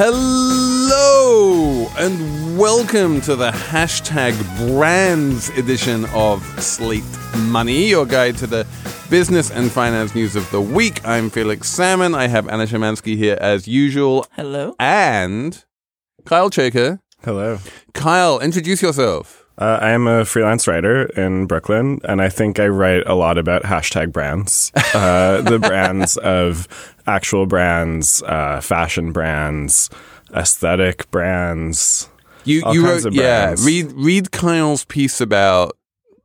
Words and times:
Hello 0.00 1.88
and 1.98 2.56
welcome 2.56 3.20
to 3.22 3.34
the 3.34 3.50
hashtag 3.50 4.32
brands 4.56 5.48
edition 5.58 6.04
of 6.14 6.40
Slate 6.62 7.02
Money, 7.38 7.88
your 7.88 8.06
guide 8.06 8.36
to 8.36 8.46
the 8.46 8.64
business 9.10 9.50
and 9.50 9.72
finance 9.72 10.14
news 10.14 10.36
of 10.36 10.48
the 10.52 10.60
week. 10.60 11.04
I'm 11.04 11.30
Felix 11.30 11.68
Salmon. 11.68 12.14
I 12.14 12.28
have 12.28 12.48
Anna 12.48 12.68
Szymanski 12.68 13.16
here 13.16 13.38
as 13.40 13.66
usual. 13.66 14.24
Hello. 14.36 14.76
And 14.78 15.64
Kyle 16.24 16.48
Chayka. 16.48 17.00
Hello. 17.24 17.58
Kyle, 17.92 18.38
introduce 18.38 18.80
yourself. 18.80 19.37
Uh, 19.58 19.78
I 19.82 19.90
am 19.90 20.06
a 20.06 20.24
freelance 20.24 20.68
writer 20.68 21.06
in 21.06 21.46
Brooklyn, 21.46 22.00
and 22.04 22.22
I 22.22 22.28
think 22.28 22.60
I 22.60 22.68
write 22.68 23.04
a 23.06 23.14
lot 23.14 23.38
about 23.38 23.64
hashtag 23.64 24.12
brands. 24.12 24.70
Uh, 24.94 25.42
the 25.42 25.58
brands 25.68 26.16
of 26.18 26.68
actual 27.08 27.44
brands, 27.44 28.22
uh, 28.22 28.60
fashion 28.60 29.10
brands, 29.10 29.90
aesthetic 30.32 31.10
brands. 31.10 32.08
You 32.44 32.62
you 32.70 32.86
wrote 32.86 33.12
yeah, 33.12 33.56
read 33.64 33.92
read 33.92 34.30
Kyle's 34.30 34.84
piece 34.84 35.20
about 35.20 35.76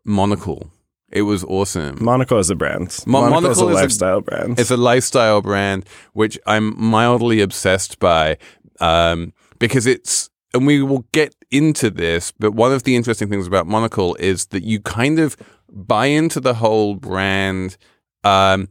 Monocle. 0.06 0.70
It 1.12 1.24
was 1.24 1.44
awesome. 1.44 2.04
Monaco 2.04 2.38
is 2.38 2.50
a 2.50 2.56
brand. 2.56 3.04
Mo- 3.06 3.24
is 3.24 3.28
a 3.28 3.30
Monocle 3.30 3.52
is 3.52 3.60
a- 3.60 3.66
lifestyle 3.66 4.22
brand. 4.22 4.60
It's 4.60 4.72
a 4.72 4.78
lifestyle 4.78 5.42
brand 5.42 5.86
which 6.14 6.40
I'm 6.46 6.74
mildly 6.80 7.42
obsessed 7.42 8.00
by 8.00 8.38
um, 8.80 9.34
because 9.60 9.86
it's, 9.86 10.30
and 10.54 10.66
we 10.66 10.82
will 10.82 11.06
get 11.12 11.36
into 11.54 11.90
this, 11.90 12.32
but 12.32 12.52
one 12.54 12.74
of 12.74 12.84
the 12.84 12.96
interesting 12.96 13.30
things 13.30 13.48
about 13.48 13.68
Monocle 13.68 14.16
is 14.16 14.48
that 14.48 14.64
you 14.64 14.80
kind 14.82 15.20
of 15.20 15.38
buy 15.70 16.08
into 16.08 16.40
the 16.40 16.56
whole 16.56 16.96
brand, 16.96 17.78
um, 18.24 18.68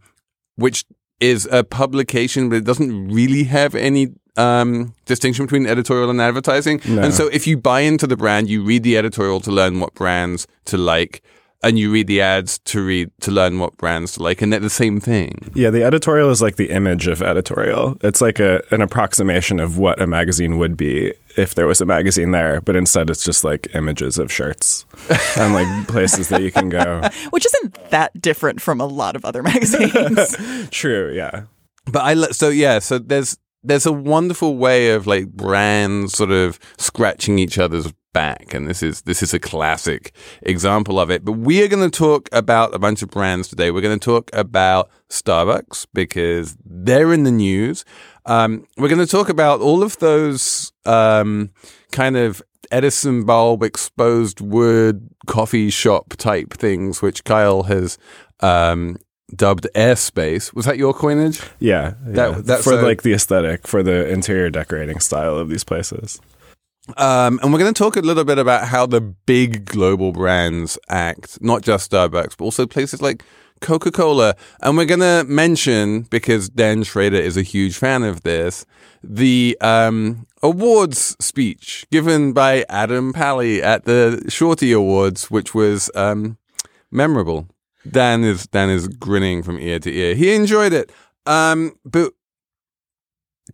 which 0.57 0.85
is 1.21 1.49
a 1.53 1.63
publication, 1.63 2.49
but 2.49 2.57
it 2.57 2.65
doesn't 2.65 3.09
really 3.09 3.45
have 3.45 3.75
any 3.75 4.09
um, 4.37 4.95
distinction 5.05 5.47
between 5.47 5.67
editorial 5.67 6.11
and 6.11 6.21
advertising. 6.21 6.81
No. 6.87 7.03
And 7.03 7.15
so 7.15 7.29
if 7.29 7.47
you 7.47 7.57
buy 7.57 7.81
into 7.81 8.07
the 8.07 8.17
brand, 8.17 8.49
you 8.49 8.65
read 8.65 8.83
the 8.83 8.97
editorial 8.97 9.41
to 9.41 9.51
learn 9.51 9.79
what 9.81 9.95
brands 9.95 10.47
to 10.67 10.77
like. 10.77 11.23
And 11.65 11.79
you 11.79 11.93
read 11.93 12.09
the 12.09 12.21
ads 12.21 12.59
to 12.61 12.85
read 12.85 13.11
to 13.21 13.31
learn 13.31 13.61
what 13.61 13.77
brands 13.77 14.13
to 14.15 14.23
like, 14.23 14.43
and 14.43 14.53
they're 14.53 14.59
the 14.61 14.69
same 14.71 14.99
thing. 14.99 15.51
yeah, 15.55 15.71
the 15.71 15.85
editorial 15.85 16.31
is 16.31 16.43
like 16.43 16.57
the 16.57 16.71
image 16.71 17.07
of 17.07 17.23
editorial. 17.23 17.97
It's 18.01 18.21
like 18.21 18.41
a 18.41 18.63
an 18.73 18.83
approximation 18.83 19.61
of 19.61 19.79
what 19.79 20.01
a 20.01 20.07
magazine 20.07 20.59
would 20.59 20.77
be 20.77 21.15
if 21.37 21.55
there 21.55 21.67
was 21.67 21.81
a 21.81 21.87
magazine 21.87 22.33
there, 22.33 22.61
but 22.61 22.75
instead 22.77 23.11
it's 23.11 23.25
just 23.25 23.45
like 23.45 23.69
images 23.75 24.19
of 24.19 24.33
shirts 24.33 24.85
and 25.39 25.55
like 25.55 25.89
places 25.89 26.29
that 26.31 26.43
you 26.43 26.51
can 26.51 26.69
go. 26.69 27.01
Which 27.31 27.47
isn't 27.47 27.91
that 27.91 28.21
different 28.21 28.61
from 28.61 28.81
a 28.81 28.87
lot 28.87 29.15
of 29.17 29.25
other 29.25 29.43
magazines. 29.53 30.37
True, 30.71 31.13
yeah. 31.15 31.45
But 31.87 32.03
I 32.03 32.15
so 32.33 32.49
yeah, 32.49 32.81
so 32.81 32.99
there's 32.99 33.39
there's 33.63 33.87
a 33.87 33.93
wonderful 33.93 34.57
way 34.57 34.91
of 34.91 35.07
like 35.07 35.29
brands 35.29 36.15
sort 36.15 36.33
of 36.33 36.59
scratching 36.79 37.39
each 37.39 37.59
other's 37.59 37.93
back, 38.13 38.53
and 38.55 38.67
this 38.69 38.83
is 38.83 39.03
this 39.03 39.23
is 39.23 39.33
a 39.35 39.39
classic 39.39 40.13
example 40.43 40.99
of 41.01 41.11
it. 41.11 41.25
But 41.25 41.33
we 41.33 41.63
are 41.63 41.69
going 41.69 41.89
to 41.91 41.97
talk 41.97 42.29
about 42.33 42.75
a 42.75 42.79
bunch 42.79 43.03
of 43.03 43.11
brands 43.11 43.49
today. 43.49 43.71
We're 43.71 43.81
going 43.81 43.99
to 43.99 44.05
talk 44.05 44.31
about 44.33 44.91
Starbucks 45.11 45.87
because 45.93 46.57
they're 46.65 47.13
in 47.13 47.25
the 47.25 47.31
news. 47.31 47.85
Um, 48.27 48.67
we're 48.77 48.89
going 48.89 48.99
to 49.05 49.07
talk 49.07 49.29
about 49.29 49.61
all 49.61 49.83
of 49.83 49.99
those 49.99 50.73
um, 50.87 51.51
kind 51.91 52.17
of 52.17 52.43
Edison 52.71 53.25
bulb 53.25 53.63
exposed 53.63 54.41
wood 54.41 55.09
coffee 55.27 55.71
shop 55.71 56.15
type 56.17 56.53
things, 56.55 57.03
which 57.03 57.25
Kyle 57.25 57.65
has 57.65 57.99
um, 58.41 58.97
dubbed 59.35 59.67
airspace. 59.75 60.55
Was 60.55 60.65
that 60.67 60.79
your 60.79 60.95
coinage? 60.95 61.41
Yeah, 61.59 61.95
That- 62.05 62.31
yeah. 62.31 62.41
that's 62.43 62.65
for 62.65 62.81
like 62.81 63.03
the 63.03 63.13
aesthetic, 63.13 63.67
for 63.67 63.83
the 63.83 64.09
interior 64.09 64.49
decorating 64.51 65.01
style 65.01 65.37
of 65.37 65.49
these 65.49 65.65
places. 65.65 66.21
Um, 66.97 67.39
and 67.43 67.53
we're 67.53 67.61
going 67.61 67.73
to 67.73 67.79
talk 67.79 67.97
a 67.97 68.01
little 68.01 68.25
bit 68.25 68.39
about 68.39 68.67
how 68.67 68.87
the 68.87 69.01
big 69.01 69.67
global 69.67 70.13
brands 70.13 70.79
act, 70.89 71.41
not 71.41 71.63
just 71.63 71.91
Starbucks, 71.91 72.37
but 72.37 72.45
also 72.45 72.67
places 72.67 73.01
like 73.01 73.23
Coca 73.61 73.93
Cola. 73.93 74.35
And 74.61 74.77
we're 74.77 74.87
going 74.87 75.01
to 75.01 75.25
mention, 75.29 76.03
because 76.03 76.49
Dan 76.49 76.83
Schrader 76.83 77.17
is 77.17 77.37
a 77.37 77.43
huge 77.43 77.77
fan 77.77 78.03
of 78.03 78.23
this, 78.25 78.67
the 79.03 79.57
um, 79.61 80.27
awards 80.43 81.17
speech 81.25 81.87
given 81.93 82.33
by 82.33 82.65
Adam 82.69 83.13
Pally 83.13 83.63
at 83.63 83.85
the 83.85 84.25
Shorty 84.29 84.73
Awards, 84.73 85.31
which 85.31 85.55
was 85.55 85.89
um, 85.95 86.37
memorable. 86.91 87.49
Dan 87.89 88.23
is 88.23 88.47
Dan 88.47 88.71
is 88.71 88.87
grinning 88.87 89.43
from 89.43 89.59
ear 89.59 89.79
to 89.81 89.93
ear. 89.93 90.15
He 90.15 90.35
enjoyed 90.35 90.73
it. 90.73 90.93
Um, 91.27 91.73
but 91.85 92.13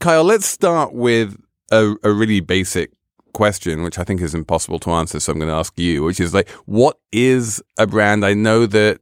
Kyle, 0.00 0.24
let's 0.24 0.46
start 0.46 0.92
with 0.92 1.40
a, 1.70 1.94
a 2.02 2.12
really 2.12 2.40
basic 2.40 2.92
question, 3.32 3.82
which 3.82 3.98
I 3.98 4.04
think 4.04 4.20
is 4.20 4.34
impossible 4.34 4.78
to 4.80 4.90
answer. 4.90 5.20
So 5.20 5.32
I'm 5.32 5.38
going 5.38 5.50
to 5.50 5.54
ask 5.54 5.78
you, 5.78 6.04
which 6.04 6.20
is 6.20 6.34
like, 6.34 6.48
what 6.66 6.98
is 7.12 7.62
a 7.78 7.86
brand? 7.86 8.24
I 8.24 8.34
know 8.34 8.66
that 8.66 9.00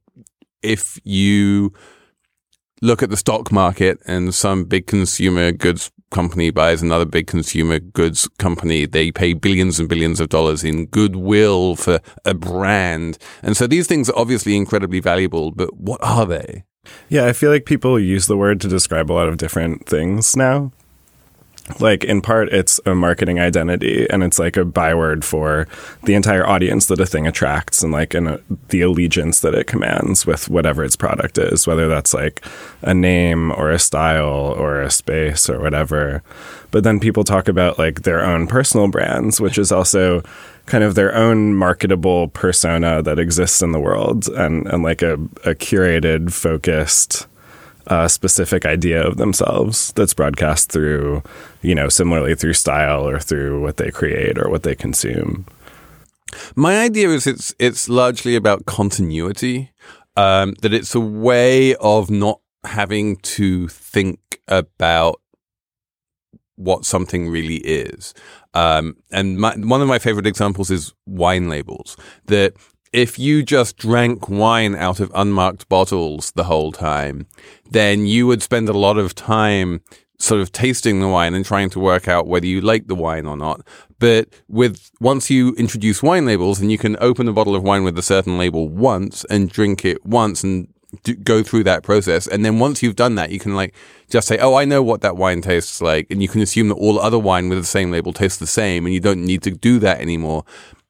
if 0.62 0.98
you 1.04 1.72
look 2.82 3.02
at 3.02 3.10
the 3.10 3.16
stock 3.16 3.50
market 3.50 3.98
and 4.06 4.34
some 4.34 4.64
big 4.64 4.86
consumer 4.86 5.52
goods 5.52 5.90
company 6.10 6.50
buys 6.50 6.82
another 6.82 7.04
big 7.04 7.26
consumer 7.26 7.78
goods 7.78 8.28
company, 8.38 8.86
they 8.86 9.10
pay 9.10 9.32
billions 9.32 9.80
and 9.80 9.88
billions 9.88 10.20
of 10.20 10.28
dollars 10.28 10.62
in 10.62 10.86
goodwill 10.86 11.76
for 11.76 12.00
a 12.24 12.34
brand. 12.34 13.18
And 13.42 13.56
so 13.56 13.66
these 13.66 13.86
things 13.86 14.08
are 14.08 14.18
obviously 14.18 14.56
incredibly 14.56 15.00
valuable, 15.00 15.50
but 15.50 15.76
what 15.76 16.02
are 16.02 16.26
they? 16.26 16.64
Yeah, 17.08 17.26
I 17.26 17.32
feel 17.32 17.50
like 17.50 17.64
people 17.64 17.98
use 17.98 18.26
the 18.26 18.36
word 18.36 18.60
to 18.60 18.68
describe 18.68 19.10
a 19.10 19.14
lot 19.14 19.28
of 19.28 19.38
different 19.38 19.86
things 19.86 20.36
now. 20.36 20.70
Like, 21.80 22.04
in 22.04 22.20
part, 22.20 22.52
it's 22.52 22.80
a 22.86 22.94
marketing 22.94 23.40
identity, 23.40 24.06
and 24.08 24.22
it's 24.22 24.38
like 24.38 24.56
a 24.56 24.64
byword 24.64 25.24
for 25.24 25.66
the 26.04 26.14
entire 26.14 26.46
audience 26.46 26.86
that 26.86 27.00
a 27.00 27.06
thing 27.06 27.26
attracts, 27.26 27.82
and 27.82 27.92
like 27.92 28.14
an, 28.14 28.28
uh, 28.28 28.38
the 28.68 28.82
allegiance 28.82 29.40
that 29.40 29.54
it 29.54 29.66
commands 29.66 30.24
with 30.24 30.48
whatever 30.48 30.84
its 30.84 30.94
product 30.94 31.38
is, 31.38 31.66
whether 31.66 31.88
that's 31.88 32.14
like 32.14 32.44
a 32.82 32.94
name 32.94 33.50
or 33.50 33.72
a 33.72 33.80
style 33.80 34.54
or 34.56 34.80
a 34.80 34.90
space 34.90 35.50
or 35.50 35.60
whatever. 35.60 36.22
But 36.70 36.84
then 36.84 37.00
people 37.00 37.24
talk 37.24 37.48
about 37.48 37.78
like 37.80 38.02
their 38.02 38.24
own 38.24 38.46
personal 38.46 38.86
brands, 38.86 39.40
which 39.40 39.58
is 39.58 39.72
also 39.72 40.22
kind 40.66 40.84
of 40.84 40.94
their 40.94 41.14
own 41.16 41.54
marketable 41.54 42.28
persona 42.28 43.02
that 43.02 43.18
exists 43.18 43.60
in 43.60 43.72
the 43.72 43.80
world, 43.80 44.28
and 44.28 44.68
and 44.68 44.84
like 44.84 45.02
a, 45.02 45.14
a 45.44 45.54
curated, 45.54 46.32
focused 46.32 47.26
a 47.86 48.08
specific 48.08 48.66
idea 48.66 49.06
of 49.06 49.16
themselves 49.16 49.92
that's 49.94 50.14
broadcast 50.14 50.70
through, 50.70 51.22
you 51.62 51.74
know, 51.74 51.88
similarly 51.88 52.34
through 52.34 52.54
style 52.54 53.08
or 53.08 53.18
through 53.18 53.60
what 53.62 53.76
they 53.76 53.90
create 53.90 54.38
or 54.38 54.48
what 54.48 54.62
they 54.62 54.74
consume. 54.74 55.46
My 56.54 56.80
idea 56.80 57.08
is 57.10 57.26
it's 57.26 57.54
it's 57.58 57.88
largely 57.88 58.34
about 58.36 58.66
continuity. 58.66 59.72
Um, 60.16 60.54
that 60.62 60.72
it's 60.72 60.94
a 60.94 61.00
way 61.00 61.74
of 61.76 62.08
not 62.08 62.40
having 62.64 63.16
to 63.18 63.68
think 63.68 64.18
about 64.48 65.20
what 66.56 66.86
something 66.86 67.28
really 67.28 67.56
is. 67.56 68.14
Um, 68.54 68.96
and 69.12 69.38
my, 69.38 69.54
one 69.56 69.82
of 69.82 69.88
my 69.88 69.98
favorite 69.98 70.26
examples 70.26 70.70
is 70.70 70.94
wine 71.04 71.50
labels. 71.50 71.98
That 72.26 72.54
if 72.96 73.18
you 73.18 73.42
just 73.42 73.76
drank 73.76 74.26
wine 74.26 74.74
out 74.74 75.00
of 75.00 75.12
unmarked 75.14 75.68
bottles 75.68 76.30
the 76.30 76.44
whole 76.44 76.72
time, 76.72 77.26
then 77.70 78.06
you 78.06 78.26
would 78.26 78.42
spend 78.42 78.70
a 78.70 78.72
lot 78.72 78.96
of 78.96 79.14
time 79.14 79.82
sort 80.18 80.40
of 80.40 80.50
tasting 80.50 81.00
the 81.00 81.08
wine 81.08 81.34
and 81.34 81.44
trying 81.44 81.68
to 81.68 81.78
work 81.78 82.08
out 82.08 82.26
whether 82.26 82.46
you 82.46 82.62
like 82.62 82.86
the 82.86 82.94
wine 82.94 83.26
or 83.26 83.36
not. 83.36 83.60
But 83.98 84.30
with 84.48 84.90
once 84.98 85.28
you 85.28 85.54
introduce 85.56 86.02
wine 86.02 86.24
labels 86.24 86.58
and 86.58 86.72
you 86.72 86.78
can 86.78 86.96
open 86.98 87.28
a 87.28 87.34
bottle 87.34 87.54
of 87.54 87.62
wine 87.62 87.84
with 87.84 87.98
a 87.98 88.02
certain 88.02 88.38
label 88.38 88.66
once 88.66 89.26
and 89.26 89.50
drink 89.50 89.84
it 89.84 90.02
once 90.06 90.42
and 90.42 90.66
do, 91.02 91.14
go 91.16 91.42
through 91.42 91.64
that 91.64 91.82
process. 91.82 92.26
And 92.26 92.46
then 92.46 92.58
once 92.58 92.82
you've 92.82 92.96
done 92.96 93.16
that, 93.16 93.30
you 93.30 93.38
can 93.38 93.54
like 93.54 93.74
just 94.08 94.26
say, 94.26 94.38
Oh, 94.38 94.54
I 94.54 94.64
know 94.64 94.82
what 94.82 95.02
that 95.02 95.18
wine 95.18 95.42
tastes 95.42 95.82
like. 95.82 96.06
And 96.10 96.22
you 96.22 96.28
can 96.28 96.40
assume 96.40 96.68
that 96.68 96.76
all 96.76 96.98
other 96.98 97.18
wine 97.18 97.50
with 97.50 97.58
the 97.58 97.64
same 97.64 97.90
label 97.90 98.14
tastes 98.14 98.38
the 98.38 98.46
same 98.46 98.86
and 98.86 98.94
you 98.94 99.00
don't 99.00 99.22
need 99.22 99.42
to 99.42 99.50
do 99.50 99.78
that 99.80 100.00
anymore. 100.00 100.44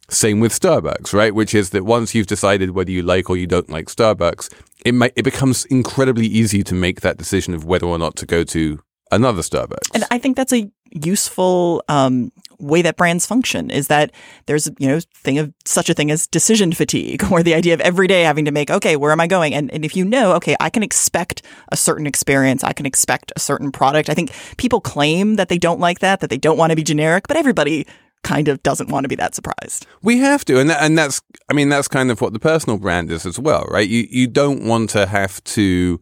Same 0.09 0.41
with 0.41 0.53
Starbucks, 0.53 1.13
right? 1.13 1.35
Which 1.35 1.55
is 1.55 1.71
that 1.71 1.85
once 1.85 2.15
you've 2.15 2.27
decided 2.27 2.71
whether 2.71 2.91
you 2.91 3.03
like 3.03 3.29
or 3.29 3.37
you 3.37 3.47
don't 3.47 3.69
like 3.69 3.87
Starbucks, 3.87 4.53
it 4.85 4.93
might, 4.93 5.13
it 5.17 5.23
becomes 5.23 5.65
incredibly 5.67 6.27
easy 6.27 6.63
to 6.65 6.75
make 6.75 7.01
that 7.01 7.17
decision 7.17 7.55
of 7.55 7.65
whether 7.65 7.87
or 7.87 7.99
not 7.99 8.17
to 8.17 8.27
go 8.27 8.45
to 8.45 8.81
another 9.11 9.43
Starbucks. 9.43 9.91
And 9.95 10.05
I 10.11 10.19
think 10.19 10.37
that's 10.37 10.53
a 10.53 10.71
useful 10.93 11.83
um, 11.89 12.31
way 12.59 12.83
that 12.83 12.97
brands 12.97 13.27
function 13.27 13.71
is 13.71 13.89
that 13.89 14.13
there's 14.47 14.69
you 14.79 14.89
know 14.89 15.01
thing 15.15 15.39
of 15.39 15.53
such 15.65 15.91
a 15.91 15.95
thing 15.95 16.11
as 16.11 16.27
decision 16.27 16.73
fatigue 16.73 17.25
or 17.31 17.43
the 17.43 17.55
idea 17.55 17.75
of 17.75 17.81
every 17.81 18.07
day 18.07 18.23
having 18.23 18.45
to 18.45 18.51
make 18.51 18.71
okay 18.71 18.97
where 18.97 19.13
am 19.13 19.21
i 19.21 19.27
going 19.27 19.55
and, 19.55 19.71
and 19.73 19.85
if 19.85 19.97
you 19.97 20.05
know 20.05 20.33
okay 20.33 20.57
i 20.61 20.71
can 20.71 20.83
expect 20.83 21.43
a 21.71 21.77
certain 21.77 22.07
experience 22.07 22.65
i 22.65 22.73
can 22.73 22.87
expect 22.87 23.33
a 23.37 23.41
certain 23.41 23.71
product 23.71 24.09
i 24.09 24.15
think 24.15 24.33
people 24.57 24.81
claim 24.81 25.37
that 25.37 25.49
they 25.49 25.59
don't 25.59 25.81
like 25.81 25.99
that 25.99 26.21
that 26.21 26.31
they 26.31 26.39
don't 26.39 26.57
want 26.57 26.71
to 26.71 26.77
be 26.77 26.85
generic 26.85 27.27
but 27.29 27.37
everybody 27.37 27.87
kind 28.27 28.49
of 28.49 28.61
doesn't 28.63 28.91
want 28.91 29.05
to 29.05 29.09
be 29.09 29.15
that 29.15 29.35
surprised 29.35 29.87
We 30.03 30.19
have 30.19 30.45
to, 30.47 30.59
and 30.59 30.69
that, 30.71 30.83
and 30.83 30.99
that's 30.99 31.23
I 31.49 31.55
mean 31.55 31.69
that's 31.69 31.89
kind 31.89 32.11
of 32.11 32.21
what 32.21 32.33
the 32.33 32.41
personal 32.41 32.77
brand 32.77 33.11
is 33.11 33.25
as 33.25 33.39
well, 33.39 33.65
right? 33.71 33.89
You 33.89 34.07
you 34.11 34.27
don't 34.27 34.67
want 34.67 34.91
to 34.91 35.07
have 35.07 35.43
to 35.45 36.01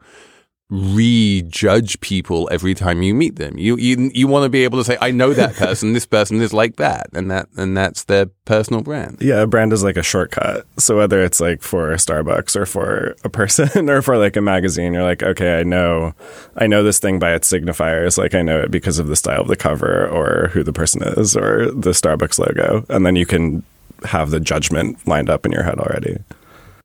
rejudge 0.70 2.00
people 2.00 2.48
every 2.50 2.74
time 2.74 3.02
you 3.02 3.14
meet 3.14 3.36
them. 3.36 3.58
You 3.58 3.76
you 3.76 4.10
you 4.14 4.26
want 4.26 4.44
to 4.44 4.48
be 4.48 4.64
able 4.64 4.78
to 4.78 4.84
say, 4.84 4.96
I 5.00 5.10
know 5.10 5.32
that 5.34 5.54
person. 5.56 5.92
this 5.92 6.06
person 6.06 6.40
is 6.40 6.52
like 6.52 6.76
that, 6.76 7.08
and 7.12 7.30
that 7.30 7.48
and 7.56 7.76
that's 7.76 8.04
their 8.04 8.26
personal 8.44 8.82
brand. 8.82 9.18
Yeah, 9.20 9.42
a 9.42 9.46
brand 9.46 9.72
is 9.72 9.84
like 9.84 9.96
a 9.96 10.02
shortcut. 10.02 10.66
So 10.78 10.96
whether 10.96 11.22
it's 11.22 11.40
like 11.40 11.62
for 11.62 11.92
Starbucks 11.94 12.56
or 12.56 12.66
for 12.66 13.14
a 13.24 13.28
person 13.28 13.88
or 13.90 14.02
for 14.02 14.16
like 14.16 14.36
a 14.36 14.40
magazine, 14.40 14.94
you're 14.94 15.02
like, 15.02 15.22
okay, 15.22 15.60
I 15.60 15.62
know, 15.62 16.14
I 16.56 16.66
know 16.66 16.82
this 16.82 16.98
thing 16.98 17.18
by 17.18 17.34
its 17.34 17.50
signifiers. 17.50 18.18
Like 18.18 18.34
I 18.34 18.42
know 18.42 18.60
it 18.60 18.70
because 18.70 18.98
of 18.98 19.08
the 19.08 19.16
style 19.16 19.42
of 19.42 19.48
the 19.48 19.56
cover 19.56 20.08
or 20.08 20.48
who 20.48 20.62
the 20.62 20.72
person 20.72 21.02
is 21.02 21.36
or 21.36 21.70
the 21.70 21.90
Starbucks 21.90 22.38
logo, 22.38 22.86
and 22.88 23.04
then 23.04 23.16
you 23.16 23.26
can 23.26 23.62
have 24.04 24.30
the 24.30 24.40
judgment 24.40 25.06
lined 25.06 25.30
up 25.30 25.46
in 25.46 25.52
your 25.52 25.62
head 25.62 25.78
already. 25.78 26.18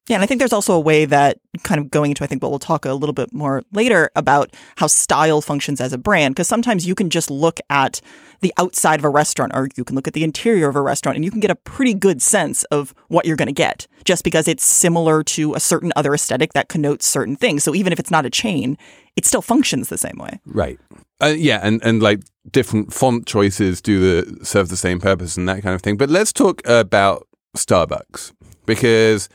Yeah, 0.09 0.15
and 0.15 0.23
I 0.23 0.25
think 0.25 0.39
there's 0.39 0.53
also 0.53 0.73
a 0.73 0.79
way 0.79 1.05
that 1.05 1.39
kind 1.63 1.79
of 1.79 1.91
going 1.91 2.11
into 2.11 2.23
I 2.23 2.27
think 2.27 2.41
what 2.41 2.49
we'll 2.49 2.59
talk 2.59 2.83
a 2.83 2.93
little 2.93 3.13
bit 3.13 3.31
more 3.31 3.61
later 3.71 4.09
about 4.15 4.55
how 4.77 4.87
style 4.87 5.39
functions 5.39 5.79
as 5.79 5.93
a 5.93 5.99
brand 5.99 6.33
because 6.33 6.47
sometimes 6.47 6.87
you 6.87 6.95
can 6.95 7.11
just 7.11 7.29
look 7.29 7.59
at 7.69 8.01
the 8.41 8.51
outside 8.57 8.99
of 8.99 9.05
a 9.05 9.09
restaurant 9.09 9.51
or 9.53 9.67
you 9.75 9.83
can 9.83 9.95
look 9.95 10.07
at 10.07 10.13
the 10.13 10.23
interior 10.23 10.67
of 10.67 10.75
a 10.75 10.81
restaurant 10.81 11.15
and 11.15 11.23
you 11.23 11.29
can 11.29 11.39
get 11.39 11.51
a 11.51 11.55
pretty 11.55 11.93
good 11.93 12.23
sense 12.23 12.63
of 12.65 12.95
what 13.09 13.25
you're 13.25 13.35
going 13.35 13.47
to 13.47 13.53
get 13.53 13.85
just 14.03 14.23
because 14.23 14.47
it's 14.47 14.65
similar 14.65 15.21
to 15.21 15.53
a 15.53 15.59
certain 15.59 15.93
other 15.95 16.15
aesthetic 16.15 16.53
that 16.53 16.69
connotes 16.69 17.05
certain 17.05 17.35
things. 17.35 17.63
So 17.63 17.75
even 17.75 17.93
if 17.93 17.99
it's 17.99 18.09
not 18.09 18.25
a 18.25 18.31
chain, 18.31 18.77
it 19.15 19.25
still 19.25 19.43
functions 19.43 19.89
the 19.89 19.97
same 19.97 20.17
way. 20.17 20.39
Right. 20.45 20.79
Uh, 21.21 21.35
yeah, 21.37 21.59
and, 21.61 21.83
and 21.83 22.01
like 22.01 22.21
different 22.49 22.93
font 22.93 23.27
choices 23.27 23.81
do 23.81 23.99
the 23.99 24.45
serve 24.45 24.69
the 24.69 24.77
same 24.77 24.99
purpose 24.99 25.37
and 25.37 25.47
that 25.47 25.61
kind 25.61 25.75
of 25.75 25.81
thing. 25.83 25.97
But 25.97 26.09
let's 26.09 26.33
talk 26.33 26.61
about 26.65 27.27
Starbucks 27.55 28.33
because 28.65 29.29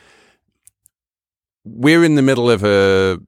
we're 1.65 2.05
in 2.05 2.15
the 2.15 2.23
middle 2.23 2.51
of 2.51 2.63
a 2.65 3.19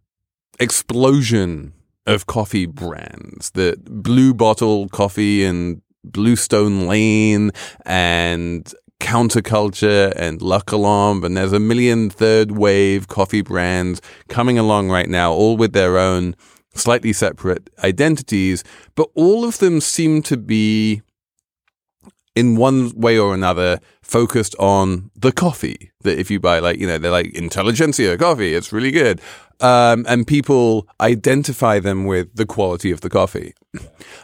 explosion 0.60 1.72
of 2.06 2.26
coffee 2.26 2.66
brands. 2.66 3.50
The 3.50 3.76
Blue 3.84 4.32
Bottle 4.34 4.88
Coffee 4.88 5.44
and 5.44 5.82
Bluestone 6.04 6.86
Lane 6.86 7.50
and 7.84 8.72
Counterculture 9.00 10.12
and 10.16 10.40
La 10.40 10.60
Colombe, 10.60 11.24
and 11.24 11.36
there's 11.36 11.52
a 11.52 11.60
million 11.60 12.08
third 12.08 12.52
wave 12.52 13.08
coffee 13.08 13.42
brands 13.42 14.00
coming 14.28 14.58
along 14.58 14.90
right 14.90 15.08
now, 15.08 15.32
all 15.32 15.56
with 15.56 15.72
their 15.72 15.98
own 15.98 16.34
slightly 16.74 17.12
separate 17.12 17.70
identities, 17.82 18.62
but 18.94 19.08
all 19.14 19.44
of 19.44 19.58
them 19.58 19.80
seem 19.80 20.22
to 20.22 20.36
be 20.36 21.02
in 22.36 22.54
one 22.54 22.92
way 22.94 23.18
or 23.18 23.34
another 23.34 23.80
focused 24.02 24.54
on 24.60 25.10
the 25.16 25.32
coffee 25.32 25.90
that 26.02 26.18
if 26.18 26.30
you 26.30 26.38
buy 26.38 26.60
like 26.60 26.78
you 26.78 26.86
know 26.86 26.98
they're 26.98 27.10
like 27.10 27.34
intelligentsia 27.34 28.16
coffee 28.16 28.54
it's 28.54 28.72
really 28.72 28.92
good. 28.92 29.20
Um, 29.58 30.04
and 30.06 30.26
people 30.26 30.86
identify 31.00 31.80
them 31.80 32.04
with 32.04 32.36
the 32.36 32.44
quality 32.44 32.90
of 32.90 33.00
the 33.00 33.08
coffee. 33.08 33.54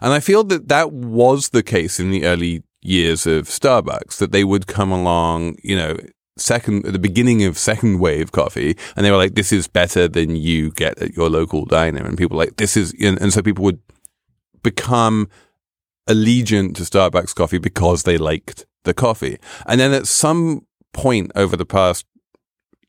And 0.02 0.12
i 0.12 0.20
feel 0.20 0.44
that 0.44 0.68
that 0.68 0.92
was 0.92 1.48
the 1.48 1.62
case 1.62 1.98
in 1.98 2.10
the 2.10 2.26
early 2.26 2.62
years 2.82 3.26
of 3.26 3.46
starbucks 3.46 4.18
that 4.18 4.32
they 4.32 4.44
would 4.44 4.66
come 4.66 4.92
along 4.92 5.56
you 5.62 5.76
know 5.76 5.96
second 6.36 6.84
at 6.86 6.92
the 6.92 6.98
beginning 6.98 7.44
of 7.44 7.56
second 7.56 7.98
wave 7.98 8.32
coffee 8.32 8.76
and 8.96 9.04
they 9.04 9.10
were 9.10 9.16
like 9.16 9.34
this 9.34 9.52
is 9.52 9.68
better 9.68 10.08
than 10.08 10.34
you 10.34 10.70
get 10.72 10.98
at 11.00 11.14
your 11.14 11.30
local 11.30 11.64
diner. 11.64 12.04
And 12.04 12.18
people 12.18 12.36
like 12.36 12.56
this 12.56 12.76
is 12.76 12.94
and, 13.00 13.20
and 13.20 13.32
so 13.32 13.42
people 13.42 13.64
would 13.64 13.80
become 14.62 15.28
allegiant 16.08 16.74
to 16.76 16.82
Starbucks 16.82 17.34
coffee 17.34 17.58
because 17.58 18.02
they 18.02 18.18
liked 18.18 18.66
the 18.84 18.94
coffee. 18.94 19.38
And 19.66 19.80
then 19.80 19.92
at 19.92 20.06
some 20.06 20.66
point 20.92 21.30
over 21.34 21.56
the 21.56 21.64
past, 21.64 22.06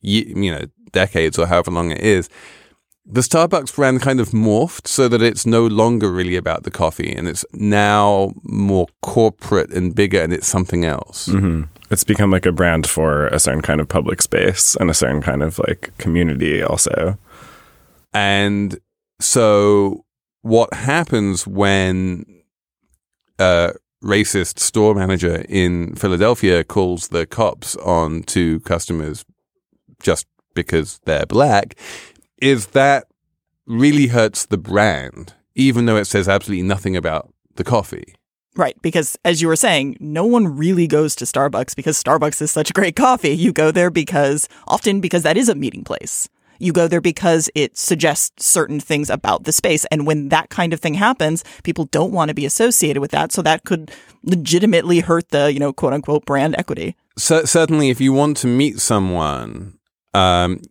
you 0.01 0.51
know, 0.51 0.65
decades 0.91 1.37
or 1.39 1.47
however 1.47 1.71
long 1.71 1.91
it 1.91 2.01
is, 2.01 2.29
the 3.05 3.21
Starbucks 3.21 3.75
brand 3.75 4.01
kind 4.01 4.19
of 4.19 4.29
morphed 4.29 4.87
so 4.87 5.07
that 5.09 5.21
it's 5.21 5.45
no 5.45 5.67
longer 5.67 6.09
really 6.11 6.37
about 6.37 6.63
the 6.63 6.71
coffee 6.71 7.13
and 7.13 7.27
it's 7.27 7.45
now 7.53 8.33
more 8.43 8.87
corporate 9.01 9.71
and 9.71 9.93
bigger 9.93 10.21
and 10.21 10.31
it's 10.33 10.47
something 10.47 10.85
else. 10.85 11.27
hmm 11.27 11.63
It's 11.91 12.05
become 12.05 12.31
like 12.31 12.45
a 12.45 12.51
brand 12.51 12.87
for 12.87 13.27
a 13.27 13.39
certain 13.39 13.61
kind 13.61 13.81
of 13.81 13.87
public 13.89 14.21
space 14.21 14.75
and 14.79 14.89
a 14.89 14.93
certain 14.93 15.21
kind 15.21 15.43
of 15.43 15.59
like 15.59 15.91
community 15.97 16.63
also. 16.63 17.17
And 18.13 18.79
so 19.19 20.05
what 20.41 20.73
happens 20.73 21.45
when 21.45 22.25
a 23.43 23.75
racist 24.03 24.59
store 24.59 24.93
manager 24.95 25.45
in 25.49 25.95
Philadelphia 25.95 26.63
calls 26.63 27.09
the 27.09 27.25
cops 27.25 27.75
on 27.77 28.23
two 28.23 28.59
customers 28.61 29.25
just 30.01 30.25
because 30.53 30.99
they're 31.05 31.25
black 31.25 31.75
is 32.41 32.67
that 32.67 33.07
really 33.65 34.07
hurts 34.07 34.45
the 34.45 34.57
brand, 34.57 35.33
even 35.55 35.85
though 35.85 35.95
it 35.95 36.05
says 36.05 36.27
absolutely 36.27 36.67
nothing 36.67 36.95
about 36.95 37.33
the 37.55 37.63
coffee. 37.63 38.15
Right, 38.55 38.79
because 38.81 39.17
as 39.25 39.41
you 39.41 39.47
were 39.47 39.55
saying, 39.55 39.97
no 39.99 40.25
one 40.25 40.57
really 40.57 40.85
goes 40.85 41.15
to 41.15 41.25
Starbucks 41.25 41.75
because 41.75 42.01
Starbucks 42.01 42.41
is 42.41 42.51
such 42.51 42.69
a 42.69 42.73
great 42.73 42.95
coffee. 42.95 43.35
You 43.35 43.51
go 43.51 43.71
there 43.71 43.89
because 43.89 44.47
often 44.67 45.01
because 45.01 45.23
that 45.23 45.37
is 45.37 45.49
a 45.49 45.55
meeting 45.55 45.83
place. 45.83 46.29
You 46.63 46.73
go 46.73 46.87
there 46.87 47.01
because 47.01 47.49
it 47.55 47.77
suggests 47.77 48.45
certain 48.45 48.79
things 48.79 49.09
about 49.09 49.43
the 49.43 49.51
space. 49.51 49.85
And 49.91 50.07
when 50.07 50.29
that 50.29 50.49
kind 50.49 50.73
of 50.73 50.79
thing 50.79 50.93
happens, 50.93 51.43
people 51.63 51.85
don't 51.85 52.11
want 52.11 52.29
to 52.29 52.33
be 52.33 52.45
associated 52.45 53.01
with 53.01 53.11
that. 53.11 53.31
So 53.31 53.41
that 53.41 53.65
could 53.65 53.91
legitimately 54.23 55.01
hurt 55.01 55.29
the, 55.29 55.51
you 55.51 55.59
know, 55.59 55.73
quote 55.73 55.93
unquote 55.93 56.25
brand 56.25 56.55
equity. 56.57 56.95
cer- 57.17 57.45
certainly 57.45 57.89
if 57.89 57.99
you 57.99 58.13
want 58.13 58.37
to 58.37 58.47
meet 58.47 58.79
someone, 58.79 59.77
um, 60.13 60.61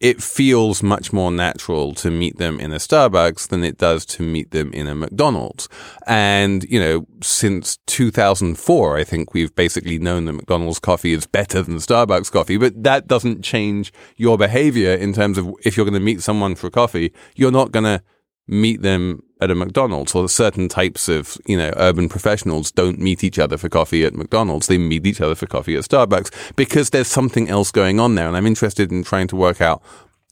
it 0.00 0.22
feels 0.22 0.82
much 0.82 1.12
more 1.12 1.30
natural 1.30 1.94
to 1.94 2.10
meet 2.10 2.38
them 2.38 2.58
in 2.58 2.72
a 2.72 2.76
Starbucks 2.76 3.48
than 3.48 3.62
it 3.62 3.76
does 3.76 4.06
to 4.06 4.22
meet 4.22 4.50
them 4.50 4.72
in 4.72 4.86
a 4.86 4.94
McDonald's. 4.94 5.68
And, 6.06 6.64
you 6.64 6.80
know, 6.80 7.06
since 7.22 7.78
2004, 7.86 8.96
I 8.96 9.04
think 9.04 9.34
we've 9.34 9.54
basically 9.54 9.98
known 9.98 10.24
that 10.24 10.32
McDonald's 10.32 10.78
coffee 10.78 11.12
is 11.12 11.26
better 11.26 11.62
than 11.62 11.76
Starbucks 11.76 12.32
coffee, 12.32 12.56
but 12.56 12.82
that 12.82 13.08
doesn't 13.08 13.42
change 13.42 13.92
your 14.16 14.38
behavior 14.38 14.94
in 14.94 15.12
terms 15.12 15.36
of 15.36 15.54
if 15.64 15.76
you're 15.76 15.86
going 15.86 15.92
to 15.92 16.00
meet 16.00 16.22
someone 16.22 16.54
for 16.54 16.70
coffee, 16.70 17.12
you're 17.36 17.52
not 17.52 17.70
going 17.70 17.84
to 17.84 18.02
meet 18.46 18.82
them 18.82 19.22
at 19.40 19.50
a 19.50 19.54
McDonald's 19.54 20.14
or 20.14 20.28
certain 20.28 20.68
types 20.68 21.08
of, 21.08 21.36
you 21.46 21.56
know, 21.56 21.72
urban 21.76 22.08
professionals 22.08 22.70
don't 22.70 22.98
meet 22.98 23.24
each 23.24 23.38
other 23.38 23.56
for 23.56 23.68
coffee 23.68 24.04
at 24.04 24.14
McDonald's. 24.14 24.66
They 24.66 24.78
meet 24.78 25.06
each 25.06 25.20
other 25.20 25.34
for 25.34 25.46
coffee 25.46 25.76
at 25.76 25.84
Starbucks 25.84 26.56
because 26.56 26.90
there's 26.90 27.08
something 27.08 27.48
else 27.48 27.70
going 27.70 27.98
on 27.98 28.16
there. 28.16 28.28
And 28.28 28.36
I'm 28.36 28.46
interested 28.46 28.92
in 28.92 29.02
trying 29.02 29.28
to 29.28 29.36
work 29.36 29.60
out 29.60 29.82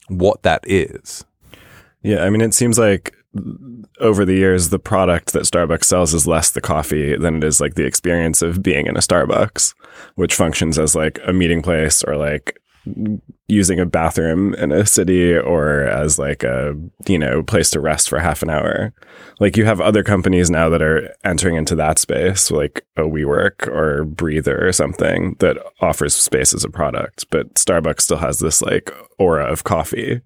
what 0.09 0.43
that 0.43 0.63
is. 0.65 1.25
Yeah, 2.01 2.23
I 2.23 2.29
mean, 2.29 2.41
it 2.41 2.53
seems 2.53 2.77
like 2.77 3.15
over 3.99 4.25
the 4.25 4.33
years, 4.33 4.69
the 4.69 4.79
product 4.79 5.33
that 5.33 5.43
Starbucks 5.43 5.85
sells 5.85 6.13
is 6.13 6.27
less 6.27 6.51
the 6.51 6.61
coffee 6.61 7.15
than 7.17 7.37
it 7.37 7.43
is 7.43 7.59
like 7.59 7.75
the 7.75 7.85
experience 7.85 8.41
of 8.41 8.63
being 8.63 8.87
in 8.87 8.95
a 8.95 9.01
Starbucks, 9.01 9.73
which 10.15 10.35
functions 10.35 10.79
as 10.79 10.95
like 10.95 11.19
a 11.25 11.33
meeting 11.33 11.61
place 11.61 12.03
or 12.03 12.15
like 12.15 12.59
using 13.47 13.79
a 13.79 13.85
bathroom 13.85 14.53
in 14.55 14.71
a 14.71 14.85
city 14.85 15.35
or 15.35 15.81
as 15.83 16.19
like 16.19 16.43
a 16.43 16.75
you 17.07 17.17
know 17.17 17.41
place 17.43 17.69
to 17.71 17.79
rest 17.79 18.07
for 18.09 18.19
half 18.19 18.41
an 18.43 18.49
hour 18.49 18.93
like 19.39 19.57
you 19.57 19.65
have 19.65 19.81
other 19.81 20.03
companies 20.03 20.49
now 20.49 20.69
that 20.69 20.81
are 20.81 21.13
entering 21.23 21.55
into 21.55 21.75
that 21.75 21.97
space 21.97 22.51
like 22.51 22.85
a 22.97 23.01
WeWork 23.01 23.67
or 23.67 24.03
Breather 24.05 24.67
or 24.67 24.71
something 24.71 25.35
that 25.39 25.57
offers 25.81 26.13
space 26.15 26.53
as 26.53 26.63
a 26.63 26.69
product 26.69 27.25
but 27.31 27.55
Starbucks 27.55 28.01
still 28.01 28.17
has 28.17 28.39
this 28.39 28.61
like 28.61 28.91
aura 29.17 29.45
of 29.51 29.63
coffee 29.63 30.21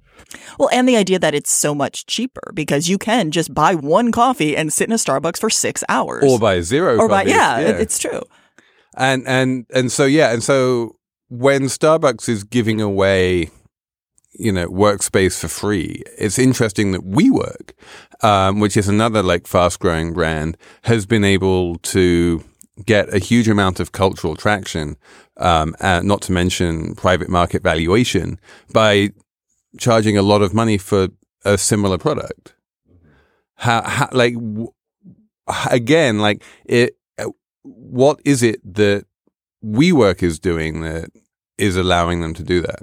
Well, 0.60 0.70
and 0.72 0.88
the 0.88 0.98
idea 0.98 1.20
that 1.20 1.34
it's 1.36 1.52
so 1.52 1.74
much 1.76 2.06
cheaper 2.06 2.52
because 2.54 2.90
you 2.90 2.98
can 2.98 3.32
just 3.32 3.54
buy 3.54 3.76
one 3.76 4.12
coffee 4.12 4.56
and 4.58 4.72
sit 4.74 4.88
in 4.88 4.94
a 4.94 4.98
Starbucks 4.98 5.40
for 5.40 5.50
six 5.50 5.84
hours. 5.90 6.24
or 6.28 6.40
buy 6.40 6.62
zero. 6.62 6.98
Or 6.98 7.08
by, 7.08 7.24
coffees. 7.24 7.34
yeah, 7.36 7.60
it- 7.60 7.80
it's 7.82 8.00
true. 8.00 8.22
and 8.98 9.28
and 9.28 9.66
and 9.74 9.92
so 9.92 10.06
yeah, 10.06 10.32
and 10.34 10.44
so 10.44 10.96
when 11.34 11.64
Starbucks 11.64 12.30
is 12.30 12.44
giving 12.44 12.80
away, 12.80 13.50
you 14.34 14.52
know, 14.52 14.68
workspace 14.68 15.40
for 15.40 15.48
free, 15.48 16.04
it's 16.16 16.38
interesting 16.38 16.92
that 16.92 17.02
WeWork, 17.02 17.72
um, 18.22 18.60
which 18.60 18.78
is 18.78 18.88
another 18.88 19.24
like 19.24 19.48
fast 19.48 19.80
growing 19.80 20.14
brand, 20.14 20.58
has 20.84 21.08
been 21.08 21.24
able 21.24 21.80
to 21.80 22.44
get 22.86 23.12
a 23.12 23.18
huge 23.18 23.48
amount 23.48 23.80
of 23.80 23.92
cultural 23.92 24.36
traction, 24.36 24.96
um, 25.38 25.76
and 25.80 26.08
not 26.08 26.22
to 26.24 26.32
mention 26.32 26.94
private 26.94 27.30
market 27.30 27.64
valuation 27.64 28.40
by 28.72 29.10
charging 29.80 30.16
a 30.16 30.22
lot 30.22 30.44
of 30.44 30.54
money 30.54 30.78
for 30.78 31.08
a 31.44 31.58
similar 31.58 31.98
product. 31.98 32.54
How, 33.56 33.82
how 33.82 34.10
like 34.12 34.36
w- 34.36 34.72
again, 35.72 36.20
like 36.20 36.44
it. 36.66 36.96
What 37.66 38.20
is 38.26 38.44
it 38.44 38.60
that 38.76 39.06
WeWork 39.64 40.22
is 40.22 40.38
doing 40.38 40.82
that 40.82 41.10
is 41.58 41.76
allowing 41.76 42.22
them 42.22 42.34
to 42.34 42.44
do 42.44 42.62
that? 42.62 42.82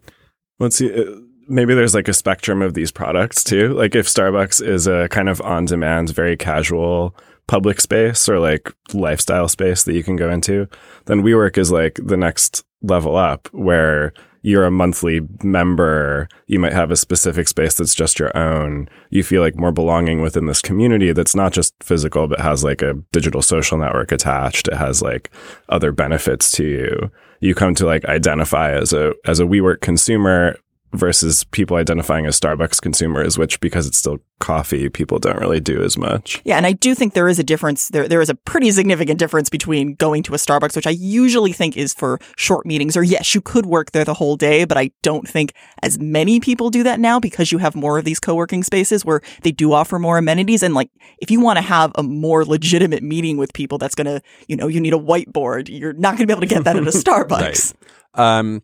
Let's 0.59 0.77
see. 0.77 0.93
uh, 0.93 1.05
Maybe 1.49 1.75
there's 1.75 1.97
like 1.97 2.07
a 2.07 2.15
spectrum 2.15 2.63
of 2.63 2.75
these 2.75 2.93
products 2.93 3.43
too. 3.43 3.75
Like 3.75 3.97
if 3.97 4.07
Starbucks 4.07 4.65
is 4.65 4.87
a 4.87 5.09
kind 5.09 5.29
of 5.29 5.41
on 5.41 5.65
demand, 5.65 6.11
very 6.11 6.37
casual 6.37 7.17
public 7.49 7.81
space 7.81 8.29
or 8.29 8.39
like 8.39 8.73
lifestyle 8.93 9.49
space 9.49 9.83
that 9.83 9.95
you 9.95 10.05
can 10.05 10.15
go 10.15 10.31
into, 10.31 10.69
then 11.07 11.23
WeWork 11.23 11.59
is 11.59 11.73
like 11.73 11.99
the 12.01 12.17
next 12.17 12.65
level 12.83 13.17
up 13.17 13.49
where 13.51 14.13
you're 14.43 14.65
a 14.65 14.71
monthly 14.71 15.23
member. 15.43 16.29
You 16.47 16.61
might 16.61 16.73
have 16.73 16.93
a 16.93 16.97
specific 16.97 17.49
space 17.49 17.75
that's 17.75 17.97
just 17.97 18.21
your 18.21 18.35
own. 18.37 18.89
You 19.11 19.25
feel 19.25 19.43
like 19.43 19.57
more 19.57 19.73
belonging 19.73 20.21
within 20.23 20.47
this 20.47 20.63
community 20.63 21.11
that's 21.13 21.35
not 21.35 21.53
just 21.53 21.75
physical, 21.83 22.29
but 22.29 22.39
has 22.41 22.63
like 22.63 22.81
a 22.81 22.95
digital 23.11 23.43
social 23.43 23.77
network 23.77 24.13
attached. 24.13 24.69
It 24.69 24.77
has 24.77 25.03
like 25.03 25.33
other 25.69 25.91
benefits 25.91 26.53
to 26.53 26.65
you. 26.65 27.11
You 27.41 27.55
come 27.55 27.75
to 27.77 27.87
like 27.87 28.05
identify 28.05 28.73
as 28.73 28.93
a, 28.93 29.15
as 29.25 29.41
a 29.41 29.45
WeWork 29.45 29.81
consumer 29.81 30.57
versus 30.93 31.45
people 31.45 31.77
identifying 31.77 32.27
as 32.27 32.39
Starbucks 32.39 32.81
consumers, 32.81 33.39
which 33.39 33.61
because 33.61 33.87
it's 33.87 33.99
still 33.99 34.19
coffee, 34.41 34.89
people 34.89 35.19
don't 35.19 35.39
really 35.39 35.61
do 35.61 35.83
as 35.83 35.97
much. 35.97 36.41
Yeah, 36.45 36.57
and 36.57 36.67
I 36.67 36.73
do 36.73 36.95
think 36.95 37.15
there 37.15 37.29
is 37.29 37.39
a 37.39 37.45
difference. 37.45 37.89
There, 37.89 38.09
there 38.09 38.21
is 38.21 38.29
a 38.29 38.35
pretty 38.35 38.71
significant 38.73 39.19
difference 39.19 39.49
between 39.49 39.95
going 39.95 40.23
to 40.25 40.35
a 40.35 40.37
Starbucks, 40.37 40.75
which 40.75 40.87
I 40.87 40.91
usually 40.91 41.53
think 41.53 41.77
is 41.77 41.95
for 41.95 42.19
short 42.37 42.67
meetings, 42.67 42.97
or 42.97 43.03
yes, 43.03 43.35
you 43.35 43.41
could 43.41 43.67
work 43.67 43.93
there 43.93 44.05
the 44.05 44.15
whole 44.15 44.37
day, 44.37 44.65
but 44.65 44.77
I 44.77 44.91
don't 45.03 45.29
think 45.29 45.53
as 45.83 45.99
many 45.99 46.41
people 46.41 46.71
do 46.71 46.83
that 46.83 46.99
now 46.99 47.21
because 47.21 47.53
you 47.53 47.59
have 47.59 47.77
more 47.77 47.99
of 47.99 48.05
these 48.05 48.19
co-working 48.19 48.65
spaces 48.65 49.05
where 49.05 49.21
they 49.43 49.53
do 49.53 49.73
offer 49.73 49.99
more 49.99 50.19
amenities. 50.19 50.63
And 50.63 50.75
like, 50.75 50.91
if 51.19 51.31
you 51.31 51.41
want 51.41 51.59
to 51.59 51.63
have 51.63 51.93
a 51.95 52.03
more 52.03 52.45
legitimate 52.45 53.03
meeting 53.03 53.37
with 53.37 53.53
people, 53.53 53.79
that's 53.79 53.95
going 53.95 54.07
to, 54.07 54.23
you 54.49 54.57
know, 54.57 54.67
you 54.67 54.81
need 54.81 54.95
a 54.95 54.99
whiteboard. 54.99 55.69
You're 55.69 55.93
not 55.93 56.17
going 56.17 56.21
to 56.23 56.27
be 56.27 56.33
able 56.33 56.41
to 56.41 56.47
get 56.47 56.65
that 56.65 56.77
at 56.77 56.83
a 56.83 56.87
Starbucks. 56.91 57.75
Um, 58.15 58.63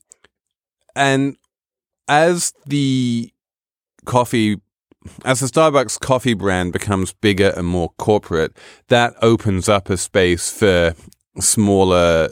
and 0.96 1.36
as 2.08 2.52
the 2.66 3.32
coffee, 4.04 4.60
as 5.24 5.40
the 5.40 5.46
Starbucks 5.46 6.00
coffee 6.00 6.34
brand 6.34 6.72
becomes 6.72 7.12
bigger 7.12 7.52
and 7.56 7.66
more 7.66 7.90
corporate, 7.98 8.56
that 8.88 9.14
opens 9.22 9.68
up 9.68 9.90
a 9.90 9.96
space 9.96 10.50
for 10.50 10.94
smaller 11.38 12.30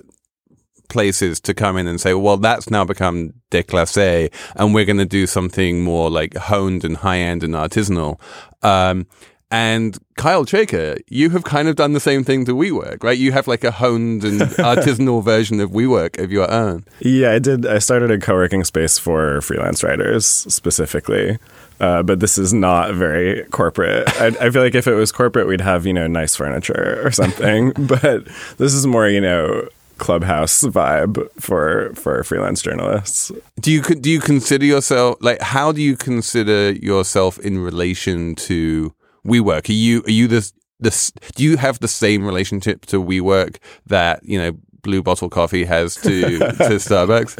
places 0.88 1.40
to 1.40 1.54
come 1.54 1.76
in 1.76 1.86
and 1.86 2.00
say, 2.00 2.14
well, 2.14 2.36
that's 2.36 2.70
now 2.70 2.84
become 2.84 3.32
déclassé, 3.50 4.32
and 4.56 4.74
we're 4.74 4.84
going 4.84 4.98
to 4.98 5.04
do 5.04 5.26
something 5.26 5.82
more 5.82 6.10
like 6.10 6.34
honed 6.36 6.84
and 6.84 6.98
high 6.98 7.18
end 7.18 7.42
and 7.42 7.54
artisanal. 7.54 8.20
Um, 8.62 9.06
and 9.54 9.96
Kyle 10.16 10.44
Chayka, 10.44 10.99
you 11.06 11.30
have 11.30 11.44
kind 11.44 11.68
of 11.68 11.76
done 11.76 11.92
the 11.92 12.00
same 12.00 12.25
thing 12.25 12.44
to 12.46 12.56
WeWork, 12.56 13.04
right? 13.04 13.16
You 13.16 13.30
have 13.30 13.46
like 13.46 13.62
a 13.62 13.70
honed 13.70 14.25
and 14.25 14.40
artisanal 14.58 15.23
version 15.23 15.61
of 15.61 15.70
WeWork 15.70 16.20
of 16.20 16.32
your 16.32 16.50
own. 16.50 16.84
Yeah, 16.99 17.30
I 17.30 17.38
did. 17.38 17.64
I 17.64 17.78
started 17.78 18.11
a 18.11 18.18
co 18.18 18.34
working 18.34 18.64
space 18.64 18.99
for 18.99 19.40
freelance 19.42 19.84
writers 19.84 20.26
specifically. 20.26 21.38
Uh, 21.78 22.02
but 22.02 22.18
this 22.18 22.37
is 22.37 22.52
not 22.52 22.94
very 22.94 23.44
corporate. 23.50 24.08
I, 24.20 24.26
I 24.26 24.50
feel 24.50 24.62
like 24.62 24.75
if 24.75 24.88
it 24.88 24.94
was 24.94 25.12
corporate, 25.12 25.46
we'd 25.46 25.61
have, 25.61 25.87
you 25.87 25.92
know, 25.92 26.08
nice 26.08 26.34
furniture 26.34 27.00
or 27.04 27.12
something. 27.12 27.73
but 27.78 28.26
this 28.58 28.75
is 28.75 28.88
more, 28.88 29.08
you 29.08 29.20
know, 29.20 29.68
clubhouse 29.99 30.64
vibe 30.64 31.28
for 31.40 31.92
for 31.94 32.25
freelance 32.25 32.61
journalists. 32.61 33.30
Do 33.61 33.70
you 33.70 33.82
do 33.82 34.11
you 34.11 34.18
consider 34.18 34.64
yourself 34.64 35.16
like 35.20 35.40
how 35.40 35.70
do 35.70 35.80
you 35.80 35.96
consider 35.96 36.73
yourself 36.73 37.38
in 37.38 37.58
relation 37.61 38.34
to 38.50 38.92
WeWork? 39.26 39.68
Are 39.68 39.72
you 39.72 40.02
are 40.02 40.10
you 40.10 40.28
this 40.28 40.52
this 40.80 41.12
do 41.34 41.44
you 41.44 41.56
have 41.56 41.80
the 41.80 41.88
same 41.88 42.24
relationship 42.24 42.86
to 42.86 43.02
WeWork 43.02 43.56
that 43.86 44.20
you 44.24 44.38
know 44.38 44.52
Blue 44.82 45.02
Bottle 45.02 45.30
Coffee 45.30 45.64
has 45.64 45.94
to 45.96 46.38
to 46.38 46.44
Starbucks? 46.78 47.38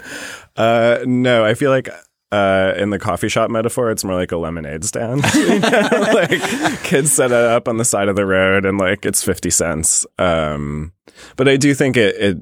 Uh, 0.56 1.04
no, 1.06 1.44
I 1.44 1.54
feel 1.54 1.70
like 1.70 1.88
uh, 2.34 2.74
in 2.76 2.90
the 2.90 2.98
coffee 2.98 3.28
shop 3.28 3.48
metaphor, 3.48 3.92
it's 3.92 4.02
more 4.02 4.16
like 4.16 4.32
a 4.32 4.36
lemonade 4.36 4.84
stand. 4.84 5.24
You 5.34 5.60
know? 5.60 5.88
like 6.14 6.82
kids 6.82 7.12
set 7.12 7.30
it 7.30 7.36
up 7.36 7.68
on 7.68 7.76
the 7.76 7.84
side 7.84 8.08
of 8.08 8.16
the 8.16 8.26
road, 8.26 8.64
and 8.64 8.78
like 8.78 9.06
it's 9.06 9.22
fifty 9.22 9.50
cents. 9.50 10.04
Um, 10.18 10.92
but 11.36 11.48
I 11.48 11.56
do 11.56 11.74
think 11.74 11.96
it, 11.96 12.16
it 12.16 12.36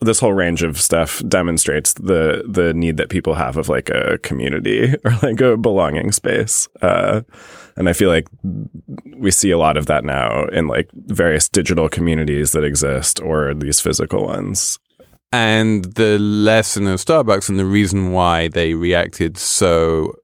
this 0.00 0.18
whole 0.18 0.32
range 0.32 0.62
of 0.62 0.80
stuff 0.80 1.22
demonstrates 1.28 1.92
the 1.94 2.44
the 2.48 2.74
need 2.74 2.96
that 2.96 3.10
people 3.10 3.34
have 3.34 3.56
of 3.56 3.68
like 3.68 3.90
a 3.90 4.18
community 4.18 4.94
or 5.04 5.12
like 5.22 5.40
a 5.40 5.56
belonging 5.56 6.10
space. 6.10 6.68
Uh, 6.80 7.22
and 7.76 7.88
I 7.88 7.92
feel 7.92 8.08
like 8.08 8.28
we 9.16 9.30
see 9.30 9.50
a 9.50 9.58
lot 9.58 9.76
of 9.76 9.86
that 9.86 10.04
now 10.04 10.46
in 10.46 10.68
like 10.68 10.90
various 10.92 11.48
digital 11.48 11.88
communities 11.88 12.52
that 12.52 12.64
exist 12.64 13.20
or 13.20 13.54
these 13.54 13.80
physical 13.80 14.24
ones. 14.24 14.78
And 15.32 15.84
the 15.84 16.18
lesson 16.18 16.86
of 16.86 17.00
Starbucks 17.00 17.48
and 17.48 17.58
the 17.58 17.64
reason 17.64 18.12
why 18.12 18.48
they 18.48 18.74
reacted 18.74 19.38
so 19.38 20.14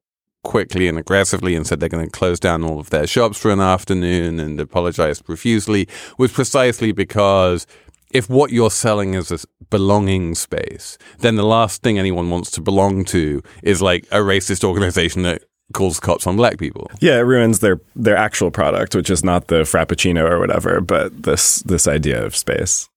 quickly 0.44 0.86
and 0.86 0.98
aggressively 0.98 1.54
and 1.54 1.66
said 1.66 1.80
they're 1.80 1.88
going 1.88 2.04
to 2.04 2.10
close 2.10 2.38
down 2.38 2.62
all 2.62 2.78
of 2.78 2.90
their 2.90 3.06
shops 3.06 3.38
for 3.38 3.50
an 3.50 3.60
afternoon 3.60 4.38
and 4.38 4.60
apologized 4.60 5.24
profusely 5.24 5.88
was 6.16 6.32
precisely 6.32 6.92
because 6.92 7.66
if 8.10 8.30
what 8.30 8.50
you're 8.50 8.70
selling 8.70 9.14
is 9.14 9.30
a 9.30 9.38
belonging 9.70 10.34
space, 10.34 10.96
then 11.18 11.36
the 11.36 11.44
last 11.44 11.82
thing 11.82 11.98
anyone 11.98 12.30
wants 12.30 12.50
to 12.52 12.60
belong 12.60 13.04
to 13.04 13.42
is 13.62 13.82
like 13.82 14.06
a 14.10 14.18
racist 14.18 14.64
organization 14.64 15.22
that 15.22 15.42
calls 15.74 16.00
cops 16.00 16.26
on 16.26 16.36
black 16.36 16.58
people. 16.58 16.90
Yeah, 17.00 17.18
it 17.18 17.22
ruins 17.22 17.60
their 17.60 17.80
their 17.94 18.16
actual 18.16 18.50
product, 18.50 18.94
which 18.94 19.10
is 19.10 19.24
not 19.24 19.48
the 19.48 19.62
frappuccino 19.62 20.28
or 20.28 20.38
whatever, 20.38 20.80
but 20.80 21.22
this 21.22 21.60
this 21.60 21.86
idea 21.86 22.24
of 22.24 22.36
space. 22.36 22.88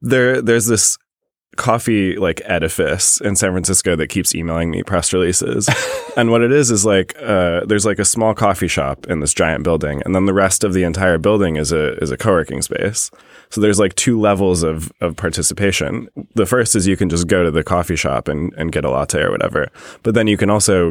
There 0.00 0.42
there's 0.42 0.66
this 0.66 0.98
coffee 1.56 2.16
like 2.16 2.42
edifice 2.44 3.20
in 3.20 3.36
San 3.36 3.52
Francisco 3.52 3.96
that 3.96 4.08
keeps 4.08 4.34
emailing 4.34 4.70
me 4.70 4.82
press 4.82 5.12
releases. 5.12 5.68
and 6.16 6.30
what 6.30 6.42
it 6.42 6.52
is 6.52 6.70
is 6.70 6.84
like 6.84 7.14
uh, 7.22 7.64
there's 7.66 7.86
like 7.86 7.98
a 7.98 8.04
small 8.04 8.34
coffee 8.34 8.68
shop 8.68 9.06
in 9.06 9.20
this 9.20 9.34
giant 9.34 9.64
building, 9.64 10.02
and 10.04 10.14
then 10.14 10.26
the 10.26 10.34
rest 10.34 10.64
of 10.64 10.74
the 10.74 10.82
entire 10.82 11.18
building 11.18 11.56
is 11.56 11.72
a 11.72 11.96
is 11.98 12.10
a 12.10 12.16
co-working 12.16 12.62
space. 12.62 13.10
So 13.50 13.60
there's 13.60 13.78
like 13.78 13.94
two 13.94 14.20
levels 14.20 14.62
of 14.62 14.92
of 15.00 15.16
participation. 15.16 16.08
The 16.34 16.46
first 16.46 16.74
is 16.74 16.86
you 16.86 16.96
can 16.96 17.08
just 17.08 17.28
go 17.28 17.44
to 17.44 17.50
the 17.50 17.64
coffee 17.64 17.96
shop 17.96 18.28
and, 18.28 18.52
and 18.54 18.72
get 18.72 18.84
a 18.84 18.90
latte 18.90 19.20
or 19.20 19.30
whatever. 19.30 19.68
But 20.02 20.14
then 20.14 20.26
you 20.26 20.36
can 20.36 20.50
also 20.50 20.90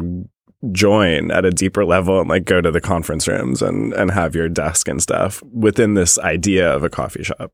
join 0.72 1.30
at 1.30 1.44
a 1.44 1.50
deeper 1.50 1.84
level 1.84 2.20
and 2.20 2.28
like 2.28 2.44
go 2.44 2.60
to 2.60 2.70
the 2.70 2.80
conference 2.80 3.26
rooms 3.28 3.62
and 3.62 3.92
and 3.94 4.10
have 4.10 4.34
your 4.34 4.48
desk 4.48 4.88
and 4.88 5.02
stuff 5.02 5.42
within 5.52 5.94
this 5.94 6.18
idea 6.18 6.70
of 6.72 6.82
a 6.82 6.88
coffee 6.90 7.22
shop 7.22 7.52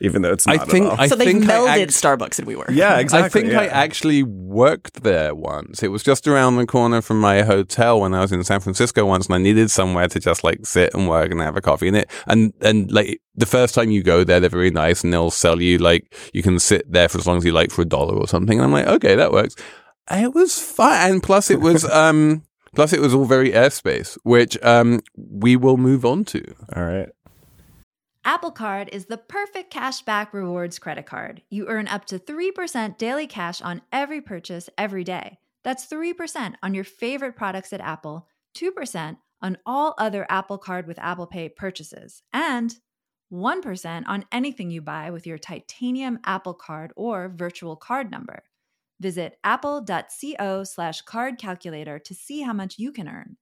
even 0.00 0.22
though 0.22 0.30
it's 0.32 0.46
I 0.46 0.54
not 0.54 0.62
at 0.62 0.70
think 0.70 0.86
all. 0.86 1.00
I 1.00 1.08
so 1.08 1.16
they 1.16 1.24
think 1.24 1.44
I 1.48 1.54
melded 1.54 1.82
act- 1.82 1.90
Starbucks 1.90 2.38
and 2.38 2.46
WeWork. 2.46 2.70
yeah 2.70 2.98
exactly 2.98 3.40
I 3.42 3.44
think 3.44 3.54
I 3.54 3.66
actually 3.66 4.22
worked 4.22 5.02
there 5.02 5.34
once. 5.34 5.82
It 5.82 5.88
was 5.88 6.04
just 6.04 6.28
around 6.28 6.54
the 6.54 6.66
corner 6.66 7.02
from 7.02 7.20
my 7.20 7.42
hotel 7.42 8.00
when 8.00 8.14
I 8.14 8.20
was 8.20 8.30
in 8.30 8.44
San 8.44 8.60
Francisco 8.60 9.04
once, 9.04 9.26
and 9.26 9.34
I 9.34 9.38
needed 9.38 9.72
somewhere 9.72 10.06
to 10.06 10.20
just 10.20 10.44
like 10.44 10.64
sit 10.64 10.94
and 10.94 11.08
work 11.08 11.32
and 11.32 11.40
have 11.40 11.56
a 11.56 11.60
coffee 11.60 11.88
in 11.88 11.96
it. 11.96 12.08
And 12.28 12.52
and 12.60 12.92
like 12.92 13.20
the 13.34 13.44
first 13.46 13.74
time 13.74 13.90
you 13.90 14.04
go 14.04 14.22
there, 14.22 14.38
they're 14.38 14.48
very 14.50 14.70
nice, 14.70 15.02
and 15.02 15.12
they'll 15.12 15.32
sell 15.32 15.60
you 15.60 15.78
like 15.78 16.14
you 16.32 16.44
can 16.44 16.60
sit 16.60 16.90
there 16.90 17.08
for 17.08 17.18
as 17.18 17.26
long 17.26 17.38
as 17.38 17.44
you 17.44 17.50
like 17.50 17.72
for 17.72 17.82
a 17.82 17.84
dollar 17.84 18.14
or 18.14 18.28
something. 18.28 18.56
And 18.56 18.64
I'm 18.66 18.72
like, 18.72 18.86
okay, 18.86 19.16
that 19.16 19.32
works. 19.32 19.56
It 20.12 20.32
was 20.32 20.60
fun, 20.60 21.10
and 21.10 21.22
plus 21.24 21.50
it 21.50 21.60
was 21.60 21.84
um 21.90 22.44
Plus, 22.74 22.92
it 22.92 23.00
was 23.00 23.14
all 23.14 23.24
very 23.24 23.50
airspace, 23.50 24.18
which 24.22 24.56
um, 24.62 25.00
we 25.16 25.56
will 25.56 25.76
move 25.76 26.04
on 26.04 26.24
to. 26.26 26.54
All 26.74 26.84
right. 26.84 27.08
Apple 28.24 28.50
Card 28.50 28.90
is 28.92 29.06
the 29.06 29.16
perfect 29.16 29.72
cashback 29.72 30.34
rewards 30.34 30.78
credit 30.78 31.06
card. 31.06 31.40
You 31.48 31.66
earn 31.66 31.88
up 31.88 32.04
to 32.06 32.18
3% 32.18 32.98
daily 32.98 33.26
cash 33.26 33.62
on 33.62 33.80
every 33.90 34.20
purchase 34.20 34.68
every 34.76 35.02
day. 35.02 35.38
That's 35.64 35.86
3% 35.86 36.54
on 36.62 36.74
your 36.74 36.84
favorite 36.84 37.36
products 37.36 37.72
at 37.72 37.80
Apple, 37.80 38.28
2% 38.54 39.16
on 39.40 39.58
all 39.64 39.94
other 39.96 40.26
Apple 40.28 40.58
Card 40.58 40.86
with 40.86 40.98
Apple 40.98 41.26
Pay 41.26 41.48
purchases, 41.48 42.22
and 42.32 42.76
1% 43.32 44.02
on 44.06 44.24
anything 44.32 44.70
you 44.70 44.82
buy 44.82 45.10
with 45.10 45.26
your 45.26 45.38
titanium 45.38 46.18
Apple 46.24 46.54
Card 46.54 46.92
or 46.96 47.28
virtual 47.28 47.76
card 47.76 48.10
number. 48.10 48.42
Visit 49.00 49.38
apple.co 49.44 50.64
slash 50.64 51.02
card 51.02 51.38
calculator 51.38 51.98
to 52.00 52.14
see 52.14 52.42
how 52.42 52.52
much 52.52 52.78
you 52.78 52.92
can 52.92 53.08
earn. 53.08 53.36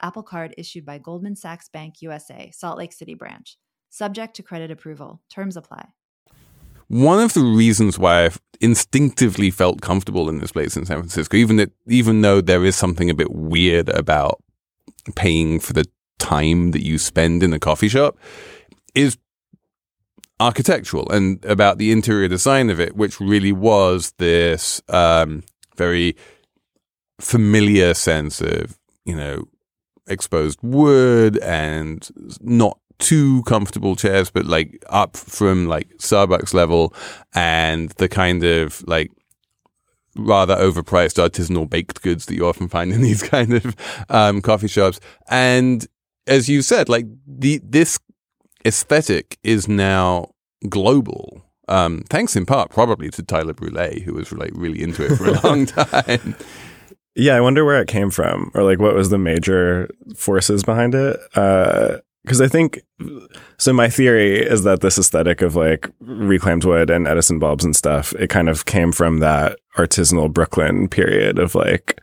Apple 0.00 0.22
Card 0.22 0.54
issued 0.56 0.84
by 0.84 0.98
Goldman 0.98 1.34
Sachs 1.34 1.68
Bank 1.68 2.02
USA, 2.02 2.50
Salt 2.54 2.78
Lake 2.78 2.92
City 2.92 3.14
branch. 3.14 3.56
Subject 3.90 4.36
to 4.36 4.42
credit 4.42 4.70
approval. 4.70 5.22
Terms 5.30 5.56
apply. 5.56 5.88
One 6.88 7.20
of 7.20 7.34
the 7.34 7.42
reasons 7.42 7.98
why 7.98 8.24
I've 8.24 8.40
instinctively 8.60 9.50
felt 9.50 9.80
comfortable 9.80 10.28
in 10.28 10.38
this 10.38 10.52
place 10.52 10.76
in 10.76 10.86
San 10.86 10.98
Francisco, 10.98 11.36
even 11.36 11.56
that, 11.56 11.72
even 11.86 12.22
though 12.22 12.40
there 12.40 12.64
is 12.64 12.76
something 12.76 13.10
a 13.10 13.14
bit 13.14 13.32
weird 13.32 13.88
about 13.90 14.42
paying 15.14 15.60
for 15.60 15.72
the 15.72 15.84
time 16.18 16.70
that 16.72 16.84
you 16.84 16.98
spend 16.98 17.42
in 17.42 17.52
a 17.52 17.58
coffee 17.58 17.88
shop, 17.88 18.16
is 18.94 19.18
architectural 20.40 21.10
and 21.10 21.44
about 21.44 21.78
the 21.78 21.90
interior 21.90 22.28
design 22.28 22.70
of 22.70 22.80
it, 22.80 22.96
which 22.96 23.20
really 23.20 23.52
was 23.52 24.12
this 24.18 24.80
um, 24.88 25.42
very 25.76 26.16
familiar 27.20 27.94
sense 27.94 28.40
of, 28.40 28.78
you 29.04 29.16
know, 29.16 29.48
exposed 30.06 30.58
wood 30.62 31.38
and 31.38 32.08
not 32.40 32.78
too 32.98 33.42
comfortable 33.44 33.96
chairs, 33.96 34.30
but 34.30 34.46
like 34.46 34.82
up 34.88 35.16
from 35.16 35.66
like 35.66 35.88
Starbucks 35.98 36.54
level 36.54 36.94
and 37.34 37.90
the 37.92 38.08
kind 38.08 38.44
of 38.44 38.86
like 38.86 39.10
rather 40.16 40.56
overpriced 40.56 41.22
artisanal 41.22 41.68
baked 41.68 42.02
goods 42.02 42.26
that 42.26 42.34
you 42.34 42.46
often 42.46 42.68
find 42.68 42.92
in 42.92 43.02
these 43.08 43.22
kind 43.22 43.54
of 43.54 43.76
um, 44.08 44.40
coffee 44.40 44.68
shops. 44.68 45.00
And 45.28 45.86
as 46.26 46.48
you 46.48 46.62
said, 46.62 46.88
like 46.88 47.06
the 47.26 47.60
this 47.62 47.98
aesthetic 48.66 49.38
is 49.42 49.68
now 49.68 50.30
global. 50.68 51.42
Um, 51.68 52.02
thanks 52.08 52.34
in 52.34 52.46
part 52.46 52.70
probably 52.70 53.10
to 53.10 53.22
Tyler 53.22 53.54
Brûlé, 53.54 54.02
who 54.02 54.14
was 54.14 54.32
like 54.32 54.52
really 54.54 54.82
into 54.82 55.04
it 55.04 55.16
for 55.16 55.28
a 55.28 55.40
long 55.46 55.66
time. 55.66 56.34
Yeah, 57.14 57.34
I 57.34 57.40
wonder 57.40 57.64
where 57.64 57.82
it 57.82 57.88
came 57.88 58.10
from, 58.10 58.50
or 58.54 58.62
like 58.62 58.78
what 58.78 58.94
was 58.94 59.10
the 59.10 59.18
major 59.18 59.90
forces 60.16 60.62
behind 60.62 60.94
it. 60.94 61.18
Because 61.32 62.40
uh, 62.40 62.44
I 62.44 62.48
think 62.48 62.80
so. 63.58 63.72
My 63.72 63.90
theory 63.90 64.38
is 64.38 64.62
that 64.62 64.82
this 64.82 64.98
aesthetic 64.98 65.42
of 65.42 65.56
like 65.56 65.90
reclaimed 66.00 66.64
wood 66.64 66.90
and 66.90 67.08
Edison 67.08 67.40
bulbs 67.40 67.64
and 67.64 67.74
stuff, 67.74 68.12
it 68.14 68.28
kind 68.28 68.48
of 68.48 68.66
came 68.66 68.92
from 68.92 69.18
that 69.18 69.58
artisanal 69.76 70.32
Brooklyn 70.32 70.88
period 70.88 71.40
of 71.40 71.56
like 71.56 72.00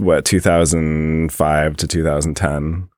what 0.00 0.24
2005 0.24 1.76
to 1.76 1.86
2010. 1.86 2.88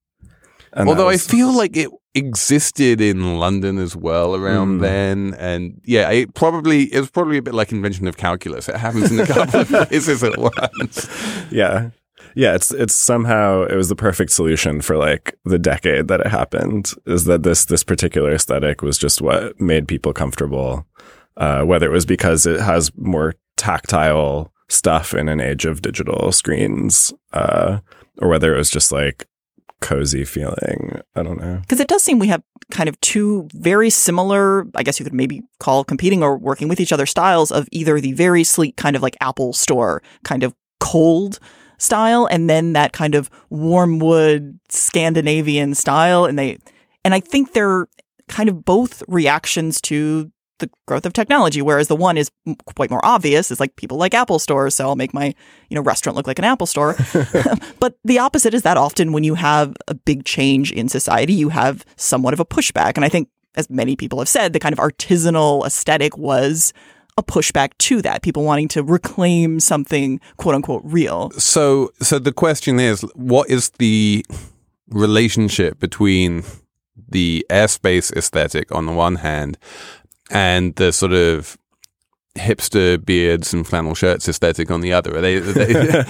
And 0.73 0.88
Although 0.88 1.07
was, 1.07 1.28
I 1.28 1.30
feel 1.30 1.54
like 1.54 1.76
it 1.76 1.90
existed 2.14 3.00
in 3.00 3.38
London 3.38 3.79
as 3.79 3.95
well 3.95 4.35
around 4.35 4.79
mm. 4.79 4.81
then, 4.81 5.35
and 5.38 5.81
yeah, 5.85 6.11
it 6.11 6.35
probably 6.35 6.93
it 6.93 7.00
was 7.00 7.11
probably 7.11 7.38
a 7.38 7.43
bit 7.43 7.55
like 7.55 7.73
invention 7.73 8.07
of 8.07 8.17
calculus. 8.17 8.69
It 8.69 8.76
happens 8.76 9.12
in 9.12 9.21
a 9.21 9.26
couple 9.26 9.61
of 9.61 9.69
places 9.88 10.23
at 10.25 10.37
once. 10.38 11.09
Yeah, 11.50 11.90
yeah. 12.35 12.55
It's 12.55 12.73
it's 12.73 12.95
somehow 12.95 13.62
it 13.62 13.76
was 13.76 13.88
the 13.88 13.97
perfect 13.97 14.33
solution 14.33 14.81
for 14.81 14.97
like 14.97 15.37
the 15.45 15.59
decade 15.59 16.09
that 16.09 16.21
it 16.21 16.29
happened. 16.29 16.93
Is 17.07 17.25
that 17.25 17.43
this 17.43 17.64
this 17.64 17.85
particular 17.85 18.33
aesthetic 18.33 18.83
was 18.83 18.99
just 18.99 19.23
what 19.23 19.61
made 19.61 19.87
people 19.87 20.12
comfortable, 20.12 20.87
uh, 21.37 21.62
whether 21.62 21.87
it 21.87 21.93
was 21.93 22.07
because 22.07 22.47
it 22.47 22.61
has 22.61 22.90
more 22.97 23.35
tactile 23.57 24.52
stuff 24.69 25.14
in 25.14 25.29
an 25.29 25.40
age 25.40 25.64
of 25.64 25.83
digital 25.83 26.33
screens, 26.33 27.13
uh, 27.32 27.78
or 28.19 28.28
whether 28.28 28.54
it 28.54 28.58
was 28.58 28.71
just 28.71 28.91
like 28.93 29.26
cozy 29.80 30.25
feeling. 30.25 31.00
I 31.14 31.23
don't 31.23 31.40
know. 31.40 31.58
Because 31.62 31.80
it 31.80 31.88
does 31.88 32.02
seem 32.02 32.19
we 32.19 32.28
have 32.28 32.43
kind 32.71 32.88
of 32.88 33.00
two 33.00 33.49
very 33.54 33.90
similar, 33.90 34.66
I 34.75 34.82
guess 34.82 34.99
you 34.99 35.04
could 35.04 35.14
maybe 35.14 35.43
call 35.58 35.84
competing 35.84 36.23
or 36.23 36.38
working 36.38 36.69
with 36.69 36.80
each 36.80 36.93
other 36.93 37.06
styles 37.06 37.50
of 37.50 37.69
either 37.73 38.00
the 38.00 38.12
very 38.12 38.45
sleek 38.45 38.76
kind 38.76 38.97
of 38.97 39.02
like 39.02 39.16
Apple 39.21 39.52
Store 39.52 40.02
kind 40.25 40.43
of 40.43 40.54
cold 40.78 41.38
style 41.78 42.26
and 42.26 42.49
then 42.49 42.75
that 42.75 42.93
kind 42.93 43.14
of 43.14 43.30
warm 43.49 43.99
wood 43.99 44.58
Scandinavian 44.69 45.75
style. 45.75 46.25
And 46.25 46.38
they, 46.38 46.58
and 47.04 47.14
I 47.14 47.21
think 47.21 47.52
they're 47.52 47.86
kind 48.28 48.49
of 48.49 48.64
both 48.64 49.02
reactions 49.08 49.80
to 49.82 50.30
the 50.60 50.70
growth 50.86 51.04
of 51.04 51.12
technology. 51.12 51.60
Whereas 51.60 51.88
the 51.88 51.96
one 51.96 52.16
is 52.16 52.30
quite 52.76 52.90
more 52.90 53.04
obvious. 53.04 53.50
It's 53.50 53.60
like 53.60 53.76
people 53.76 53.99
like 53.99 54.14
Apple 54.14 54.38
stores, 54.38 54.76
so 54.76 54.88
I'll 54.88 54.96
make 54.96 55.12
my 55.12 55.34
you 55.68 55.75
know 55.75 55.82
restaurant 55.82 56.16
look 56.16 56.26
like 56.26 56.38
an 56.38 56.44
Apple 56.44 56.66
store. 56.66 56.96
but 57.80 57.96
the 58.04 58.18
opposite 58.18 58.54
is 58.54 58.62
that 58.62 58.76
often 58.76 59.12
when 59.12 59.25
you 59.25 59.34
have 59.34 59.76
a 59.88 59.94
big 59.94 60.25
change 60.25 60.73
in 60.73 60.88
society, 60.88 61.32
you 61.32 61.49
have 61.49 61.84
somewhat 61.96 62.34
of 62.34 62.40
a 62.40 62.44
pushback. 62.44 62.96
And 62.96 63.04
I 63.04 63.08
think, 63.08 63.28
as 63.56 63.68
many 63.68 63.96
people 63.96 64.20
have 64.20 64.28
said, 64.28 64.52
the 64.52 64.60
kind 64.60 64.73
of 64.73 64.78
artisanal 64.78 65.66
aesthetic 65.66 66.16
was 66.16 66.73
a 67.18 67.23
pushback 67.23 67.76
to 67.78 68.00
that. 68.02 68.23
People 68.23 68.44
wanting 68.44 68.68
to 68.68 68.82
reclaim 68.82 69.60
something 69.60 70.20
quote 70.36 70.54
unquote 70.54 70.82
real. 70.84 71.30
So, 71.32 71.90
so 72.00 72.18
the 72.18 72.32
question 72.32 72.78
is, 72.78 73.02
what 73.14 73.50
is 73.50 73.70
the 73.78 74.25
relationship 74.88 75.78
between 75.78 76.44
the 77.08 77.44
airspace 77.50 78.14
aesthetic 78.16 78.73
on 78.73 78.86
the 78.86 78.92
one 78.92 79.16
hand 79.16 79.58
and 80.30 80.75
the 80.76 80.93
sort 80.93 81.12
of 81.12 81.58
hipster 82.36 83.04
beards 83.04 83.52
and 83.52 83.66
flannel 83.66 83.95
shirts 83.95 84.28
aesthetic 84.28 84.71
on 84.71 84.80
the 84.80 84.93
other? 84.93 85.16
Are 85.16 85.21
they? 85.21 85.36
Are 85.36 85.40
they 85.40 86.04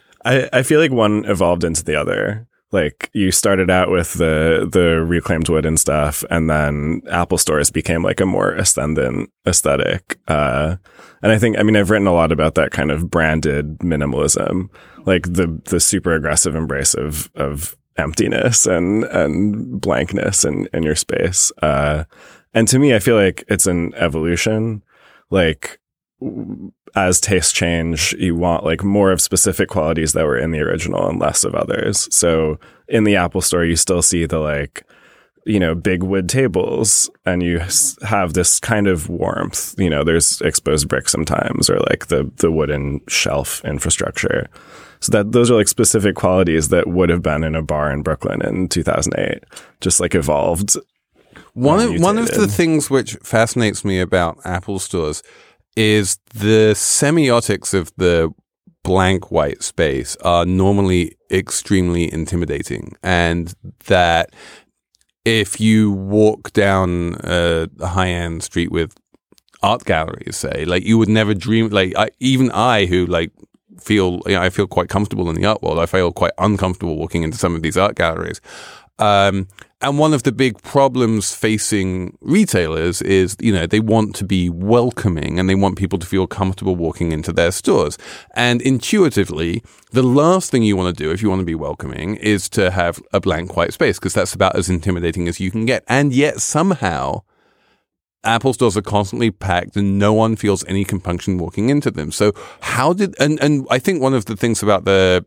I, 0.26 0.48
I 0.52 0.62
feel 0.62 0.80
like 0.80 0.90
one 0.90 1.24
evolved 1.24 1.64
into 1.64 1.84
the 1.84 1.94
other. 1.94 2.46
Like 2.72 3.10
you 3.14 3.30
started 3.30 3.70
out 3.70 3.90
with 3.90 4.14
the 4.14 4.68
the 4.70 5.04
reclaimed 5.04 5.48
wood 5.48 5.64
and 5.64 5.78
stuff, 5.78 6.24
and 6.30 6.50
then 6.50 7.00
Apple 7.08 7.38
stores 7.38 7.70
became 7.70 8.02
like 8.02 8.20
a 8.20 8.26
more 8.26 8.52
ascendant 8.52 9.30
aesthetic. 9.46 10.18
Uh, 10.26 10.76
and 11.22 11.30
I 11.30 11.38
think, 11.38 11.58
I 11.58 11.62
mean, 11.62 11.76
I've 11.76 11.90
written 11.90 12.08
a 12.08 12.12
lot 12.12 12.32
about 12.32 12.56
that 12.56 12.72
kind 12.72 12.90
of 12.90 13.08
branded 13.08 13.78
minimalism, 13.78 14.68
like 15.06 15.32
the 15.32 15.60
the 15.66 15.78
super 15.78 16.12
aggressive 16.12 16.56
embrace 16.56 16.92
of 16.94 17.30
of 17.36 17.76
emptiness 17.96 18.66
and 18.66 19.04
and 19.04 19.80
blankness 19.80 20.44
in 20.44 20.68
in 20.74 20.82
your 20.82 20.96
space. 20.96 21.52
Uh, 21.62 22.04
and 22.56 22.66
to 22.68 22.78
me, 22.78 22.94
I 22.94 23.00
feel 23.00 23.16
like 23.16 23.44
it's 23.48 23.66
an 23.66 23.94
evolution. 23.96 24.82
Like 25.28 25.78
as 26.94 27.20
tastes 27.20 27.52
change, 27.52 28.14
you 28.18 28.34
want 28.34 28.64
like 28.64 28.82
more 28.82 29.12
of 29.12 29.20
specific 29.20 29.68
qualities 29.68 30.14
that 30.14 30.24
were 30.24 30.38
in 30.38 30.52
the 30.52 30.60
original 30.60 31.06
and 31.06 31.20
less 31.20 31.44
of 31.44 31.54
others. 31.54 32.08
So 32.10 32.58
in 32.88 33.04
the 33.04 33.14
Apple 33.14 33.42
store, 33.42 33.66
you 33.66 33.76
still 33.76 34.00
see 34.00 34.24
the 34.24 34.38
like, 34.38 34.84
you 35.44 35.60
know, 35.60 35.74
big 35.74 36.02
wood 36.02 36.30
tables 36.30 37.10
and 37.26 37.42
you 37.42 37.60
have 38.00 38.32
this 38.32 38.58
kind 38.58 38.88
of 38.88 39.10
warmth. 39.10 39.78
You 39.78 39.90
know, 39.90 40.02
there's 40.02 40.40
exposed 40.40 40.88
brick 40.88 41.10
sometimes 41.10 41.68
or 41.68 41.78
like 41.90 42.06
the, 42.06 42.30
the 42.36 42.50
wooden 42.50 43.02
shelf 43.06 43.62
infrastructure. 43.66 44.48
So 45.00 45.12
that 45.12 45.32
those 45.32 45.50
are 45.50 45.56
like 45.56 45.68
specific 45.68 46.16
qualities 46.16 46.70
that 46.70 46.86
would 46.86 47.10
have 47.10 47.20
been 47.20 47.44
in 47.44 47.54
a 47.54 47.60
bar 47.60 47.92
in 47.92 48.02
Brooklyn 48.02 48.40
in 48.40 48.68
2008, 48.68 49.44
just 49.82 50.00
like 50.00 50.14
evolved 50.14 50.78
one 51.56 51.80
of, 51.80 52.00
one 52.00 52.18
of 52.18 52.28
the 52.28 52.46
things 52.46 52.90
which 52.90 53.14
fascinates 53.22 53.84
me 53.84 53.98
about 53.98 54.38
Apple 54.44 54.78
stores 54.78 55.22
is 55.76 56.18
the 56.34 56.72
semiotics 56.74 57.74
of 57.74 57.92
the 57.96 58.32
blank 58.84 59.30
white 59.30 59.62
space 59.62 60.16
are 60.16 60.46
normally 60.46 61.16
extremely 61.30 62.12
intimidating, 62.12 62.94
and 63.02 63.54
that 63.86 64.34
if 65.24 65.58
you 65.60 65.90
walk 65.90 66.52
down 66.52 67.16
a 67.24 67.68
high 67.84 68.08
end 68.08 68.42
street 68.42 68.70
with 68.70 68.94
art 69.62 69.84
galleries, 69.84 70.36
say, 70.36 70.64
like 70.64 70.84
you 70.84 70.98
would 70.98 71.08
never 71.08 71.34
dream, 71.34 71.68
like 71.70 71.94
I, 71.96 72.10
even 72.20 72.50
I, 72.52 72.86
who 72.86 73.06
like 73.06 73.32
feel, 73.80 74.20
you 74.26 74.34
know, 74.34 74.42
I 74.42 74.50
feel 74.50 74.66
quite 74.66 74.88
comfortable 74.88 75.28
in 75.28 75.36
the 75.36 75.46
art 75.46 75.62
world. 75.62 75.78
I 75.78 75.86
feel 75.86 76.12
quite 76.12 76.32
uncomfortable 76.38 76.96
walking 76.96 77.22
into 77.22 77.38
some 77.38 77.54
of 77.54 77.62
these 77.62 77.76
art 77.76 77.96
galleries. 77.96 78.40
Um, 78.98 79.48
and 79.86 80.00
one 80.00 80.12
of 80.12 80.24
the 80.24 80.32
big 80.32 80.60
problems 80.62 81.32
facing 81.32 82.18
retailers 82.20 83.00
is, 83.02 83.36
you 83.38 83.52
know, 83.52 83.68
they 83.68 83.78
want 83.78 84.16
to 84.16 84.24
be 84.24 84.50
welcoming 84.50 85.38
and 85.38 85.48
they 85.48 85.54
want 85.54 85.78
people 85.78 85.96
to 86.00 86.06
feel 86.06 86.26
comfortable 86.26 86.74
walking 86.74 87.12
into 87.12 87.32
their 87.32 87.52
stores. 87.52 87.96
And 88.34 88.60
intuitively, 88.62 89.62
the 89.92 90.02
last 90.02 90.50
thing 90.50 90.64
you 90.64 90.76
want 90.76 90.96
to 90.96 91.04
do 91.04 91.12
if 91.12 91.22
you 91.22 91.28
want 91.28 91.38
to 91.38 91.46
be 91.46 91.54
welcoming 91.54 92.16
is 92.16 92.48
to 92.50 92.72
have 92.72 93.00
a 93.12 93.20
blank 93.20 93.56
white 93.56 93.72
space 93.72 93.96
because 93.96 94.12
that's 94.12 94.34
about 94.34 94.56
as 94.56 94.68
intimidating 94.68 95.28
as 95.28 95.38
you 95.38 95.52
can 95.52 95.66
get. 95.66 95.84
And 95.86 96.12
yet 96.12 96.40
somehow, 96.40 97.22
Apple 98.24 98.54
stores 98.54 98.76
are 98.76 98.82
constantly 98.82 99.30
packed 99.30 99.76
and 99.76 100.00
no 100.00 100.12
one 100.12 100.34
feels 100.34 100.64
any 100.66 100.84
compunction 100.84 101.38
walking 101.38 101.70
into 101.70 101.92
them. 101.92 102.10
So 102.10 102.32
how 102.60 102.92
did, 102.92 103.14
and, 103.20 103.40
and 103.40 103.68
I 103.70 103.78
think 103.78 104.02
one 104.02 104.14
of 104.14 104.24
the 104.24 104.34
things 104.34 104.64
about 104.64 104.84
the 104.84 105.24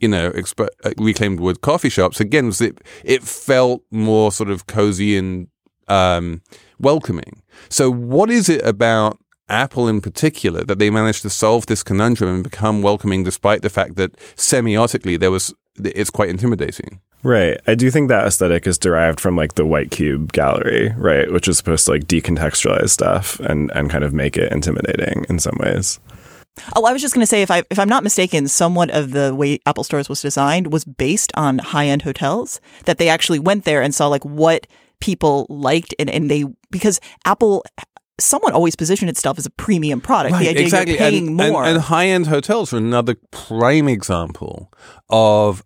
you 0.00 0.08
know, 0.08 0.30
exp- 0.30 0.68
uh, 0.84 0.92
reclaimed 0.98 1.40
wood 1.40 1.60
coffee 1.60 1.88
shops 1.88 2.20
again 2.20 2.46
was 2.46 2.60
it 2.60 2.80
it 3.04 3.22
felt 3.22 3.82
more 3.90 4.30
sort 4.32 4.50
of 4.50 4.66
cozy 4.66 5.16
and 5.16 5.48
um, 5.88 6.42
welcoming. 6.78 7.42
So, 7.68 7.90
what 7.90 8.30
is 8.30 8.48
it 8.48 8.64
about 8.64 9.18
Apple 9.48 9.88
in 9.88 10.00
particular 10.00 10.62
that 10.64 10.78
they 10.78 10.90
managed 10.90 11.22
to 11.22 11.30
solve 11.30 11.66
this 11.66 11.82
conundrum 11.82 12.34
and 12.34 12.44
become 12.44 12.82
welcoming, 12.82 13.24
despite 13.24 13.62
the 13.62 13.70
fact 13.70 13.96
that 13.96 14.16
semiotically 14.36 15.18
there 15.18 15.30
was 15.30 15.54
it's 15.84 16.10
quite 16.10 16.28
intimidating. 16.28 17.00
Right. 17.22 17.60
I 17.66 17.74
do 17.74 17.90
think 17.90 18.08
that 18.08 18.26
aesthetic 18.26 18.66
is 18.66 18.78
derived 18.78 19.20
from 19.20 19.36
like 19.36 19.54
the 19.54 19.64
white 19.64 19.90
cube 19.90 20.32
gallery, 20.32 20.94
right, 20.96 21.30
which 21.32 21.48
is 21.48 21.56
supposed 21.58 21.86
to 21.86 21.92
like 21.92 22.04
decontextualize 22.04 22.90
stuff 22.90 23.40
and 23.40 23.70
and 23.74 23.90
kind 23.90 24.04
of 24.04 24.12
make 24.12 24.36
it 24.36 24.52
intimidating 24.52 25.24
in 25.28 25.38
some 25.38 25.56
ways. 25.60 25.98
Oh, 26.76 26.84
I 26.84 26.92
was 26.92 27.02
just 27.02 27.14
going 27.14 27.22
to 27.22 27.26
say, 27.26 27.42
if 27.42 27.50
I 27.50 27.62
if 27.70 27.78
I'm 27.78 27.88
not 27.88 28.02
mistaken, 28.02 28.48
somewhat 28.48 28.90
of 28.90 29.12
the 29.12 29.34
way 29.34 29.60
Apple 29.66 29.84
Stores 29.84 30.08
was 30.08 30.22
designed 30.22 30.72
was 30.72 30.84
based 30.84 31.32
on 31.34 31.58
high 31.58 31.86
end 31.86 32.02
hotels. 32.02 32.60
That 32.84 32.98
they 32.98 33.08
actually 33.08 33.38
went 33.38 33.64
there 33.64 33.82
and 33.82 33.94
saw 33.94 34.08
like 34.08 34.24
what 34.24 34.66
people 35.00 35.46
liked, 35.48 35.94
and 35.98 36.10
and 36.10 36.30
they 36.30 36.44
because 36.70 37.00
Apple 37.24 37.64
somewhat 38.20 38.52
always 38.52 38.76
positioned 38.76 39.10
itself 39.10 39.38
as 39.38 39.46
a 39.46 39.50
premium 39.50 40.00
product. 40.00 40.32
Right, 40.32 40.44
the 40.44 40.50
idea 40.50 40.62
exactly. 40.62 40.92
you're 40.92 40.98
paying 40.98 41.28
and, 41.28 41.36
more. 41.36 41.62
And, 41.62 41.76
and 41.76 41.80
high 41.80 42.06
end 42.06 42.26
hotels 42.26 42.72
are 42.72 42.78
another 42.78 43.16
prime 43.30 43.88
example 43.88 44.72
of 45.08 45.64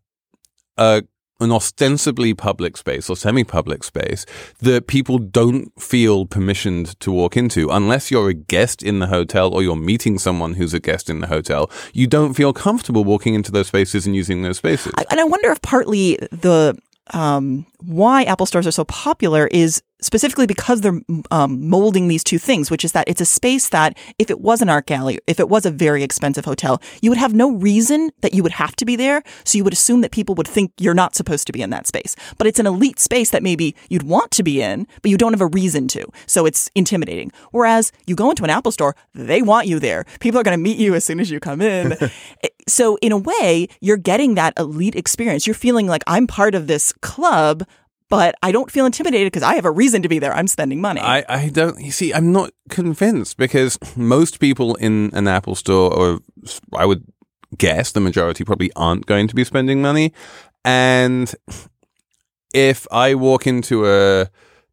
a 0.76 1.02
an 1.42 1.52
ostensibly 1.52 2.35
public 2.35 2.76
space 2.76 3.11
or 3.11 3.16
semi 3.16 3.44
public 3.44 3.85
space 3.85 4.24
that 4.61 4.87
people 4.87 5.18
don't 5.18 5.72
feel 5.81 6.26
permissioned 6.26 6.98
to 7.00 7.12
walk 7.12 7.37
into 7.37 7.68
unless 7.70 8.11
you're 8.11 8.28
a 8.31 8.35
guest 8.35 8.83
in 8.83 8.98
the 9.00 9.07
hotel 9.09 9.52
or 9.52 9.62
you're 9.62 9.76
meeting 9.76 10.18
someone 10.18 10.55
who's 10.55 10.74
a 10.74 10.81
guest 10.81 11.11
in 11.11 11.20
the 11.20 11.26
hotel. 11.26 11.70
You 11.92 12.07
don't 12.07 12.35
feel 12.35 12.52
comfortable 12.52 13.05
walking 13.05 13.35
into 13.35 13.52
those 13.52 13.66
spaces 13.68 14.07
and 14.07 14.14
using 14.16 14.42
those 14.42 14.57
spaces. 14.59 14.92
I- 14.96 15.05
and 15.11 15.20
I 15.20 15.24
wonder 15.24 15.50
if 15.50 15.61
partly 15.62 16.16
the 16.31 16.76
um, 17.12 17.66
why 17.87 18.25
Apple 18.25 18.47
stores 18.47 18.66
are 18.66 18.73
so 18.73 18.85
popular 18.85 19.47
is 19.49 19.83
specifically 20.03 20.47
because 20.47 20.81
they're 20.81 21.01
um, 21.31 21.68
molding 21.68 22.09
these 22.09 22.25
two 22.25 22.38
things, 22.38 22.71
which 22.71 22.85
is 22.85 22.92
that 22.92 23.09
it's 23.09 23.21
a 23.21 23.25
space 23.25 23.68
that 23.71 23.97
if 24.18 24.31
it 24.31 24.40
was 24.40 24.61
an 24.61 24.68
art 24.68 24.87
gallery, 24.87 25.18
if 25.27 25.40
it 25.40 25.49
was 25.49 25.64
a 25.64 25.71
very 25.71 26.03
expensive 26.03 26.45
hotel, 26.45 26.83
you 27.01 27.11
would 27.11 27.18
have 27.18 27.33
no 27.33 27.53
reason 27.53 28.11
that 28.21 28.35
you 28.35 28.42
would 28.42 28.53
have 28.53 28.77
to 28.77 28.85
be 28.85 28.97
there. 28.97 29.23
So 29.45 29.57
you 29.57 29.64
would 29.64 29.73
assume 29.73 30.01
that 30.03 30.11
people 30.11 30.35
would 30.35 30.49
think 30.49 30.73
you're 30.79 30.92
not 30.92 31.14
supposed 31.14 31.47
to 31.47 31.53
be 31.53 31.62
in 31.62 31.71
that 31.71 31.87
space. 31.87 32.14
But 32.37 32.47
it's 32.47 32.59
an 32.59 32.66
elite 32.66 32.99
space 32.99 33.31
that 33.31 33.42
maybe 33.42 33.75
you'd 33.88 34.03
want 34.03 34.33
to 34.33 34.42
be 34.42 34.61
in, 34.61 34.87
but 35.01 35.11
you 35.11 35.16
don't 35.16 35.33
have 35.33 35.40
a 35.40 35.47
reason 35.47 35.88
to. 35.88 36.05
So 36.27 36.45
it's 36.47 36.71
intimidating. 36.75 37.31
Whereas 37.53 37.92
you 38.07 38.16
go 38.16 38.31
into 38.31 38.45
an 38.45 38.51
Apple 38.51 38.73
store, 38.73 38.97
they 39.14 39.40
want 39.40 39.68
you 39.68 39.79
there. 39.79 40.05
People 40.21 40.40
are 40.40 40.45
going 40.45 40.59
to 40.59 40.62
meet 40.62 40.79
you 40.79 40.95
as 40.95 41.05
soon 41.05 41.21
as 41.21 41.31
you 41.31 41.38
come 41.38 41.61
in. 41.61 41.97
so 42.68 42.97
in 43.01 43.12
a 43.12 43.16
way, 43.16 43.68
you're 43.81 43.97
getting 43.97 44.35
that 44.35 44.53
elite 44.59 44.97
experience. 44.97 45.47
You're 45.47 45.55
feeling 45.55 45.87
like 45.87 46.03
I'm 46.07 46.27
part 46.27 46.55
of 46.55 46.66
this 46.66 46.92
club, 46.95 47.64
but 48.12 48.35
I 48.42 48.53
don't 48.53 48.70
feel 48.70 48.85
intimidated 48.85 49.33
because 49.33 49.42
I 49.42 49.55
have 49.55 49.64
a 49.64 49.70
reason 49.70 50.03
to 50.03 50.09
be 50.11 50.18
there. 50.18 50.35
I'm 50.35 50.46
spending 50.46 50.83
money. 50.83 51.01
I, 51.01 51.25
I 51.31 51.48
don't, 51.48 51.81
you 51.81 51.90
see, 51.90 52.12
I'm 52.12 52.31
not 52.31 52.51
convinced 52.68 53.38
because 53.38 53.79
most 53.96 54.38
people 54.38 54.75
in 54.75 55.09
an 55.14 55.27
Apple 55.27 55.55
store, 55.55 55.90
or 55.90 56.20
I 56.75 56.85
would 56.85 57.07
guess 57.57 57.92
the 57.92 58.01
majority 58.01 58.44
probably 58.44 58.70
aren't 58.77 59.07
going 59.07 59.29
to 59.29 59.35
be 59.35 59.44
spending 59.44 59.81
money. 59.81 60.12
And 60.62 61.35
if 62.53 62.87
I 62.92 63.14
walk 63.14 63.46
into 63.46 63.87
a, 63.87 64.29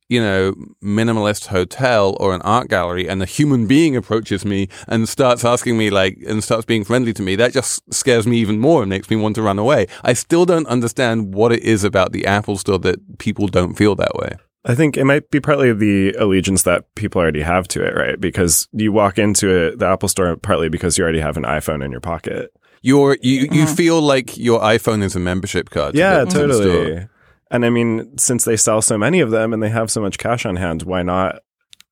you 0.10 0.20
know, 0.20 0.54
minimalist 0.84 1.48
hotel 1.48 2.18
or 2.20 2.34
an 2.34 2.42
art 2.42 2.68
gallery 2.68 3.08
and 3.08 3.22
a 3.22 3.26
human 3.26 3.68
being 3.68 3.96
approaches 3.96 4.44
me 4.44 4.68
and 4.88 5.08
starts 5.08 5.46
asking 5.46 5.78
me 5.78 5.92
like, 5.92 6.18
and 6.28 6.44
starts 6.44 6.66
being 6.66 6.84
friendly 6.84 7.14
to 7.14 7.22
me, 7.22 7.36
that 7.36 7.54
just 7.54 7.82
scares 7.94 8.26
me 8.26 8.38
even 8.38 8.60
more 8.60 8.82
and 8.82 8.90
makes 8.90 9.10
me 9.10 9.16
want 9.16 9.36
to 9.36 9.42
run 9.44 9.60
away. 9.60 9.86
I 10.04 10.14
still 10.14 10.46
don't 10.46 10.68
understand 10.68 11.36
what 11.36 11.52
it 11.52 11.62
is 11.62 11.84
about 11.84 12.12
the 12.12 12.26
Apple 12.26 12.58
store 12.58 12.80
that 12.80 13.20
people 13.20 13.48
don't 13.48 13.76
feel 13.76 13.96
that 13.96 14.16
way. 14.16 14.32
I 14.66 14.76
think 14.76 14.98
it 14.98 15.06
might 15.06 15.30
be 15.30 15.40
partly 15.40 15.72
the 15.74 16.14
allegiance 16.14 16.64
that 16.64 16.94
people 16.96 17.22
already 17.22 17.42
have 17.42 17.68
to 17.70 17.86
it, 17.86 17.96
right? 17.96 18.20
Because 18.20 18.68
you 18.74 18.92
walk 18.92 19.18
into 19.18 19.50
it, 19.50 19.80
the 19.80 19.88
Apple 19.88 20.10
store 20.10 20.36
partly 20.36 20.70
because 20.70 20.98
you 20.98 21.04
already 21.04 21.22
have 21.22 21.38
an 21.38 21.44
iPhone 21.44 21.86
in 21.86 21.92
your 21.92 22.02
pocket. 22.02 22.52
You're, 22.82 23.18
you, 23.22 23.42
you 23.42 23.48
mm-hmm. 23.48 23.74
feel 23.76 24.02
like 24.02 24.38
your 24.38 24.60
iPhone 24.60 25.04
is 25.04 25.16
a 25.16 25.20
membership 25.20 25.70
card. 25.70 25.94
to 25.94 26.00
Yeah, 26.00 26.24
the- 26.24 26.32
to 26.32 26.48
the 26.48 26.54
store. 26.54 26.66
totally. 26.66 27.08
And 27.52 27.66
I 27.66 27.70
mean, 27.70 28.18
since 28.18 28.46
they 28.46 28.58
sell 28.58 28.82
so 28.82 28.98
many 28.98 29.20
of 29.20 29.32
them 29.32 29.54
and 29.54 29.62
they 29.62 29.70
have 29.70 29.90
so 29.90 30.02
much 30.02 30.18
cash 30.18 30.46
on 30.46 30.56
hand, 30.56 30.84
why 30.84 31.02
not 31.02 31.40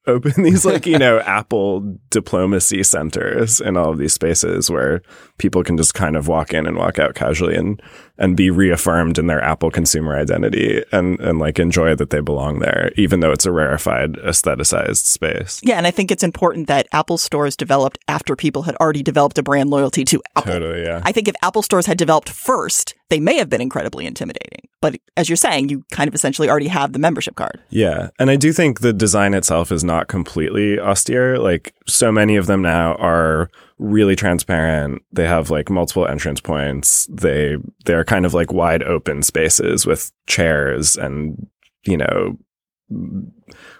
open 0.06 0.32
these 0.43 0.65
like, 0.65 0.86
you 0.86 0.98
know, 0.98 1.20
Apple 1.26 1.98
diplomacy 2.10 2.84
centers 2.84 3.60
in 3.60 3.78
all 3.78 3.91
of 3.91 3.98
these 3.98 4.13
spaces 4.13 4.70
where 4.70 5.02
people 5.38 5.63
can 5.63 5.78
just 5.78 5.93
kind 5.93 6.15
of 6.15 6.28
walk 6.28 6.54
in 6.54 6.65
and 6.65 6.78
walk 6.78 7.00
out 7.00 7.15
casually 7.15 7.56
and 7.56 7.82
and 8.17 8.36
be 8.36 8.49
reaffirmed 8.49 9.17
in 9.17 9.27
their 9.27 9.43
Apple 9.43 9.71
consumer 9.71 10.17
identity 10.17 10.84
and 10.91 11.19
and 11.19 11.39
like 11.39 11.60
enjoy 11.60 11.95
that 11.95 12.10
they 12.10 12.19
belong 12.19 12.60
there, 12.60 12.91
even 12.95 13.19
though 13.19 13.32
it's 13.32 13.45
a 13.45 13.51
rarefied, 13.51 14.13
aestheticized 14.13 15.06
space. 15.06 15.60
yeah, 15.63 15.77
and 15.77 15.88
I 15.88 15.91
think 15.91 16.12
it's 16.12 16.23
important 16.23 16.67
that 16.67 16.88
Apple 16.91 17.17
stores 17.17 17.56
developed 17.56 17.97
after 18.08 18.36
people 18.36 18.63
had 18.63 18.75
already 18.77 19.03
developed 19.03 19.38
a 19.38 19.43
brand 19.43 19.69
loyalty 19.69 20.06
to 20.06 20.21
Apple. 20.36 20.53
Totally, 20.53 20.84
yeah. 20.84 21.01
I 21.03 21.12
think 21.12 21.27
if 21.27 21.36
Apple 21.41 21.62
stores 21.62 21.86
had 21.86 21.97
developed 21.97 22.30
first, 22.30 22.95
they 23.10 23.19
may 23.19 23.38
have 23.38 23.49
been 23.49 23.62
incredibly 23.62 24.06
intimidating. 24.06 24.67
But 24.82 24.97
as 25.15 25.27
you're 25.27 25.36
saying, 25.36 25.69
you 25.69 25.84
kind 25.91 26.08
of 26.08 26.13
essentially 26.13 26.49
already 26.49 26.67
have 26.67 26.93
the 26.93 26.99
membership 26.99 27.36
card. 27.36 27.60
Yeah. 27.69 28.10
And 28.19 28.30
I 28.30 28.36
do 28.36 28.53
think 28.53 28.82
the 28.82 28.93
design 28.93 29.34
itself 29.34 29.71
is 29.71 29.84
not 29.84 30.08
completely 30.08 30.80
austere. 30.80 31.39
Like 31.39 31.73
so 31.88 32.12
many 32.12 32.36
of 32.36 32.45
them 32.45 32.62
now 32.62 32.93
are 32.95 33.49
really 33.79 34.15
transparent. 34.15 35.01
They 35.11 35.27
have 35.27 35.49
like 35.49 35.69
multiple 35.69 36.07
entrance 36.07 36.41
points. 36.41 37.07
They 37.11 37.57
they're 37.85 38.03
kind 38.05 38.25
of 38.25 38.33
like 38.33 38.51
wide 38.51 38.83
open 38.83 39.21
spaces 39.23 39.85
with 39.85 40.11
chairs 40.27 40.95
and 40.97 41.47
you 41.83 41.97
know 41.97 42.37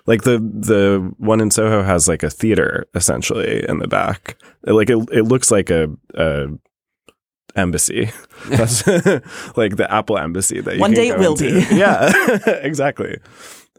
like 0.05 0.23
the 0.23 0.38
the 0.39 1.13
one 1.17 1.41
in 1.41 1.49
Soho 1.51 1.81
has 1.83 2.07
like 2.07 2.23
a 2.23 2.29
theater 2.29 2.86
essentially 2.93 3.63
in 3.67 3.79
the 3.79 3.88
back. 3.88 4.38
Like 4.63 4.89
it 4.89 4.97
it 5.12 5.23
looks 5.23 5.49
like 5.51 5.69
a, 5.69 5.89
a 6.15 6.47
embassy. 7.55 8.12
That's 8.49 8.86
like 9.57 9.77
the 9.77 9.88
Apple 9.89 10.17
embassy 10.17 10.62
that 10.62 10.75
you 10.75 10.81
One 10.81 10.93
can 10.93 11.03
day 11.03 11.07
it 11.10 11.19
will 11.19 11.31
into. 11.41 11.67
be. 11.69 11.75
Yeah, 11.75 12.12
exactly. 12.62 13.17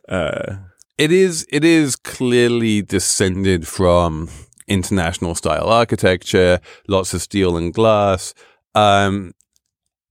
Uh, 0.09 0.57
It 0.99 1.13
is 1.13 1.47
it 1.51 1.65
is 1.65 1.95
clearly 1.95 2.83
descended 2.83 3.69
from 3.69 4.29
international 4.69 5.35
style 5.35 5.69
architecture, 5.69 6.61
lots 6.87 7.15
of 7.15 7.23
steel 7.23 7.57
and 7.57 7.73
glass. 7.73 8.35
Um, 8.75 9.33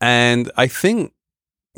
and 0.01 0.51
I 0.57 0.67
think 0.67 1.13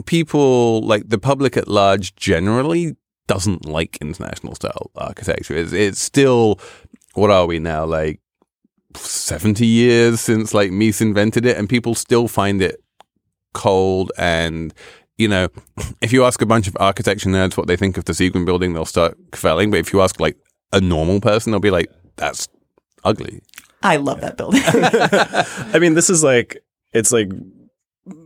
people 0.05 0.81
like 0.81 1.09
the 1.09 1.17
public 1.17 1.57
at 1.57 1.67
large 1.67 2.15
generally 2.15 2.95
doesn't 3.27 3.65
like 3.65 3.97
international 4.01 4.55
style 4.55 4.91
architecture. 4.95 5.55
It's, 5.55 5.73
it's 5.73 6.01
still 6.01 6.59
what 7.13 7.29
are 7.29 7.45
we 7.45 7.59
now 7.59 7.85
like 7.85 8.19
70 8.95 9.65
years 9.65 10.19
since 10.19 10.53
like 10.53 10.71
Mies 10.71 11.01
invented 11.01 11.45
it 11.45 11.57
and 11.57 11.69
people 11.69 11.95
still 11.95 12.27
find 12.27 12.61
it 12.61 12.81
cold 13.53 14.11
and 14.17 14.73
you 15.17 15.27
know, 15.27 15.49
if 16.01 16.11
you 16.11 16.23
ask 16.23 16.41
a 16.41 16.45
bunch 16.45 16.67
of 16.67 16.75
architecture 16.79 17.29
nerds 17.29 17.57
what 17.57 17.67
they 17.67 17.75
think 17.75 17.97
of 17.97 18.05
the 18.05 18.13
Seagram 18.13 18.45
building, 18.45 18.73
they'll 18.73 18.85
start 18.85 19.17
quelling. 19.31 19.69
But 19.69 19.81
if 19.81 19.93
you 19.93 20.01
ask 20.01 20.19
like 20.19 20.37
a 20.73 20.81
normal 20.81 21.19
person, 21.19 21.51
they'll 21.51 21.59
be 21.59 21.69
like, 21.69 21.91
"That's 22.15 22.47
ugly." 23.03 23.41
I 23.81 23.95
love 23.95 24.21
that 24.21 24.37
building. 24.37 24.61
I 25.73 25.79
mean, 25.79 25.93
this 25.93 26.09
is 26.09 26.23
like 26.23 26.61
it's 26.93 27.11
like 27.11 27.29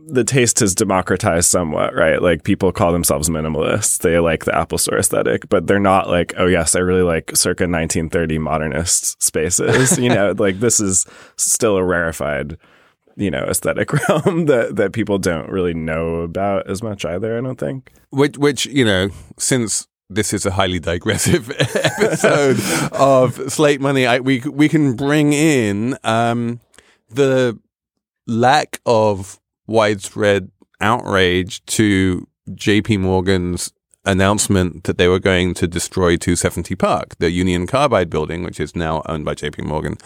the 0.06 0.24
taste 0.24 0.60
has 0.60 0.74
democratized 0.74 1.50
somewhat, 1.50 1.94
right? 1.94 2.20
Like 2.20 2.44
people 2.44 2.72
call 2.72 2.92
themselves 2.92 3.28
minimalists. 3.28 3.98
They 3.98 4.18
like 4.18 4.44
the 4.44 4.56
Apple 4.56 4.78
Store 4.78 4.98
aesthetic, 4.98 5.48
but 5.48 5.66
they're 5.66 5.78
not 5.78 6.08
like, 6.08 6.34
oh 6.36 6.46
yes, 6.46 6.74
I 6.74 6.80
really 6.80 7.02
like 7.02 7.30
circa 7.34 7.64
1930 7.64 8.38
modernist 8.38 9.22
spaces. 9.22 9.98
you 9.98 10.08
know, 10.08 10.34
like 10.38 10.60
this 10.60 10.80
is 10.80 11.06
still 11.36 11.76
a 11.76 11.84
rarefied, 11.84 12.56
you 13.16 13.30
know, 13.30 13.44
aesthetic 13.44 13.92
realm 14.08 14.46
that 14.46 14.76
that 14.76 14.92
people 14.92 15.18
don't 15.18 15.50
really 15.50 15.74
know 15.74 16.20
about 16.20 16.68
as 16.68 16.82
much 16.82 17.04
either. 17.04 17.36
I 17.36 17.40
don't 17.40 17.58
think. 17.58 17.92
Which, 18.10 18.38
which 18.38 18.66
you 18.66 18.84
know, 18.84 19.10
since 19.38 19.86
this 20.10 20.32
is 20.32 20.46
a 20.46 20.52
highly 20.52 20.78
digressive 20.78 21.50
episode 21.74 22.60
of 22.92 23.52
Slate 23.52 23.80
Money, 23.80 24.06
I, 24.06 24.20
we 24.20 24.40
we 24.40 24.68
can 24.68 24.94
bring 24.94 25.32
in 25.32 25.96
um, 26.04 26.60
the 27.08 27.58
lack 28.26 28.80
of 28.86 29.40
widespread 29.66 30.50
outrage 30.80 31.64
to 31.66 32.26
J.P. 32.54 32.98
Morgan's 32.98 33.72
announcement 34.04 34.84
that 34.84 34.98
they 34.98 35.08
were 35.08 35.18
going 35.18 35.54
to 35.54 35.66
destroy 35.66 36.16
270 36.16 36.74
Park, 36.74 37.16
the 37.18 37.30
Union 37.30 37.66
Carbide 37.66 38.10
building, 38.10 38.42
which 38.42 38.60
is 38.60 38.76
now 38.76 39.02
owned 39.06 39.24
by 39.24 39.34
J.P. 39.34 39.62
Morgan, 39.62 39.96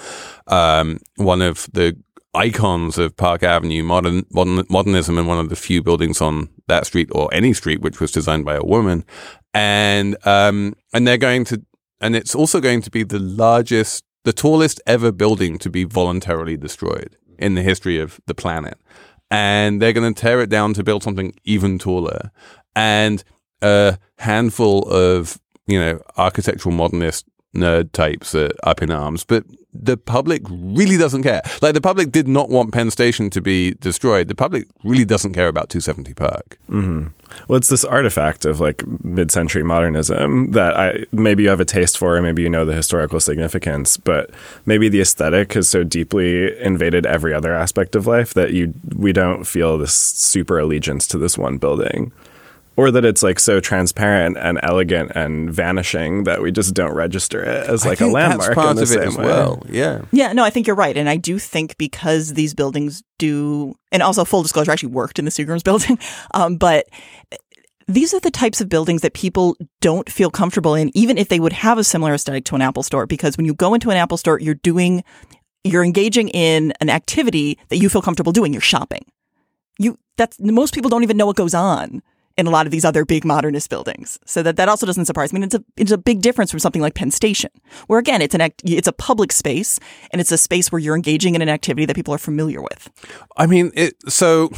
um, 0.46 0.98
one 1.16 1.42
of 1.42 1.68
the 1.72 1.96
icons 2.34 2.98
of 2.98 3.16
Park 3.16 3.42
Avenue 3.42 3.82
modern, 3.82 4.24
modern 4.30 4.64
modernism 4.68 5.18
and 5.18 5.26
one 5.26 5.38
of 5.38 5.48
the 5.48 5.56
few 5.56 5.82
buildings 5.82 6.20
on 6.20 6.48
that 6.68 6.86
street 6.86 7.08
or 7.12 7.32
any 7.32 7.52
street 7.52 7.80
which 7.80 8.00
was 8.00 8.12
designed 8.12 8.44
by 8.44 8.54
a 8.54 8.62
woman 8.62 9.04
and 9.54 10.16
um 10.26 10.74
and 10.92 11.06
they're 11.06 11.18
going 11.18 11.44
to 11.44 11.62
and 12.00 12.14
it's 12.14 12.34
also 12.34 12.60
going 12.60 12.82
to 12.82 12.90
be 12.90 13.02
the 13.02 13.18
largest 13.18 14.04
the 14.24 14.32
tallest 14.32 14.80
ever 14.86 15.10
building 15.10 15.58
to 15.58 15.70
be 15.70 15.84
voluntarily 15.84 16.56
destroyed 16.56 17.16
in 17.38 17.54
the 17.54 17.62
history 17.62 17.98
of 17.98 18.20
the 18.26 18.34
planet 18.34 18.78
and 19.30 19.80
they're 19.80 19.92
going 19.92 20.12
to 20.12 20.20
tear 20.20 20.40
it 20.40 20.50
down 20.50 20.74
to 20.74 20.82
build 20.82 21.02
something 21.02 21.34
even 21.44 21.78
taller. 21.78 22.30
And 22.74 23.22
a 23.60 23.98
handful 24.18 24.88
of, 24.88 25.38
you 25.66 25.78
know, 25.78 26.00
architectural 26.16 26.74
modernist 26.74 27.26
nerd 27.60 27.92
types 27.92 28.34
are 28.34 28.50
up 28.62 28.82
in 28.82 28.90
arms, 28.90 29.24
but 29.24 29.44
the 29.74 29.96
public 29.96 30.42
really 30.48 30.96
doesn't 30.96 31.22
care. 31.22 31.42
Like 31.62 31.74
the 31.74 31.80
public 31.80 32.10
did 32.10 32.26
not 32.26 32.48
want 32.48 32.72
Penn 32.72 32.90
Station 32.90 33.30
to 33.30 33.40
be 33.40 33.74
destroyed. 33.74 34.28
The 34.28 34.34
public 34.34 34.66
really 34.82 35.04
doesn't 35.04 35.34
care 35.34 35.48
about 35.48 35.68
270 35.68 36.14
Park. 36.14 36.58
Mm-hmm. 36.70 37.08
Well, 37.46 37.58
it's 37.58 37.68
this 37.68 37.84
artifact 37.84 38.44
of 38.44 38.60
like 38.60 38.86
mid-century 39.04 39.62
modernism 39.62 40.52
that 40.52 40.76
I 40.76 41.04
maybe 41.12 41.42
you 41.42 41.50
have 41.50 41.60
a 41.60 41.64
taste 41.64 41.98
for, 41.98 42.16
or 42.16 42.22
maybe 42.22 42.42
you 42.42 42.48
know 42.48 42.64
the 42.64 42.74
historical 42.74 43.20
significance, 43.20 43.96
but 43.98 44.30
maybe 44.64 44.88
the 44.88 45.00
aesthetic 45.00 45.52
has 45.52 45.68
so 45.68 45.84
deeply 45.84 46.58
invaded 46.60 47.04
every 47.04 47.34
other 47.34 47.54
aspect 47.54 47.94
of 47.94 48.06
life 48.06 48.32
that 48.34 48.52
you 48.52 48.72
we 48.96 49.12
don't 49.12 49.44
feel 49.44 49.76
this 49.76 49.94
super 49.94 50.58
allegiance 50.58 51.06
to 51.08 51.18
this 51.18 51.36
one 51.36 51.58
building 51.58 52.12
or 52.78 52.92
that 52.92 53.04
it's 53.04 53.24
like 53.24 53.40
so 53.40 53.58
transparent 53.58 54.36
and 54.38 54.60
elegant 54.62 55.10
and 55.16 55.52
vanishing 55.52 56.22
that 56.22 56.40
we 56.40 56.52
just 56.52 56.74
don't 56.74 56.94
register 56.94 57.42
it 57.42 57.68
as 57.68 57.84
like 57.84 58.00
a 58.00 58.06
landmark 58.06 58.50
that's 58.50 58.54
part 58.54 58.70
in 58.70 58.76
the 58.76 58.82
of 58.82 58.90
it 58.90 58.92
same 58.92 59.02
as 59.02 59.18
way. 59.18 59.24
well. 59.24 59.66
Yeah. 59.68 60.02
Yeah, 60.12 60.32
no, 60.32 60.44
I 60.44 60.50
think 60.50 60.68
you're 60.68 60.76
right. 60.76 60.96
And 60.96 61.08
I 61.08 61.16
do 61.16 61.40
think 61.40 61.76
because 61.76 62.34
these 62.34 62.54
buildings 62.54 63.02
do, 63.18 63.74
and 63.90 64.00
also 64.00 64.24
full 64.24 64.44
disclosure, 64.44 64.70
I 64.70 64.74
actually 64.74 64.92
worked 64.92 65.18
in 65.18 65.24
the 65.24 65.32
Seagram's 65.32 65.62
building, 65.64 65.98
um, 66.34 66.56
but 66.56 66.86
these 67.88 68.14
are 68.14 68.20
the 68.20 68.30
types 68.30 68.60
of 68.60 68.68
buildings 68.68 69.02
that 69.02 69.12
people 69.12 69.56
don't 69.80 70.08
feel 70.08 70.30
comfortable 70.30 70.76
in, 70.76 70.96
even 70.96 71.18
if 71.18 71.30
they 71.30 71.40
would 71.40 71.54
have 71.54 71.78
a 71.78 71.84
similar 71.84 72.14
aesthetic 72.14 72.44
to 72.44 72.54
an 72.54 72.62
Apple 72.62 72.84
store. 72.84 73.06
Because 73.06 73.36
when 73.36 73.44
you 73.44 73.54
go 73.54 73.74
into 73.74 73.90
an 73.90 73.96
Apple 73.96 74.18
store, 74.18 74.38
you're 74.38 74.54
doing, 74.54 75.02
you're 75.64 75.84
engaging 75.84 76.28
in 76.28 76.72
an 76.80 76.90
activity 76.90 77.58
that 77.70 77.78
you 77.78 77.88
feel 77.88 78.02
comfortable 78.02 78.30
doing. 78.30 78.52
You're 78.52 78.62
shopping. 78.62 79.04
You, 79.80 79.98
that's, 80.16 80.38
most 80.38 80.74
people 80.74 80.90
don't 80.90 81.02
even 81.02 81.16
know 81.16 81.26
what 81.26 81.34
goes 81.34 81.54
on 81.54 82.02
in 82.38 82.46
a 82.46 82.50
lot 82.50 82.66
of 82.66 82.70
these 82.70 82.84
other 82.84 83.04
big 83.04 83.24
modernist 83.24 83.68
buildings. 83.68 84.18
So 84.24 84.42
that, 84.44 84.56
that 84.56 84.68
also 84.68 84.86
doesn't 84.86 85.06
surprise 85.06 85.32
me. 85.32 85.38
And 85.38 85.44
it's 85.44 85.54
a, 85.56 85.64
it's 85.76 85.90
a 85.90 85.98
big 85.98 86.22
difference 86.22 86.52
from 86.52 86.60
something 86.60 86.80
like 86.80 86.94
Penn 86.94 87.10
Station, 87.10 87.50
where 87.88 87.98
again, 87.98 88.22
it's 88.22 88.34
an, 88.34 88.40
act, 88.40 88.62
it's 88.64 88.86
a 88.86 88.92
public 88.92 89.32
space 89.32 89.80
and 90.12 90.20
it's 90.20 90.30
a 90.30 90.38
space 90.38 90.70
where 90.70 90.78
you're 90.78 90.94
engaging 90.94 91.34
in 91.34 91.42
an 91.42 91.48
activity 91.48 91.84
that 91.84 91.96
people 91.96 92.14
are 92.14 92.18
familiar 92.18 92.62
with. 92.62 92.88
I 93.36 93.46
mean, 93.46 93.72
it, 93.74 93.94
so 94.08 94.50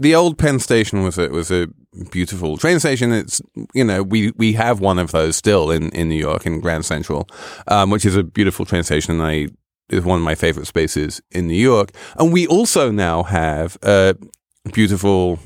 the 0.00 0.16
old 0.16 0.36
Penn 0.36 0.58
Station 0.58 1.04
was 1.04 1.16
a, 1.16 1.28
was 1.28 1.52
a 1.52 1.68
beautiful 2.10 2.56
train 2.56 2.80
station. 2.80 3.12
It's, 3.12 3.40
you 3.72 3.84
know, 3.84 4.02
we, 4.02 4.32
we 4.32 4.54
have 4.54 4.80
one 4.80 4.98
of 4.98 5.12
those 5.12 5.36
still 5.36 5.70
in, 5.70 5.90
in 5.90 6.08
New 6.08 6.18
York 6.18 6.44
in 6.44 6.60
Grand 6.60 6.84
Central, 6.84 7.28
um, 7.68 7.90
which 7.90 8.04
is 8.04 8.16
a 8.16 8.24
beautiful 8.24 8.66
train 8.66 8.82
station. 8.82 9.20
And 9.20 9.22
I, 9.22 9.48
is 9.90 10.04
one 10.04 10.18
of 10.18 10.24
my 10.24 10.34
favorite 10.34 10.66
spaces 10.66 11.22
in 11.30 11.46
New 11.46 11.54
York. 11.54 11.92
And 12.18 12.30
we 12.30 12.46
also 12.46 12.90
now 12.90 13.22
have 13.22 13.78
a 13.82 14.16
beautiful 14.72 15.38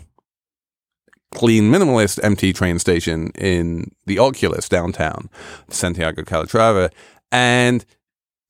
clean 1.35 1.71
minimalist 1.71 2.21
empty 2.23 2.53
train 2.53 2.79
station 2.79 3.31
in 3.35 3.91
the 4.07 4.19
Oculus 4.19 4.69
downtown, 4.69 5.29
Santiago 5.69 6.23
Calatrava, 6.23 6.91
and 7.31 7.85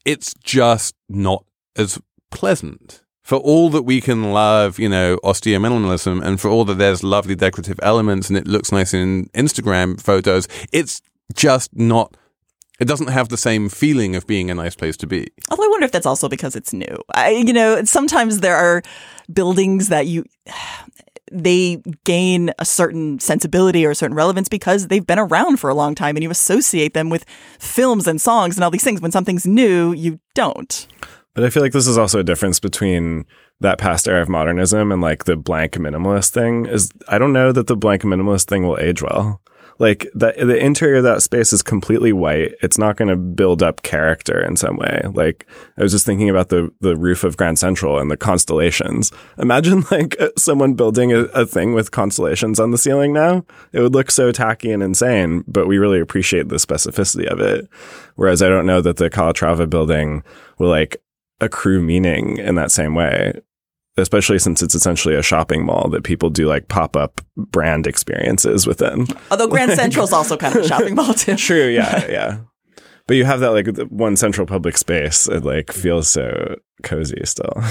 it's 0.05 0.35
just 0.43 0.95
not 1.09 1.45
as 1.77 1.99
pleasant. 2.31 3.03
For 3.23 3.39
all 3.39 3.71
that 3.71 3.83
we 3.83 4.01
can 4.01 4.33
love, 4.33 4.81
you 4.81 4.89
know, 4.89 5.19
austere 5.23 5.61
minimalism, 5.61 6.23
and 6.25 6.41
for 6.41 6.49
all 6.49 6.65
that 6.65 6.79
there's 6.79 7.05
lovely 7.05 7.37
decorative 7.37 7.79
elements 7.83 8.29
and 8.29 8.37
it 8.37 8.49
looks 8.49 8.73
nice 8.73 8.93
in 8.93 9.27
Instagram 9.27 10.01
photos, 10.01 10.49
it's 10.73 11.01
just 11.35 11.71
not. 11.75 12.17
It 12.81 12.89
doesn't 12.89 13.11
have 13.11 13.29
the 13.29 13.37
same 13.37 13.69
feeling 13.69 14.17
of 14.17 14.27
being 14.27 14.51
a 14.51 14.55
nice 14.57 14.75
place 14.75 14.97
to 14.97 15.07
be. 15.07 15.29
Although 15.51 15.67
I 15.67 15.69
wonder 15.69 15.85
if 15.85 15.93
that's 15.93 16.07
also 16.07 16.29
because 16.29 16.57
it's 16.57 16.73
new. 16.73 16.99
I, 17.15 17.31
you 17.31 17.53
know, 17.53 17.85
sometimes 17.85 18.41
there 18.41 18.57
are 18.57 18.83
buildings 19.33 19.89
that 19.89 20.09
you 20.09 20.25
they 21.33 21.83
gain 22.05 22.53
a 22.59 22.65
certain 22.65 23.19
sensibility 23.19 23.85
or 23.87 23.91
a 23.91 23.95
certain 23.95 24.17
relevance 24.17 24.49
because 24.49 24.89
they've 24.89 25.07
been 25.07 25.19
around 25.19 25.59
for 25.59 25.71
a 25.71 25.75
long 25.75 25.95
time 25.95 26.17
and 26.17 26.23
you 26.23 26.31
associate 26.31 26.95
them 26.95 27.11
with 27.11 27.25
films 27.59 28.07
and 28.07 28.21
songs 28.21 28.57
and 28.57 28.65
all 28.65 28.71
these 28.71 28.85
things. 28.85 29.01
When 29.01 29.13
something's 29.13 29.47
new, 29.47 29.93
you 29.93 30.21
don't. 30.35 30.87
But 31.35 31.45
I 31.45 31.51
feel 31.51 31.63
like 31.63 31.73
this 31.73 31.87
is 31.87 31.97
also 31.97 32.19
a 32.19 32.25
difference 32.25 32.61
between 32.61 33.25
that 33.61 33.79
past 33.79 34.07
era 34.07 34.23
of 34.23 34.29
modernism 34.29 34.93
and 34.93 35.01
like 35.01 35.25
the 35.25 35.37
blank 35.37 35.75
minimalist 35.75 36.31
thing 36.31 36.67
is 36.67 36.91
I 37.09 37.19
don't 37.19 37.33
know 37.33 37.53
that 37.53 37.69
the 37.69 37.77
blank 37.77 38.03
minimalist 38.03 38.49
thing 38.49 38.67
will 38.67 38.79
age 38.79 39.03
well. 39.03 39.41
Like 39.83 40.09
the 40.15 40.33
the 40.39 40.57
interior 40.57 40.99
of 40.99 41.03
that 41.03 41.23
space 41.23 41.53
is 41.53 41.61
completely 41.61 42.13
white. 42.13 42.55
It's 42.63 42.79
not 42.79 42.95
going 42.95 43.09
to 43.09 43.17
build 43.17 43.65
up 43.65 43.83
character 43.83 44.41
in 44.41 44.55
some 44.55 44.77
way. 44.77 45.03
Like 45.13 45.45
I 45.77 45.83
was 45.83 45.91
just 45.91 46.07
thinking 46.07 46.31
about 46.31 46.51
the 46.51 46.73
the 46.81 46.95
roof 46.95 47.25
of 47.25 47.37
Grand 47.37 47.59
Central 47.59 47.99
and 47.99 48.09
the 48.09 48.17
constellations. 48.17 49.11
Imagine 49.39 49.83
like 49.91 50.17
someone 50.39 50.75
building 50.75 51.13
a, 51.13 51.23
a 51.35 51.45
thing 51.45 51.75
with 51.75 51.91
constellations 51.91 52.61
on 52.61 52.71
the 52.71 52.79
ceiling 52.79 53.13
now. 53.13 53.45
It 53.73 53.81
would 53.81 53.93
look 53.93 54.13
so 54.13 54.31
tacky 54.31 54.71
and 54.71 54.85
insane, 54.85 55.43
but 55.49 55.67
we 55.67 55.79
really 55.79 55.99
appreciate 55.99 56.49
the 56.49 56.59
specificity 56.59 57.27
of 57.27 57.41
it. 57.41 57.69
Whereas 58.15 58.41
I 58.41 58.49
don't 58.49 58.67
know 58.67 58.83
that 58.83 58.99
the 58.99 59.11
Calatrava 59.11 59.69
building 59.69 60.23
will 60.61 60.71
like 60.71 61.03
accrue 61.41 61.83
meaning 61.83 62.37
in 62.37 62.55
that 62.55 62.71
same 62.71 62.95
way 62.95 63.33
especially 63.97 64.39
since 64.39 64.63
it's 64.63 64.75
essentially 64.75 65.15
a 65.15 65.23
shopping 65.23 65.65
mall 65.65 65.89
that 65.91 66.03
people 66.05 66.31
do 66.31 66.47
like 66.47 66.69
pop 66.69 66.97
up 66.97 67.21
brand 67.37 67.87
experiences 67.87 68.67
within. 68.67 69.07
Although 69.31 69.49
Grand 69.49 69.73
Central 69.73 70.05
is 70.05 70.13
also 70.13 70.37
kind 70.37 70.57
of 70.57 70.65
a 70.65 70.69
shopping 70.69 70.95
mall 70.95 71.15
too. 71.15 71.37
True, 71.43 71.69
yeah, 71.69 72.07
yeah. 72.11 72.39
But 73.07 73.17
you 73.17 73.25
have 73.25 73.41
that 73.41 73.51
like 73.51 73.67
one 73.91 74.17
central 74.17 74.47
public 74.47 74.79
space. 74.79 75.29
It 75.29 75.45
like 75.45 75.73
feels 75.73 76.09
so 76.09 76.57
cozy 76.83 77.21
still. 77.25 77.53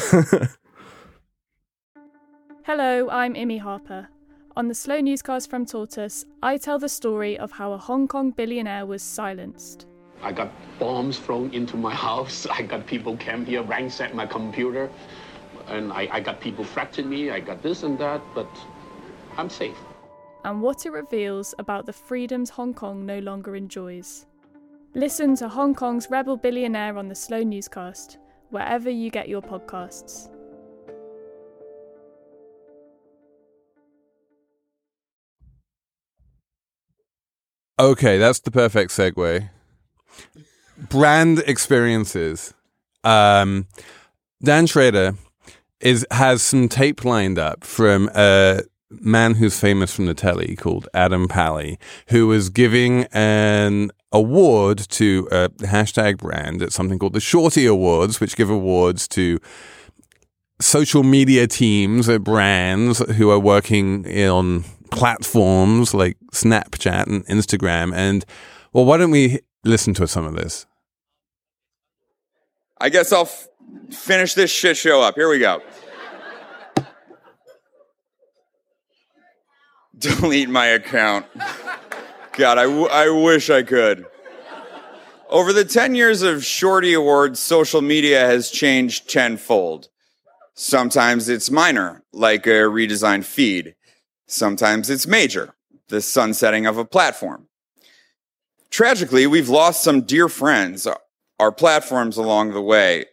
Hello, 2.63 3.09
I'm 3.09 3.33
Imi 3.33 3.59
Harper. 3.59 4.07
On 4.55 4.67
the 4.67 4.75
Slow 4.75 4.99
Newscast 4.99 5.49
from 5.49 5.65
Tortoise, 5.65 6.25
I 6.43 6.57
tell 6.57 6.77
the 6.77 6.89
story 6.89 7.39
of 7.39 7.51
how 7.51 7.71
a 7.71 7.77
Hong 7.77 8.07
Kong 8.07 8.31
billionaire 8.31 8.85
was 8.85 9.01
silenced. 9.01 9.87
I 10.21 10.31
got 10.33 10.51
bombs 10.77 11.17
thrown 11.17 11.51
into 11.53 11.77
my 11.77 11.95
house. 11.95 12.45
I 12.45 12.61
got 12.61 12.85
people 12.85 13.17
came 13.17 13.45
here, 13.45 13.63
ransacked 13.63 14.13
my 14.13 14.27
computer 14.27 14.91
and 15.71 15.91
I, 15.91 16.07
I 16.11 16.19
got 16.19 16.39
people 16.39 16.63
fracturing 16.63 17.09
me, 17.09 17.31
I 17.31 17.39
got 17.39 17.61
this 17.63 17.83
and 17.83 17.97
that, 17.99 18.21
but 18.35 18.49
I'm 19.37 19.49
safe. 19.49 19.77
And 20.43 20.61
what 20.61 20.85
it 20.85 20.91
reveals 20.91 21.53
about 21.59 21.85
the 21.85 21.93
freedoms 21.93 22.49
Hong 22.49 22.73
Kong 22.73 23.05
no 23.05 23.19
longer 23.19 23.55
enjoys. 23.55 24.25
Listen 24.93 25.35
to 25.37 25.47
Hong 25.47 25.73
Kong's 25.73 26.09
Rebel 26.09 26.35
Billionaire 26.35 26.97
on 26.97 27.07
the 27.07 27.15
Slow 27.15 27.43
Newscast, 27.43 28.17
wherever 28.49 28.89
you 28.89 29.09
get 29.09 29.29
your 29.29 29.41
podcasts. 29.41 30.29
Okay, 37.79 38.17
that's 38.17 38.39
the 38.39 38.51
perfect 38.51 38.91
segue. 38.91 39.49
Brand 40.89 41.39
experiences. 41.47 42.53
Um, 43.03 43.67
Dan 44.43 44.67
Schrader 44.67 45.15
is 45.81 46.05
has 46.11 46.41
some 46.41 46.67
tape 46.67 47.03
lined 47.05 47.39
up 47.39 47.63
from 47.63 48.09
a 48.15 48.61
man 48.89 49.35
who's 49.35 49.59
famous 49.59 49.93
from 49.93 50.05
the 50.05 50.13
telly 50.13 50.55
called 50.55 50.87
Adam 50.93 51.27
Pally, 51.27 51.79
who 52.07 52.27
was 52.27 52.49
giving 52.49 53.05
an 53.11 53.91
award 54.11 54.77
to 54.77 55.27
a 55.31 55.49
hashtag 55.49 56.17
brand 56.17 56.61
at 56.61 56.73
something 56.73 56.99
called 56.99 57.13
the 57.13 57.21
Shorty 57.21 57.65
Awards, 57.65 58.19
which 58.19 58.35
give 58.35 58.49
awards 58.49 59.07
to 59.09 59.39
social 60.59 61.03
media 61.03 61.47
teams 61.47 62.09
at 62.09 62.23
brands 62.23 62.99
who 63.15 63.31
are 63.31 63.39
working 63.39 64.05
on 64.27 64.63
platforms 64.91 65.93
like 65.93 66.17
Snapchat 66.33 67.07
and 67.07 67.25
Instagram. 67.27 67.93
And 67.95 68.25
well, 68.73 68.85
why 68.85 68.97
don't 68.97 69.11
we 69.11 69.39
listen 69.63 69.93
to 69.95 70.07
some 70.07 70.25
of 70.25 70.35
this? 70.35 70.65
I 72.79 72.89
guess 72.89 73.13
I'll 73.13 73.29
finish 73.89 74.33
this 74.33 74.51
shit 74.51 74.77
show 74.77 75.01
up. 75.01 75.15
Here 75.15 75.29
we 75.29 75.39
go. 75.39 75.61
Delete 79.97 80.49
my 80.49 80.67
account. 80.67 81.25
God, 82.33 82.57
I, 82.57 82.63
w- 82.63 82.87
I 82.87 83.09
wish 83.09 83.49
I 83.49 83.63
could. 83.63 84.05
Over 85.29 85.53
the 85.53 85.65
10 85.65 85.95
years 85.95 86.21
of 86.21 86.43
Shorty 86.43 86.93
Awards, 86.93 87.39
social 87.39 87.81
media 87.81 88.25
has 88.25 88.51
changed 88.51 89.09
tenfold. 89.09 89.89
Sometimes 90.53 91.29
it's 91.29 91.49
minor, 91.49 92.03
like 92.11 92.45
a 92.45 92.67
redesigned 92.67 93.23
feed. 93.23 93.75
Sometimes 94.27 94.89
it's 94.89 95.07
major, 95.07 95.53
the 95.87 96.01
sunsetting 96.01 96.65
of 96.65 96.77
a 96.77 96.85
platform. 96.85 97.47
Tragically, 98.69 99.27
we've 99.27 99.49
lost 99.49 99.83
some 99.83 100.01
dear 100.01 100.29
friends, 100.29 100.87
our 101.39 101.51
platforms 101.51 102.17
along 102.17 102.51
the 102.51 102.61
way. 102.61 103.05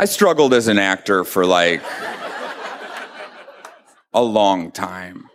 I 0.00 0.04
struggled 0.04 0.54
as 0.54 0.68
an 0.68 0.78
actor 0.78 1.24
for 1.24 1.44
like 1.44 1.82
a 4.14 4.22
long 4.22 4.70
time. 4.70 5.28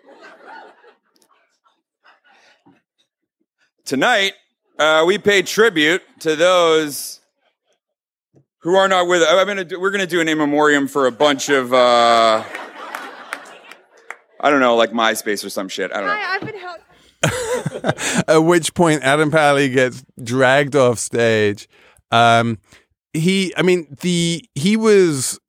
tonight 3.85 4.33
uh, 4.79 5.03
we 5.05 5.17
pay 5.17 5.41
tribute 5.41 6.01
to 6.19 6.35
those 6.35 7.19
who 8.59 8.75
are 8.75 8.87
not 8.87 9.07
with 9.07 9.21
us. 9.21 9.29
I'm 9.29 9.45
gonna 9.45 9.63
do, 9.63 9.79
we're 9.79 9.91
gonna 9.91 10.07
do 10.07 10.19
an 10.19 10.27
in 10.27 10.37
memoriam 10.37 10.87
for 10.87 11.05
a 11.05 11.11
bunch 11.11 11.49
of 11.49 11.71
uh, 11.73 12.43
I 14.43 14.49
don't 14.49 14.59
know, 14.59 14.75
like 14.75 14.91
MySpace 14.91 15.43
or 15.45 15.49
some 15.49 15.69
shit. 15.69 15.91
I 15.93 16.01
don't 16.01 16.07
know. 16.07 16.13
I've 16.13 16.41
been 16.41 16.59
helped. 16.59 16.83
At 18.29 18.39
which 18.39 18.73
point, 18.73 19.01
Adam 19.01 19.31
Pally 19.31 19.69
gets 19.69 20.03
dragged 20.21 20.75
off 20.75 20.99
stage. 20.99 21.69
Um, 22.11 22.59
he, 23.13 23.53
I 23.55 23.61
mean, 23.61 23.87
the 24.01 24.43
he 24.53 24.75
was 24.75 25.39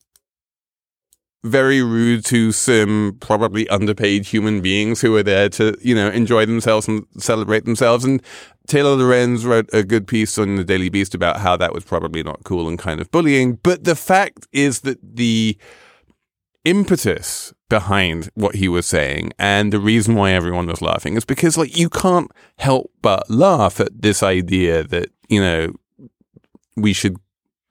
very 1.43 1.83
rude 1.83 2.25
to 2.25 2.53
some 2.53 3.19
probably 3.21 3.69
underpaid 3.69 4.25
human 4.25 4.63
beings 4.63 5.01
who 5.03 5.13
were 5.13 5.23
there 5.23 5.49
to, 5.51 5.77
you 5.83 5.95
know, 5.95 6.09
enjoy 6.09 6.47
themselves 6.47 6.89
and 6.89 7.05
celebrate 7.19 7.67
themselves. 7.67 8.05
And 8.05 8.23
Taylor 8.67 8.95
Lorenz 8.97 9.45
wrote 9.45 9.69
a 9.73 9.83
good 9.83 10.07
piece 10.07 10.39
on 10.39 10.57
the 10.57 10.65
Daily 10.65 10.89
Beast 10.89 11.15
about 11.15 11.41
how 11.41 11.57
that 11.59 11.75
was 11.75 11.85
probably 11.85 12.23
not 12.23 12.45
cool 12.45 12.67
and 12.67 12.79
kind 12.79 13.01
of 13.01 13.11
bullying. 13.11 13.59
But 13.63 13.85
the 13.85 13.97
fact 13.97 14.47
is 14.53 14.81
that 14.81 14.99
the 15.03 15.59
impetus 16.65 17.53
behind 17.69 18.31
what 18.35 18.57
he 18.57 18.69
was 18.69 18.87
saying. 18.87 19.33
And 19.39 19.73
the 19.73 19.81
reason 19.81 20.15
why 20.15 20.33
everyone 20.33 20.67
was 20.67 20.83
laughing 20.83 21.17
is 21.17 21.25
because 21.25 21.57
like 21.57 21.77
you 21.77 21.89
can't 21.89 22.31
help 22.59 22.91
but 23.03 23.29
laugh 23.31 23.81
at 23.81 24.03
this 24.03 24.23
idea 24.23 24.85
that 24.85 25.11
you 25.29 25.41
know 25.41 25.73
we 26.77 26.93
should 26.93 27.17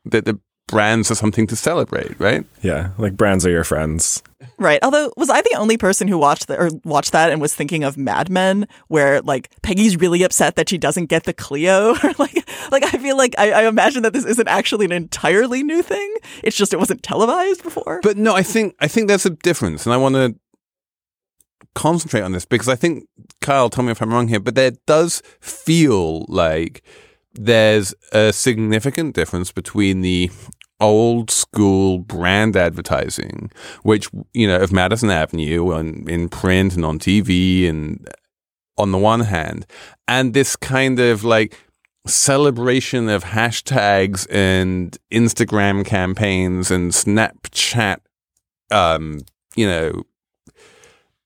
that 0.05 0.25
the 0.25 0.39
brands 0.67 1.11
are 1.11 1.15
something 1.15 1.45
to 1.47 1.55
celebrate 1.55 2.19
right 2.19 2.45
Yeah, 2.61 2.89
like 2.97 3.15
brands 3.17 3.45
are 3.45 3.51
your 3.51 3.63
friends. 3.63 4.23
Right. 4.59 4.79
Although, 4.83 5.11
was 5.17 5.29
I 5.29 5.41
the 5.41 5.55
only 5.57 5.77
person 5.77 6.07
who 6.07 6.17
watched 6.17 6.47
the, 6.47 6.57
or 6.59 6.69
watched 6.83 7.11
that 7.13 7.31
and 7.31 7.41
was 7.41 7.55
thinking 7.55 7.83
of 7.83 7.97
Mad 7.97 8.29
Men, 8.29 8.67
where 8.87 9.21
like 9.21 9.49
Peggy's 9.61 9.97
really 9.97 10.21
upset 10.23 10.55
that 10.55 10.69
she 10.69 10.77
doesn't 10.77 11.05
get 11.07 11.23
the 11.23 11.33
Clio? 11.33 11.95
Or 12.03 12.11
like, 12.19 12.47
like 12.71 12.83
I 12.83 12.97
feel 12.97 13.17
like 13.17 13.33
I, 13.37 13.51
I 13.51 13.67
imagine 13.67 14.03
that 14.03 14.13
this 14.13 14.25
isn't 14.25 14.47
actually 14.47 14.85
an 14.85 14.91
entirely 14.91 15.63
new 15.63 15.81
thing. 15.81 16.13
It's 16.43 16.55
just 16.57 16.73
it 16.73 16.77
wasn't 16.77 17.03
televised 17.03 17.63
before. 17.63 17.99
but 18.03 18.17
no 18.17 18.35
i 18.35 18.43
think 18.43 18.75
i 18.79 18.87
think 18.87 19.07
there's 19.07 19.25
a 19.25 19.29
difference 19.31 19.85
and 19.85 19.93
i 19.93 19.97
want 19.97 20.15
to 20.15 20.35
concentrate 21.75 22.21
on 22.21 22.31
this 22.31 22.45
because 22.45 22.69
i 22.69 22.75
think 22.75 23.05
kyle 23.41 23.69
tell 23.69 23.83
me 23.83 23.91
if 23.91 24.01
i'm 24.01 24.13
wrong 24.13 24.27
here 24.27 24.39
but 24.39 24.53
there 24.55 24.71
does 24.85 25.21
feel 25.39 26.25
like 26.27 26.83
there's 27.33 27.93
a 28.11 28.31
significant 28.31 29.15
difference 29.15 29.51
between 29.51 30.01
the 30.01 30.29
old 30.79 31.31
school 31.31 31.99
brand 31.99 32.55
advertising, 32.55 33.51
which, 33.83 34.09
you 34.33 34.47
know, 34.47 34.57
of 34.59 34.71
Madison 34.71 35.09
Avenue 35.09 35.71
and 35.71 36.07
in 36.09 36.29
print 36.29 36.75
and 36.75 36.85
on 36.85 36.99
TV 36.99 37.69
and 37.69 38.07
on 38.77 38.91
the 38.91 38.97
one 38.97 39.21
hand, 39.21 39.65
and 40.07 40.33
this 40.33 40.55
kind 40.55 40.99
of 40.99 41.23
like 41.23 41.57
celebration 42.05 43.07
of 43.07 43.23
hashtags 43.23 44.27
and 44.29 44.97
Instagram 45.11 45.85
campaigns 45.85 46.69
and 46.69 46.91
Snapchat, 46.91 47.99
um, 48.71 49.19
you 49.55 49.67
know, 49.67 50.03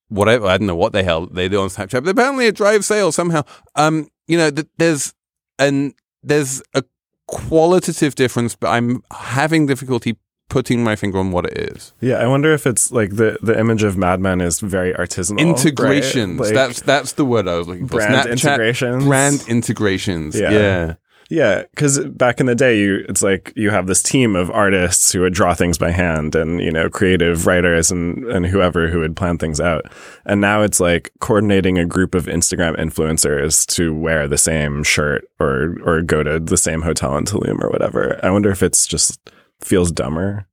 whatever. 0.10 0.48
I 0.48 0.58
don't 0.58 0.67
know 0.67 0.76
what 0.76 0.93
the 0.93 1.04
hell 1.04 1.26
they 1.26 1.50
do 1.50 1.62
on 1.62 1.70
Snapchat, 1.70 2.04
but 2.04 2.10
apparently 2.10 2.48
it 2.48 2.56
drives 2.56 2.86
sales 2.86 3.15
somehow. 3.15 3.43
Um, 3.76 4.10
you 4.28 4.38
know, 4.38 4.52
th- 4.52 4.67
there's 4.78 5.13
and 5.60 5.93
there's 6.24 6.62
a 6.74 6.84
qualitative 7.28 8.15
difference, 8.15 8.56
but 8.56 8.70
I'm 8.70 9.04
having 9.12 9.65
difficulty 9.65 10.17
putting 10.50 10.84
my 10.84 10.96
finger 10.96 11.20
on 11.20 11.32
what 11.32 11.46
it 11.46 11.58
is. 11.58 11.93
Yeah, 12.00 12.15
I 12.15 12.28
wonder 12.28 12.54
if 12.54 12.65
it's 12.65 12.91
like 12.91 13.15
the 13.17 13.38
the 13.41 13.58
image 13.60 13.84
of 13.84 13.98
Mad 13.98 14.20
Men 14.20 14.41
is 14.41 14.60
very 14.60 14.93
artisanal. 14.93 15.39
integrations. 15.39 16.39
right? 16.39 16.46
Like, 16.48 16.54
that's 16.54 16.82
that's 16.82 17.13
the 17.13 17.26
word 17.26 17.48
I 17.48 17.56
was 17.56 17.67
looking 17.67 17.88
for. 17.88 17.98
brand 17.98 18.15
Snapchat 18.15 18.32
integrations. 18.32 19.06
Brand 19.06 19.46
integrations. 19.48 20.39
Yeah. 20.39 20.52
Yeah. 20.52 20.96
Yeah, 21.29 21.63
because 21.71 21.99
back 22.05 22.39
in 22.39 22.45
the 22.45 22.55
day, 22.55 22.79
you 22.79 23.05
it's 23.09 23.21
like 23.21 23.51
you 23.55 23.69
have 23.69 23.87
this 23.87 24.01
team 24.01 24.35
of 24.35 24.49
artists 24.49 25.11
who 25.11 25.21
would 25.21 25.33
draw 25.33 25.53
things 25.53 25.77
by 25.77 25.91
hand, 25.91 26.35
and 26.35 26.61
you 26.61 26.71
know, 26.71 26.89
creative 26.89 27.45
writers 27.45 27.91
and 27.91 28.23
and 28.25 28.45
whoever 28.45 28.87
who 28.87 28.99
would 28.99 29.15
plan 29.17 29.37
things 29.37 29.59
out. 29.59 29.85
And 30.25 30.39
now 30.39 30.61
it's 30.61 30.79
like 30.79 31.11
coordinating 31.19 31.77
a 31.77 31.85
group 31.85 32.15
of 32.15 32.27
Instagram 32.27 32.77
influencers 32.77 33.65
to 33.75 33.93
wear 33.93 34.27
the 34.27 34.37
same 34.37 34.83
shirt 34.83 35.27
or 35.39 35.75
or 35.83 36.01
go 36.01 36.23
to 36.23 36.39
the 36.39 36.57
same 36.57 36.81
hotel 36.81 37.17
in 37.17 37.25
Tulum 37.25 37.61
or 37.61 37.69
whatever. 37.69 38.19
I 38.23 38.29
wonder 38.29 38.49
if 38.49 38.63
it's 38.63 38.87
just 38.87 39.19
feels 39.61 39.91
dumber. 39.91 40.47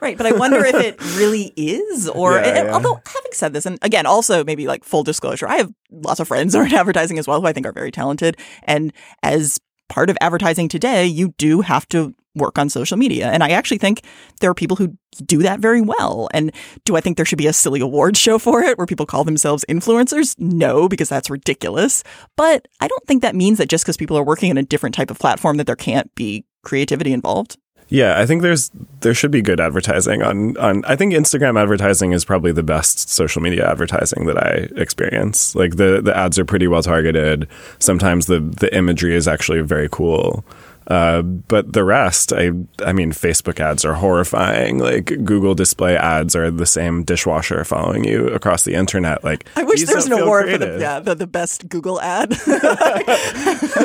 Right, 0.00 0.16
but 0.16 0.26
I 0.26 0.32
wonder 0.32 0.64
if 0.64 0.74
it 0.74 1.00
really 1.16 1.52
is, 1.56 2.08
or 2.08 2.34
Yeah, 2.34 2.64
yeah. 2.64 2.72
although 2.72 2.94
having 3.06 3.32
said 3.32 3.52
this, 3.52 3.66
and 3.66 3.78
again, 3.82 4.04
also 4.04 4.42
maybe 4.42 4.66
like 4.66 4.82
full 4.84 5.04
disclosure, 5.04 5.46
I 5.48 5.58
have 5.58 5.72
lots 5.90 6.18
of 6.18 6.26
friends 6.26 6.54
who 6.54 6.60
are 6.60 6.66
in 6.66 6.74
advertising 6.74 7.18
as 7.18 7.28
well, 7.28 7.40
who 7.40 7.46
I 7.46 7.52
think 7.52 7.66
are 7.66 7.72
very 7.72 7.92
talented, 7.92 8.36
and 8.64 8.92
as 9.22 9.58
part 9.90 10.08
of 10.08 10.16
advertising 10.22 10.68
today, 10.68 11.04
you 11.04 11.34
do 11.36 11.60
have 11.60 11.86
to 11.88 12.14
work 12.36 12.58
on 12.58 12.68
social 12.68 12.96
media, 12.96 13.28
and 13.28 13.42
I 13.42 13.50
actually 13.50 13.78
think 13.78 14.02
there 14.40 14.50
are 14.50 14.54
people 14.54 14.76
who 14.76 14.96
do 15.26 15.42
that 15.42 15.58
very 15.60 15.80
well. 15.80 16.28
And 16.32 16.52
do 16.84 16.96
I 16.96 17.00
think 17.00 17.16
there 17.16 17.26
should 17.26 17.38
be 17.38 17.48
a 17.48 17.52
silly 17.52 17.80
awards 17.80 18.18
show 18.18 18.38
for 18.38 18.62
it 18.62 18.78
where 18.78 18.86
people 18.86 19.04
call 19.04 19.24
themselves 19.24 19.64
influencers? 19.68 20.38
No, 20.38 20.88
because 20.88 21.08
that's 21.08 21.28
ridiculous. 21.28 22.04
But 22.36 22.68
I 22.80 22.86
don't 22.86 23.04
think 23.06 23.22
that 23.22 23.34
means 23.34 23.58
that 23.58 23.68
just 23.68 23.84
because 23.84 23.96
people 23.96 24.16
are 24.16 24.24
working 24.24 24.50
in 24.50 24.56
a 24.56 24.62
different 24.62 24.94
type 24.94 25.10
of 25.10 25.18
platform 25.18 25.56
that 25.56 25.66
there 25.66 25.76
can't 25.76 26.14
be 26.14 26.44
creativity 26.62 27.12
involved. 27.12 27.58
Yeah, 27.90 28.20
I 28.20 28.24
think 28.24 28.42
there's 28.42 28.70
there 29.00 29.14
should 29.14 29.32
be 29.32 29.42
good 29.42 29.60
advertising 29.60 30.22
on 30.22 30.56
on 30.58 30.84
I 30.84 30.94
think 30.94 31.12
Instagram 31.12 31.60
advertising 31.60 32.12
is 32.12 32.24
probably 32.24 32.52
the 32.52 32.62
best 32.62 33.10
social 33.10 33.42
media 33.42 33.68
advertising 33.68 34.26
that 34.26 34.38
I 34.38 34.68
experience. 34.80 35.56
Like 35.56 35.76
the 35.76 36.00
the 36.00 36.16
ads 36.16 36.38
are 36.38 36.44
pretty 36.44 36.68
well 36.68 36.84
targeted. 36.84 37.48
Sometimes 37.80 38.26
the 38.26 38.38
the 38.38 38.74
imagery 38.74 39.16
is 39.16 39.26
actually 39.26 39.60
very 39.62 39.88
cool. 39.90 40.44
Uh, 40.90 41.22
but 41.22 41.72
the 41.72 41.84
rest, 41.84 42.32
I 42.32 42.50
I 42.84 42.92
mean, 42.92 43.12
Facebook 43.12 43.60
ads 43.60 43.84
are 43.84 43.94
horrifying. 43.94 44.80
Like 44.80 45.04
Google 45.24 45.54
display 45.54 45.96
ads 45.96 46.34
are 46.34 46.50
the 46.50 46.66
same 46.66 47.04
dishwasher 47.04 47.62
following 47.64 48.02
you 48.02 48.26
across 48.30 48.64
the 48.64 48.74
internet. 48.74 49.22
Like 49.22 49.46
I 49.54 49.62
wish 49.62 49.78
these 49.78 49.86
there 49.86 49.96
was 49.96 50.06
an 50.06 50.10
don't 50.10 50.18
feel 50.18 50.26
award 50.26 50.50
for 50.50 50.58
the, 50.58 50.78
yeah, 50.80 50.98
the, 50.98 51.14
the 51.14 51.28
best 51.28 51.68
Google 51.68 52.00
ad. 52.00 52.30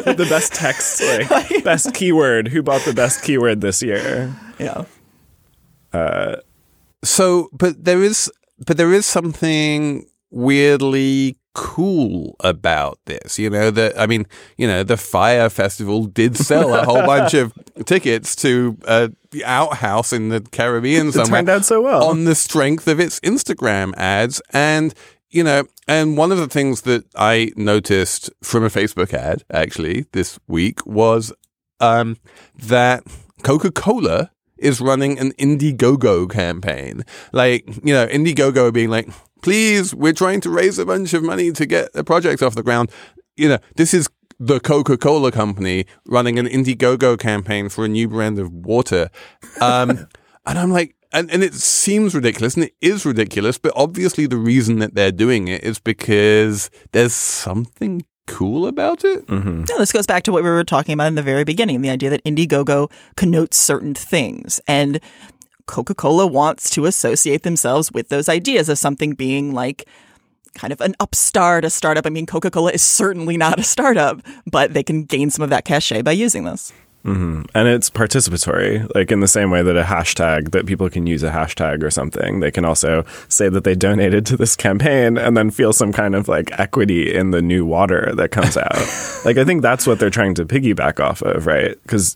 the 0.06 0.26
best 0.28 0.56
text, 0.56 1.00
like 1.30 1.63
best 1.63 1.94
keyword. 1.94 2.48
Who 2.48 2.63
bought 2.63 2.82
the 2.82 2.94
best 2.94 3.22
keyword 3.24 3.62
this 3.62 3.84
year? 3.84 4.36
yeah. 4.58 4.86
Uh, 5.94 6.38
So, 7.04 7.50
but 7.54 7.86
there 7.86 8.02
is, 8.02 8.32
but 8.65 8.78
there 8.78 8.91
is 8.91 9.06
something 9.06 10.08
weirdly 10.32 11.38
cool 11.56 12.36
about 12.41 13.00
this. 13.06 13.39
You 13.39 13.50
know 13.50 13.72
that 13.72 14.00
I 14.00 14.06
mean, 14.06 14.28
you 14.58 14.68
know, 14.68 14.84
the 14.84 14.98
Fyre 14.98 15.50
Festival 15.50 16.06
did 16.06 16.38
sell 16.38 16.76
a 16.76 16.84
whole 16.84 17.02
bunch 17.06 17.34
of 17.34 17.54
tickets 17.86 18.36
to 18.38 18.78
uh, 18.86 19.08
the 19.32 19.44
outhouse 19.46 20.13
in 20.13 20.30
the 20.30 20.41
Caribbean 20.41 21.08
It 21.10 21.13
somewhere 21.13 21.39
turned 21.39 21.50
out 21.50 21.65
so 21.65 21.82
well. 21.82 22.06
on 22.06 22.26
the 22.26 22.36
strength 22.36 22.88
of 22.88 23.00
its 23.00 23.20
Instagram 23.22 23.94
ads 23.98 24.41
and. 24.52 24.94
You 25.32 25.44
know, 25.44 25.65
and 25.86 26.15
one 26.15 26.32
of 26.32 26.38
the 26.38 26.48
things 26.48 26.84
that 26.84 27.04
I 27.13 27.52
noticed 27.58 28.30
from 28.41 28.63
a 28.63 28.70
Facebook 28.70 29.13
ad 29.13 29.44
actually 29.52 30.06
this 30.13 30.39
week 30.48 30.86
was 30.86 31.34
um, 31.82 32.15
that 32.58 33.04
Coca 33.44 33.70
Cola 33.70 34.32
is 34.58 34.80
running 34.80 35.20
an 35.20 35.32
Indiegogo 35.34 36.30
campaign. 36.30 37.04
Like, 37.34 37.65
you 37.84 37.94
know, 37.94 38.08
Indiegogo 38.08 38.72
being 38.72 38.89
like, 38.89 39.10
please, 39.45 39.93
we're 39.93 40.12
trying 40.12 40.41
to 40.41 40.49
raise 40.49 40.79
a 40.79 40.86
bunch 40.88 41.13
of 41.13 41.21
money 41.21 41.51
to 41.51 41.67
get 41.67 41.89
a 41.93 42.03
project 42.03 42.41
off 42.41 42.55
the 42.55 42.63
ground. 42.63 42.89
You 43.38 43.47
know, 43.47 43.60
this 43.75 43.93
is 43.93 44.10
the 44.39 44.60
Coca 44.60 44.97
Cola 44.97 45.31
company 45.31 45.86
running 46.08 46.39
an 46.39 46.47
Indiegogo 46.47 47.19
campaign 47.19 47.69
for 47.69 47.86
a 47.86 47.88
new 47.88 48.08
brand 48.08 48.39
of 48.39 48.51
water. 48.51 49.12
Um, 49.62 50.08
and 50.47 50.58
I'm 50.58 50.71
like, 50.71 50.95
and, 51.13 51.29
and 51.29 51.43
it 51.43 51.53
seems 51.53 52.15
ridiculous, 52.15 52.55
and 52.55 52.63
it 52.63 52.73
is 52.81 53.05
ridiculous, 53.05 53.60
but 53.60 53.71
obviously 53.75 54.25
the 54.25 54.36
reason 54.36 54.79
that 54.79 54.95
they're 54.95 55.12
doing 55.12 55.47
it 55.47 55.63
is 55.63 55.77
because 55.77 56.71
there's 56.91 57.13
something 57.13 58.03
cool 58.25 58.65
about 58.65 59.05
it. 59.05 59.27
Mm-hmm. 59.27 59.65
No, 59.69 59.77
this 59.77 59.91
goes 59.91 60.08
back 60.08 60.23
to 60.23 60.31
what 60.31 60.43
we 60.43 60.49
were 60.49 60.63
talking 60.63 60.93
about 60.93 61.08
in 61.08 61.15
the 61.15 61.21
very 61.21 61.43
beginning 61.43 61.83
the 61.83 61.91
idea 61.91 62.10
that 62.10 62.23
Indiegogo 62.23 62.91
connotes 63.15 63.58
certain 63.58 63.93
things. 63.93 64.60
And 64.67 65.00
Coca 65.66 65.96
Cola 65.96 66.28
wants 66.28 66.70
to 66.72 66.86
associate 66.86 67.44
themselves 67.44 67.92
with 67.92 68.10
those 68.10 68.30
ideas 68.30 68.70
of 68.70 68.78
something 68.78 69.13
being 69.13 69.54
like 69.54 69.88
kind 70.56 70.74
of 70.74 70.82
an 70.82 70.96
upstart, 71.00 71.66
a 71.66 71.70
startup. 71.70 72.06
I 72.06 72.10
mean, 72.10 72.26
Coca 72.26 72.50
Cola 72.50 72.72
is 72.72 72.82
certainly 72.82 73.38
not 73.38 73.60
a 73.60 73.63
startup, 73.63 74.22
but 74.50 74.74
they 74.74 74.84
can 74.84 75.04
gain 75.04 75.30
some 75.30 75.44
of 75.44 75.50
that 75.52 75.66
cachet 75.66 76.02
by 76.02 76.13
using 76.13 76.46
this. 76.46 76.74
hmm 77.04 77.44
And 77.54 77.68
it's 77.68 77.90
participatory, 77.90 78.90
like 78.96 79.12
in 79.12 79.20
the 79.20 79.28
same 79.28 79.52
way 79.52 79.62
that 79.62 79.78
a 79.78 79.84
hashtag, 79.84 80.52
that 80.52 80.66
people 80.66 80.90
can 80.90 81.06
use 81.06 81.24
a 81.24 81.30
hashtag 81.30 81.84
or 81.84 81.92
something. 81.92 82.40
They 82.40 82.52
can 82.52 82.66
also 82.66 83.06
say 83.28 83.50
that 83.50 83.63
they 83.63 83.76
donated 83.76 84.26
to 84.28 84.38
this 84.38 84.56
campaign 84.56 85.18
and 85.18 85.36
then 85.36 85.52
feel 85.52 85.74
some 85.74 85.92
kind 85.92 86.16
of 86.16 86.28
like 86.28 86.58
equity 86.58 87.13
in 87.13 87.32
the 87.32 87.42
new 87.42 87.66
water 87.66 88.13
that 88.16 88.32
comes 88.32 88.58
out. 88.58 88.76
like, 89.26 89.38
I 89.38 89.44
think 89.44 89.62
that's 89.62 89.86
what 89.86 90.00
they're 90.00 90.10
trying 90.10 90.36
to 90.36 90.46
piggyback 90.46 91.00
off 91.00 91.22
of, 91.22 91.46
right? 91.46 91.78
Because 91.84 92.16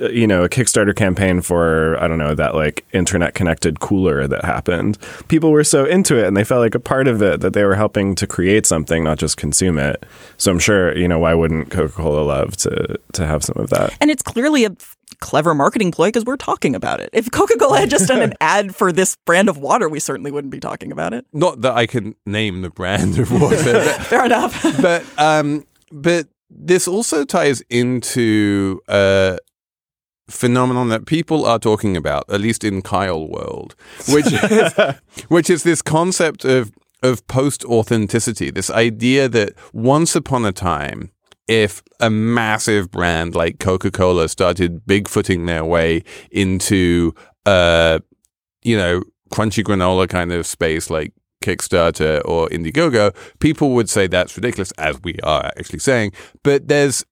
you 0.00 0.26
know, 0.26 0.42
a 0.44 0.48
Kickstarter 0.48 0.94
campaign 0.94 1.40
for, 1.40 2.00
I 2.02 2.08
don't 2.08 2.18
know, 2.18 2.34
that 2.34 2.54
like 2.54 2.84
internet 2.92 3.34
connected 3.34 3.80
cooler 3.80 4.26
that 4.26 4.44
happened. 4.44 4.98
People 5.28 5.50
were 5.50 5.64
so 5.64 5.84
into 5.84 6.16
it 6.16 6.26
and 6.26 6.36
they 6.36 6.44
felt 6.44 6.60
like 6.60 6.74
a 6.74 6.80
part 6.80 7.06
of 7.08 7.22
it 7.22 7.40
that 7.40 7.52
they 7.52 7.64
were 7.64 7.74
helping 7.74 8.14
to 8.16 8.26
create 8.26 8.66
something, 8.66 9.04
not 9.04 9.18
just 9.18 9.36
consume 9.36 9.78
it. 9.78 10.04
So 10.36 10.50
I'm 10.50 10.58
sure, 10.58 10.96
you 10.96 11.08
know, 11.08 11.18
why 11.18 11.34
wouldn't 11.34 11.70
Coca 11.70 11.92
Cola 11.92 12.22
love 12.22 12.56
to, 12.58 12.98
to 13.12 13.26
have 13.26 13.44
some 13.44 13.56
of 13.62 13.70
that? 13.70 13.94
And 14.00 14.10
it's 14.10 14.22
clearly 14.22 14.64
a 14.64 14.74
clever 15.18 15.54
marketing 15.54 15.92
ploy 15.92 16.08
because 16.08 16.24
we're 16.24 16.36
talking 16.36 16.74
about 16.74 17.00
it. 17.00 17.10
If 17.12 17.30
Coca 17.30 17.56
Cola 17.56 17.80
had 17.80 17.90
just 17.90 18.08
done 18.08 18.22
an 18.22 18.34
ad 18.40 18.74
for 18.74 18.92
this 18.92 19.16
brand 19.26 19.48
of 19.48 19.58
water, 19.58 19.88
we 19.88 20.00
certainly 20.00 20.30
wouldn't 20.30 20.50
be 20.50 20.60
talking 20.60 20.92
about 20.92 21.12
it. 21.12 21.26
Not 21.32 21.60
that 21.62 21.74
I 21.74 21.86
can 21.86 22.14
name 22.26 22.62
the 22.62 22.70
brand 22.70 23.18
of 23.18 23.30
water. 23.30 23.56
Fair 23.82 24.24
enough. 24.24 24.62
but 24.80 25.04
um, 25.18 25.66
but 25.92 26.28
this 26.50 26.88
also 26.88 27.24
ties 27.24 27.62
into 27.70 28.80
a 28.88 29.38
phenomenon 30.30 30.88
that 30.88 31.06
people 31.06 31.44
are 31.44 31.58
talking 31.58 31.96
about, 31.96 32.24
at 32.30 32.40
least 32.40 32.64
in 32.64 32.82
Kyle 32.82 33.26
world, 33.26 33.74
which 34.08 34.26
is, 34.32 34.72
which 35.28 35.50
is 35.50 35.62
this 35.62 35.82
concept 35.82 36.44
of 36.44 36.72
of 37.02 37.26
post 37.26 37.64
authenticity. 37.64 38.50
This 38.50 38.70
idea 38.70 39.28
that 39.28 39.54
once 39.72 40.14
upon 40.14 40.44
a 40.44 40.52
time, 40.52 41.10
if 41.48 41.82
a 41.98 42.10
massive 42.10 42.90
brand 42.90 43.34
like 43.34 43.58
Coca 43.58 43.90
Cola 43.90 44.28
started 44.28 44.84
bigfooting 44.86 45.46
their 45.46 45.64
way 45.64 46.04
into, 46.30 47.12
uh, 47.46 47.98
you 48.62 48.76
know, 48.76 49.02
crunchy 49.32 49.64
granola 49.64 50.08
kind 50.08 50.32
of 50.32 50.46
space 50.46 50.90
like 50.90 51.12
Kickstarter 51.42 52.20
or 52.24 52.48
Indiegogo, 52.48 53.14
people 53.38 53.70
would 53.70 53.88
say 53.88 54.06
that's 54.06 54.36
ridiculous, 54.36 54.72
as 54.72 55.00
we 55.02 55.16
are 55.22 55.46
actually 55.58 55.78
saying. 55.78 56.12
But 56.42 56.68
there's 56.68 57.04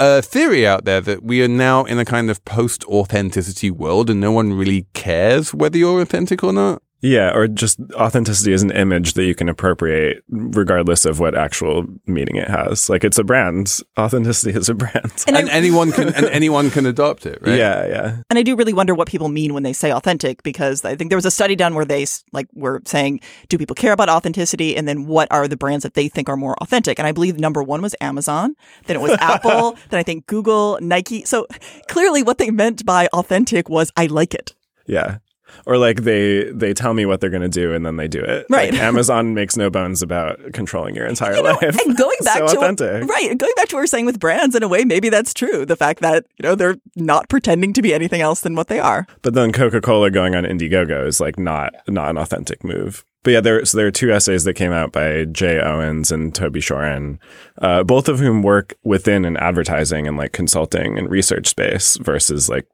a 0.00 0.22
theory 0.22 0.66
out 0.66 0.86
there 0.86 1.02
that 1.02 1.22
we 1.22 1.42
are 1.44 1.48
now 1.48 1.84
in 1.84 1.98
a 1.98 2.06
kind 2.06 2.30
of 2.30 2.42
post 2.46 2.84
authenticity 2.86 3.70
world 3.70 4.08
and 4.08 4.18
no 4.18 4.32
one 4.32 4.54
really 4.54 4.86
cares 4.94 5.52
whether 5.52 5.76
you're 5.76 6.00
authentic 6.00 6.42
or 6.42 6.54
not. 6.54 6.82
Yeah, 7.02 7.34
or 7.34 7.48
just 7.48 7.80
authenticity 7.94 8.52
is 8.52 8.62
an 8.62 8.70
image 8.70 9.14
that 9.14 9.24
you 9.24 9.34
can 9.34 9.48
appropriate 9.48 10.22
regardless 10.28 11.06
of 11.06 11.18
what 11.18 11.34
actual 11.34 11.86
meaning 12.06 12.36
it 12.36 12.48
has. 12.48 12.90
Like 12.90 13.04
it's 13.04 13.18
a 13.18 13.24
brand. 13.24 13.78
Authenticity 13.98 14.56
is 14.56 14.68
a 14.68 14.74
brand. 14.74 15.24
And, 15.26 15.36
and 15.36 15.48
I, 15.48 15.52
anyone 15.52 15.92
can 15.92 16.08
and 16.14 16.26
anyone 16.30 16.70
can 16.70 16.84
adopt 16.84 17.24
it, 17.24 17.38
right? 17.40 17.56
Yeah, 17.56 17.86
yeah. 17.86 18.22
And 18.28 18.38
I 18.38 18.42
do 18.42 18.54
really 18.54 18.74
wonder 18.74 18.94
what 18.94 19.08
people 19.08 19.28
mean 19.28 19.54
when 19.54 19.62
they 19.62 19.72
say 19.72 19.92
authentic 19.92 20.42
because 20.42 20.84
I 20.84 20.94
think 20.94 21.10
there 21.10 21.16
was 21.16 21.24
a 21.24 21.30
study 21.30 21.56
done 21.56 21.74
where 21.74 21.86
they 21.86 22.06
like 22.32 22.48
were 22.52 22.82
saying, 22.84 23.20
do 23.48 23.56
people 23.56 23.74
care 23.74 23.92
about 23.92 24.10
authenticity 24.10 24.76
and 24.76 24.86
then 24.86 25.06
what 25.06 25.28
are 25.30 25.48
the 25.48 25.56
brands 25.56 25.84
that 25.84 25.94
they 25.94 26.08
think 26.08 26.28
are 26.28 26.36
more 26.36 26.56
authentic? 26.62 26.98
And 26.98 27.08
I 27.08 27.12
believe 27.12 27.38
number 27.38 27.62
1 27.62 27.80
was 27.80 27.94
Amazon, 28.00 28.54
then 28.86 28.96
it 28.96 29.00
was 29.00 29.12
Apple, 29.20 29.76
then 29.88 30.00
I 30.00 30.02
think 30.02 30.26
Google, 30.26 30.78
Nike. 30.82 31.24
So 31.24 31.46
clearly 31.88 32.22
what 32.22 32.36
they 32.36 32.50
meant 32.50 32.84
by 32.84 33.08
authentic 33.14 33.70
was 33.70 33.90
I 33.96 34.06
like 34.06 34.34
it. 34.34 34.54
Yeah 34.86 35.18
or 35.66 35.78
like 35.78 36.02
they 36.02 36.50
they 36.52 36.74
tell 36.74 36.94
me 36.94 37.06
what 37.06 37.20
they're 37.20 37.30
going 37.30 37.42
to 37.42 37.48
do 37.48 37.72
and 37.72 37.84
then 37.84 37.96
they 37.96 38.08
do 38.08 38.20
it. 38.20 38.46
Right. 38.48 38.72
Like 38.72 38.82
Amazon 38.82 39.34
makes 39.34 39.56
no 39.56 39.70
bones 39.70 40.02
about 40.02 40.40
controlling 40.52 40.94
your 40.94 41.06
entire 41.06 41.36
you 41.36 41.42
know, 41.42 41.58
life. 41.60 41.78
And 41.84 41.96
going 41.96 42.18
back 42.24 42.48
so 42.48 42.54
to 42.54 42.60
authentic. 42.60 43.08
Right, 43.08 43.36
going 43.36 43.52
back 43.56 43.68
to 43.68 43.76
what 43.76 43.80
we 43.80 43.84
are 43.84 43.86
saying 43.86 44.06
with 44.06 44.20
brands 44.20 44.54
in 44.54 44.62
a 44.62 44.68
way, 44.68 44.84
maybe 44.84 45.08
that's 45.08 45.34
true. 45.34 45.64
The 45.64 45.76
fact 45.76 46.00
that 46.00 46.26
you 46.38 46.42
know 46.42 46.54
they're 46.54 46.76
not 46.96 47.28
pretending 47.28 47.72
to 47.74 47.82
be 47.82 47.94
anything 47.94 48.20
else 48.20 48.40
than 48.40 48.54
what 48.54 48.68
they 48.68 48.80
are. 48.80 49.06
But 49.22 49.34
then 49.34 49.52
Coca 49.52 49.80
Cola 49.80 50.10
going 50.10 50.34
on 50.34 50.44
Indiegogo 50.44 51.06
is 51.06 51.20
like 51.20 51.38
not 51.38 51.74
not 51.88 52.10
an 52.10 52.18
authentic 52.18 52.64
move. 52.64 53.04
But 53.22 53.32
yeah, 53.32 53.40
there 53.40 53.64
so 53.64 53.76
there 53.76 53.86
are 53.86 53.92
two 53.92 54.12
essays 54.12 54.44
that 54.44 54.54
came 54.54 54.72
out 54.72 54.92
by 54.92 55.26
Jay 55.26 55.60
Owens 55.60 56.10
and 56.10 56.34
Toby 56.34 56.60
Shorin, 56.60 57.18
uh, 57.58 57.84
both 57.84 58.08
of 58.08 58.18
whom 58.18 58.42
work 58.42 58.74
within 58.82 59.24
an 59.24 59.36
advertising 59.36 60.06
and 60.06 60.16
like 60.16 60.32
consulting 60.32 60.98
and 60.98 61.10
research 61.10 61.46
space 61.46 61.96
versus 61.98 62.48
like 62.48 62.66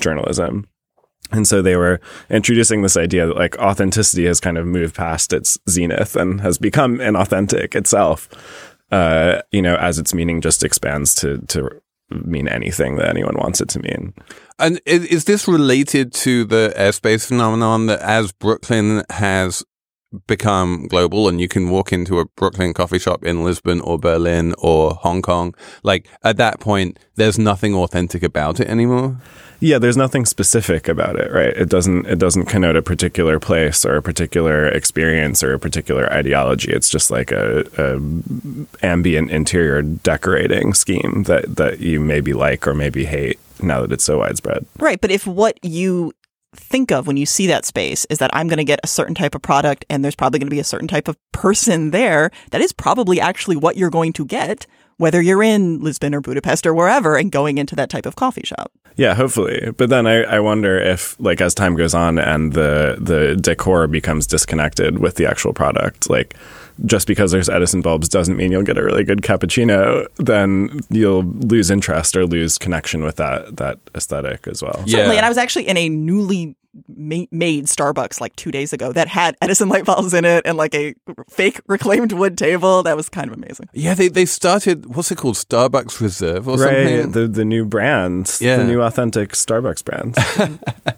journalism. 0.00 0.68
And 1.30 1.46
so 1.46 1.62
they 1.62 1.76
were 1.76 2.00
introducing 2.30 2.82
this 2.82 2.96
idea 2.96 3.26
that 3.26 3.36
like 3.36 3.58
authenticity 3.58 4.26
has 4.26 4.40
kind 4.40 4.58
of 4.58 4.66
moved 4.66 4.94
past 4.94 5.32
its 5.32 5.58
zenith 5.68 6.16
and 6.16 6.40
has 6.40 6.58
become 6.58 6.98
inauthentic 6.98 7.74
itself. 7.74 8.28
Uh, 8.90 9.42
you 9.52 9.60
know, 9.60 9.76
as 9.76 9.98
its 9.98 10.14
meaning 10.14 10.40
just 10.40 10.64
expands 10.64 11.14
to 11.14 11.38
to 11.48 11.68
mean 12.10 12.48
anything 12.48 12.96
that 12.96 13.08
anyone 13.08 13.36
wants 13.36 13.60
it 13.60 13.68
to 13.68 13.80
mean. 13.80 14.14
And 14.58 14.80
is 14.86 15.24
this 15.24 15.46
related 15.46 16.12
to 16.14 16.44
the 16.44 16.72
airspace 16.76 17.26
phenomenon 17.28 17.86
that 17.86 18.00
as 18.00 18.32
Brooklyn 18.32 19.04
has 19.10 19.62
become 20.26 20.86
global 20.88 21.28
and 21.28 21.40
you 21.40 21.48
can 21.48 21.68
walk 21.68 21.92
into 21.92 22.18
a 22.18 22.24
Brooklyn 22.24 22.72
coffee 22.72 22.98
shop 22.98 23.24
in 23.24 23.44
Lisbon 23.44 23.80
or 23.80 23.98
Berlin 23.98 24.54
or 24.58 24.92
Hong 24.94 25.22
Kong, 25.22 25.54
like 25.82 26.08
at 26.22 26.36
that 26.38 26.60
point, 26.60 26.98
there's 27.16 27.38
nothing 27.38 27.74
authentic 27.74 28.22
about 28.22 28.60
it 28.60 28.68
anymore? 28.68 29.20
Yeah, 29.60 29.78
there's 29.78 29.96
nothing 29.96 30.24
specific 30.24 30.88
about 30.88 31.18
it, 31.18 31.32
right? 31.32 31.54
It 31.56 31.68
doesn't 31.68 32.06
it 32.06 32.18
doesn't 32.18 32.46
connote 32.46 32.76
a 32.76 32.82
particular 32.82 33.40
place 33.40 33.84
or 33.84 33.96
a 33.96 34.02
particular 34.02 34.68
experience 34.68 35.42
or 35.42 35.52
a 35.52 35.58
particular 35.58 36.10
ideology. 36.12 36.70
It's 36.70 36.88
just 36.88 37.10
like 37.10 37.32
a, 37.32 37.64
a 37.76 38.86
ambient 38.86 39.30
interior 39.30 39.82
decorating 39.82 40.74
scheme 40.74 41.24
that 41.24 41.56
that 41.56 41.80
you 41.80 41.98
maybe 41.98 42.32
like 42.32 42.68
or 42.68 42.74
maybe 42.74 43.04
hate 43.04 43.40
now 43.60 43.80
that 43.80 43.90
it's 43.90 44.04
so 44.04 44.18
widespread. 44.18 44.64
Right, 44.78 45.00
but 45.00 45.10
if 45.10 45.26
what 45.26 45.58
you 45.64 46.12
think 46.54 46.90
of 46.90 47.06
when 47.06 47.16
you 47.16 47.26
see 47.26 47.46
that 47.46 47.64
space 47.64 48.06
is 48.06 48.18
that 48.18 48.30
I'm 48.32 48.48
going 48.48 48.58
to 48.58 48.64
get 48.64 48.80
a 48.82 48.88
certain 48.88 49.14
type 49.14 49.34
of 49.34 49.42
product 49.42 49.84
and 49.90 50.04
there's 50.04 50.16
probably 50.16 50.38
going 50.38 50.48
to 50.48 50.54
be 50.54 50.60
a 50.60 50.64
certain 50.64 50.88
type 50.88 51.08
of 51.08 51.16
person 51.32 51.90
there, 51.90 52.30
that 52.50 52.60
is 52.60 52.72
probably 52.72 53.20
actually 53.20 53.56
what 53.56 53.76
you're 53.76 53.90
going 53.90 54.12
to 54.14 54.24
get 54.24 54.66
whether 54.98 55.22
you're 55.22 55.42
in 55.42 55.80
Lisbon 55.80 56.14
or 56.14 56.20
Budapest 56.20 56.66
or 56.66 56.74
wherever 56.74 57.16
and 57.16 57.32
going 57.32 57.58
into 57.58 57.74
that 57.76 57.88
type 57.88 58.04
of 58.04 58.16
coffee 58.16 58.42
shop. 58.44 58.70
Yeah, 58.96 59.14
hopefully. 59.14 59.70
But 59.76 59.90
then 59.90 60.06
I, 60.06 60.22
I 60.24 60.40
wonder 60.40 60.76
if 60.78 61.18
like 61.20 61.40
as 61.40 61.54
time 61.54 61.76
goes 61.76 61.94
on 61.94 62.18
and 62.18 62.52
the 62.52 62.98
the 63.00 63.36
decor 63.36 63.86
becomes 63.86 64.26
disconnected 64.26 64.98
with 64.98 65.14
the 65.14 65.24
actual 65.24 65.52
product, 65.52 66.10
like 66.10 66.36
just 66.84 67.06
because 67.06 67.32
there's 67.32 67.48
Edison 67.48 67.80
bulbs 67.80 68.08
doesn't 68.08 68.36
mean 68.36 68.52
you'll 68.52 68.62
get 68.62 68.76
a 68.76 68.82
really 68.82 69.04
good 69.04 69.22
cappuccino, 69.22 70.06
then 70.16 70.80
you'll 70.90 71.22
lose 71.22 71.70
interest 71.70 72.16
or 72.16 72.26
lose 72.26 72.58
connection 72.58 73.04
with 73.04 73.16
that 73.16 73.56
that 73.56 73.78
aesthetic 73.94 74.48
as 74.48 74.62
well. 74.62 74.82
Yeah. 74.84 74.96
Certainly. 74.96 75.16
And 75.18 75.26
I 75.26 75.28
was 75.28 75.38
actually 75.38 75.68
in 75.68 75.76
a 75.76 75.88
newly 75.88 76.56
made 76.88 77.64
Starbucks 77.66 78.20
like 78.20 78.34
two 78.36 78.50
days 78.50 78.72
ago 78.72 78.92
that 78.92 79.08
had 79.08 79.36
Edison 79.40 79.68
light 79.68 79.84
bulbs 79.84 80.14
in 80.14 80.24
it 80.24 80.46
and 80.46 80.56
like 80.56 80.74
a 80.74 80.94
fake 81.28 81.60
reclaimed 81.66 82.12
wood 82.12 82.36
table. 82.38 82.82
That 82.82 82.96
was 82.96 83.08
kind 83.08 83.30
of 83.30 83.36
amazing. 83.36 83.68
Yeah, 83.72 83.94
they 83.94 84.08
they 84.08 84.24
started 84.24 84.94
what's 84.94 85.10
it 85.10 85.18
called 85.18 85.36
Starbucks 85.36 86.00
Reserve 86.00 86.48
or 86.48 86.56
right, 86.56 86.88
something. 86.88 87.12
The 87.12 87.28
the 87.28 87.44
new 87.44 87.64
brands, 87.64 88.40
yeah. 88.40 88.56
the 88.56 88.64
new 88.64 88.82
authentic 88.82 89.32
Starbucks 89.32 89.84
brands. 89.84 90.18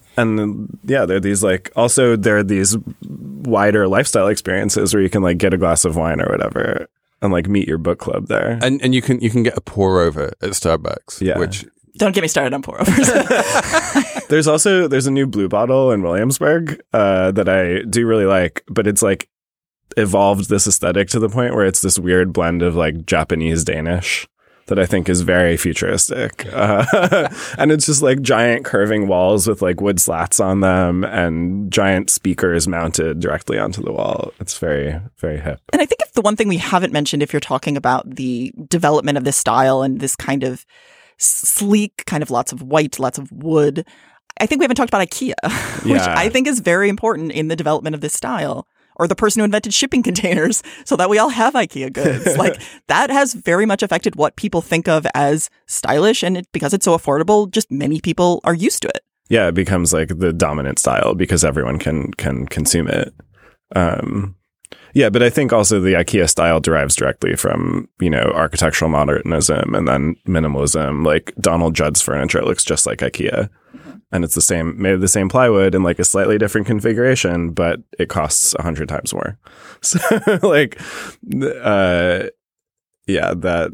and 0.17 0.79
yeah, 0.85 1.05
there 1.05 1.17
are 1.17 1.21
these 1.21 1.43
like 1.43 1.71
also 1.77 2.17
there 2.17 2.39
are 2.39 2.43
these 2.43 2.77
wider 3.09 3.89
lifestyle 3.89 4.29
experiences 4.29 4.95
where 4.95 5.03
you 5.03 5.11
can 5.11 5.23
like 5.23 5.39
get 5.39 5.55
a 5.55 5.59
glass 5.59 5.85
of 5.85 5.97
wine 5.97 6.21
or 6.21 6.31
whatever 6.31 6.89
and 7.23 7.33
like 7.33 7.49
meet 7.49 7.69
your 7.69 7.79
book 7.79 7.99
club 7.99 8.27
there. 8.27 8.59
And 8.63 8.83
and 8.83 8.95
you 8.95 9.03
can 9.03 9.21
you 9.21 9.31
can 9.31 9.43
get 9.43 9.57
a 9.57 9.61
pour 9.61 10.01
over 10.01 10.29
at 10.41 10.51
Starbucks. 10.51 11.21
Yeah. 11.21 11.39
Which 11.39 11.67
don't 11.97 12.15
get 12.15 12.23
me 12.23 12.29
started 12.29 12.55
on 12.55 12.63
pour 12.63 12.81
overs. 12.81 13.11
there's 14.29 14.47
also 14.47 14.89
there's 14.89 15.07
a 15.07 15.11
new 15.11 15.27
blue 15.27 15.49
bottle 15.49 15.91
in 15.91 16.03
Williamsburg 16.03 16.81
uh, 16.93 17.31
that 17.33 17.49
I 17.49 17.83
do 17.89 18.07
really 18.07 18.27
like, 18.27 18.65
but 18.69 18.87
it's 18.87 19.03
like 19.03 19.29
evolved 19.97 20.49
this 20.49 20.67
aesthetic 20.67 21.09
to 21.09 21.19
the 21.19 21.29
point 21.29 21.55
where 21.55 21.67
it's 21.67 21.81
this 21.81 21.99
weird 21.99 22.33
blend 22.33 22.63
of 22.63 22.77
like 22.77 23.07
Japanese 23.07 23.65
Danish 23.65 24.27
that 24.71 24.79
I 24.79 24.87
think 24.87 25.09
is 25.09 25.23
very 25.23 25.57
futuristic. 25.57 26.47
Uh, 26.53 27.29
and 27.59 27.73
it's 27.73 27.87
just 27.87 28.03
like 28.03 28.23
giant 28.23 28.65
curving 28.65 29.09
walls 29.09 29.49
with 29.49 29.61
like 29.61 29.81
wood 29.81 30.01
slats 30.01 30.39
on 30.39 30.61
them 30.61 31.03
and 31.03 31.73
giant 31.73 32.09
speakers 32.09 32.69
mounted 32.69 33.19
directly 33.19 33.59
onto 33.59 33.83
the 33.83 33.93
wall. 33.93 34.33
It's 34.39 34.57
very, 34.59 34.99
very 35.19 35.41
hip. 35.41 35.61
And 35.73 35.83
I 35.83 35.87
think 35.87 36.03
if 36.03 36.13
the 36.13 36.21
one 36.21 36.37
thing 36.37 36.47
we 36.47 36.57
haven't 36.57 36.93
mentioned, 36.93 37.21
if 37.21 37.33
you're 37.33 37.41
talking 37.41 37.77
about 37.77 38.09
the 38.15 38.55
development 38.69 39.19
of 39.19 39.25
this 39.25 39.37
style 39.37 39.83
and 39.83 39.99
this 39.99 40.15
kind 40.15 40.45
of 40.45 40.65
sleek, 41.21 42.05
kind 42.07 42.23
of 42.23 42.31
lots 42.31 42.53
of 42.53 42.63
white, 42.63 42.99
lots 42.99 43.19
of 43.19 43.31
wood, 43.31 43.87
I 44.41 44.47
think 44.47 44.59
we 44.61 44.65
haven't 44.65 44.77
talked 44.77 44.91
about 44.91 45.07
IKEA, 45.07 45.35
which 45.85 45.93
Yeah. 46.01 46.15
I 46.17 46.29
think 46.31 46.47
is 46.49 46.61
very 46.61 46.89
important 46.89 47.31
in 47.33 47.49
the 47.49 47.57
development 47.57 47.95
of 47.95 48.01
this 48.01 48.15
style. 48.15 48.67
Or 48.97 49.07
the 49.09 49.15
person 49.17 49.41
who 49.41 49.45
invented 49.45 49.73
shipping 49.73 50.03
containers 50.11 50.63
so 50.85 50.95
that 50.97 51.09
we 51.09 51.19
all 51.19 51.31
have 51.31 51.55
IKEA 51.55 51.91
goods. 51.93 52.37
like 52.37 52.61
that 52.89 53.09
has 53.11 53.33
very 53.35 53.65
much 53.65 53.83
affected 53.83 54.17
what 54.17 54.37
people 54.37 54.61
think 54.61 54.89
of 54.89 55.07
as 55.15 55.49
stylish. 55.67 56.23
And 56.23 56.37
it, 56.39 56.47
because 56.53 56.75
it's 56.75 56.85
so 56.85 56.97
affordable, 56.97 57.51
just 57.51 57.71
many 57.71 58.01
people 58.01 58.41
are 58.45 58.53
used 58.55 58.83
to 58.83 58.89
it. 58.89 59.01
Yeah, 59.31 59.49
it 59.49 59.55
becomes 59.55 59.93
like 59.95 60.19
the 60.19 60.33
dominant 60.35 60.79
style 60.79 61.15
because 61.15 61.45
everyone 61.45 61.79
can 61.79 62.13
can 62.15 62.47
consume 62.47 62.89
it. 62.89 63.15
Um, 63.77 64.35
yeah, 64.95 65.09
but 65.09 65.23
I 65.23 65.31
think 65.31 65.53
also 65.53 65.81
the 65.81 65.95
IKEA 65.95 66.29
style 66.29 66.61
derives 66.61 66.97
directly 66.97 67.37
from 67.37 67.89
you 68.01 68.11
know 68.11 68.33
architectural 68.35 68.91
modernism 68.91 69.75
and 69.75 69.87
then 69.87 70.17
minimalism. 70.27 71.05
Like 71.05 71.33
Donald 71.41 71.75
Judd's 71.75 72.03
furniture 72.03 72.45
looks 72.45 72.65
just 72.65 72.87
like 72.87 72.99
IKEA, 72.99 73.49
and 74.13 74.25
it's 74.25 74.35
the 74.35 74.41
same 74.41 74.81
made 74.81 74.95
of 74.95 75.01
the 75.01 75.09
same 75.09 75.29
plywood 75.29 75.75
in 75.75 75.83
like 75.83 75.99
a 75.99 76.05
slightly 76.05 76.39
different 76.39 76.67
configuration, 76.67 77.51
but 77.51 77.81
it 77.99 78.09
costs 78.09 78.55
a 78.59 78.63
hundred 78.63 78.89
times 78.89 79.15
more. 79.15 79.39
So 79.83 79.99
like, 80.43 80.79
uh, 81.63 82.25
yeah, 83.07 83.33
that 83.35 83.73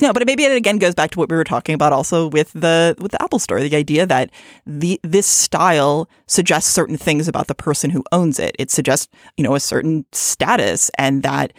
No, 0.00 0.12
but 0.12 0.26
maybe 0.26 0.42
it 0.44 0.56
again 0.56 0.78
goes 0.78 0.94
back 0.94 1.12
to 1.12 1.18
what 1.20 1.28
we 1.30 1.36
were 1.36 1.44
talking 1.44 1.74
about 1.74 1.92
also 1.92 2.26
with 2.28 2.52
the 2.52 2.96
with 2.98 3.12
the 3.12 3.22
Apple 3.22 3.38
Store, 3.38 3.60
the 3.60 3.76
idea 3.76 4.06
that 4.06 4.30
the 4.66 4.98
this 5.04 5.26
style 5.26 6.08
suggests 6.26 6.72
certain 6.72 6.96
things 6.96 7.28
about 7.28 7.46
the 7.46 7.54
person 7.54 7.90
who 7.90 8.02
owns 8.10 8.40
it. 8.40 8.56
It 8.58 8.72
suggests, 8.72 9.08
you 9.36 9.44
know, 9.44 9.54
a 9.54 9.60
certain 9.60 10.04
status 10.10 10.90
and 10.98 11.22
that 11.22 11.52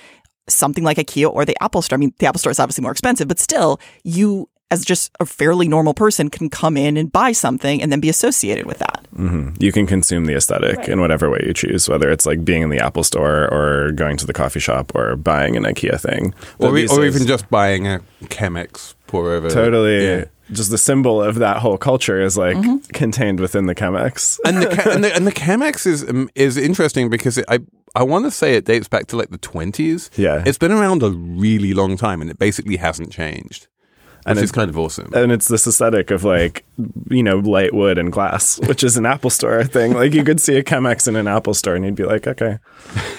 something 0.49 0.83
like 0.83 0.97
IKEA 0.97 1.31
or 1.31 1.45
the 1.45 1.55
Apple 1.63 1.81
Store. 1.81 1.97
I 1.97 1.99
mean, 1.99 2.13
the 2.19 2.27
Apple 2.27 2.39
Store 2.39 2.51
is 2.51 2.59
obviously 2.59 2.81
more 2.81 2.91
expensive, 2.91 3.27
but 3.27 3.39
still 3.39 3.79
you 4.03 4.49
as 4.71 4.83
just 4.83 5.11
a 5.19 5.25
fairly 5.25 5.67
normal 5.67 5.93
person 5.93 6.29
can 6.29 6.49
come 6.49 6.75
in 6.75 6.97
and 6.97 7.11
buy 7.11 7.31
something 7.31 7.81
and 7.81 7.91
then 7.91 7.99
be 7.99 8.09
associated 8.09 8.65
with 8.65 8.79
that. 8.79 9.05
hmm 9.15 9.49
You 9.59 9.71
can 9.71 9.85
consume 9.87 10.25
the 10.25 10.35
aesthetic 10.35 10.77
Right. 10.77 10.89
in 10.89 10.99
whatever 10.99 11.29
way 11.29 11.39
you 11.45 11.53
choose, 11.53 11.87
whether 11.87 12.09
it's 12.11 12.25
like 12.25 12.43
being 12.43 12.63
in 12.63 12.69
the 12.69 12.79
Apple 12.79 13.03
Store 13.03 13.47
or 13.53 13.91
going 13.91 14.17
to 14.17 14.25
the 14.25 14.33
coffee 14.33 14.59
shop 14.59 14.91
or 14.95 15.15
buying 15.15 15.55
an 15.55 15.63
IKEA 15.63 15.99
thing. 16.01 16.33
Or, 16.59 16.71
But 16.71 16.77
e- 16.79 16.87
or 16.87 17.01
days- 17.01 17.15
even 17.15 17.27
just 17.27 17.49
buying 17.49 17.87
a 17.87 18.01
Chemex 18.23 18.95
pour 19.07 19.31
over. 19.31 19.49
totally 19.49 20.03
Yeah. 20.05 20.25
just 20.51 20.71
the 20.71 20.77
symbol 20.79 21.21
of 21.21 21.35
that 21.35 21.57
whole 21.57 21.77
culture 21.77 22.19
is 22.21 22.35
like 22.37 22.57
contained 22.93 23.39
within 23.39 23.67
the 23.67 23.75
Chemex. 23.75 24.39
and 24.45 24.61
the 24.63 24.91
and 24.93 25.03
the, 25.03 25.15
and 25.17 25.27
the 25.27 25.31
Chemex 25.31 25.85
is 25.85 26.03
um, 26.09 26.27
is 26.35 26.57
interesting 26.57 27.09
because 27.09 27.37
it, 27.37 27.45
I 27.47 27.59
I 27.95 28.03
want 28.03 28.25
to 28.25 28.31
say 28.31 28.55
it 28.55 28.65
dates 28.65 28.87
back 28.89 29.05
to 29.07 29.15
like 29.17 29.29
the 29.29 29.37
twenties. 29.37 30.09
Yeah. 30.17 30.43
it's 30.45 30.57
been 30.57 30.71
around 30.71 31.01
a 31.03 31.09
really 31.11 31.73
long 31.73 31.97
time, 31.97 32.19
and 32.21 32.29
it 32.31 32.37
basically 32.39 32.77
hasn't 32.77 33.11
changed, 33.11 33.67
And 34.27 34.37
which 34.37 34.45
is 34.45 34.51
kind 34.51 34.69
of 34.71 34.77
awesome. 34.77 35.11
and 35.13 35.31
it's 35.31 35.47
this 35.47 35.67
aesthetic 35.67 36.09
of 36.09 36.23
like 36.23 36.65
you 37.11 37.21
know 37.21 37.37
light 37.37 37.73
wood 37.75 37.97
and 37.99 38.11
glass 38.11 38.59
which 38.61 38.83
is 38.83 38.97
an 38.97 39.05
apple 39.05 39.29
store 39.29 39.63
thing 39.63 39.93
like 39.93 40.13
you 40.13 40.23
could 40.23 40.41
see 40.41 40.55
a 40.57 40.63
chemex 40.63 41.07
in 41.07 41.15
an 41.15 41.27
apple 41.27 41.53
store 41.53 41.75
and 41.75 41.85
you'd 41.85 41.93
be 41.95 42.03
like 42.05 42.25
okay 42.25 42.57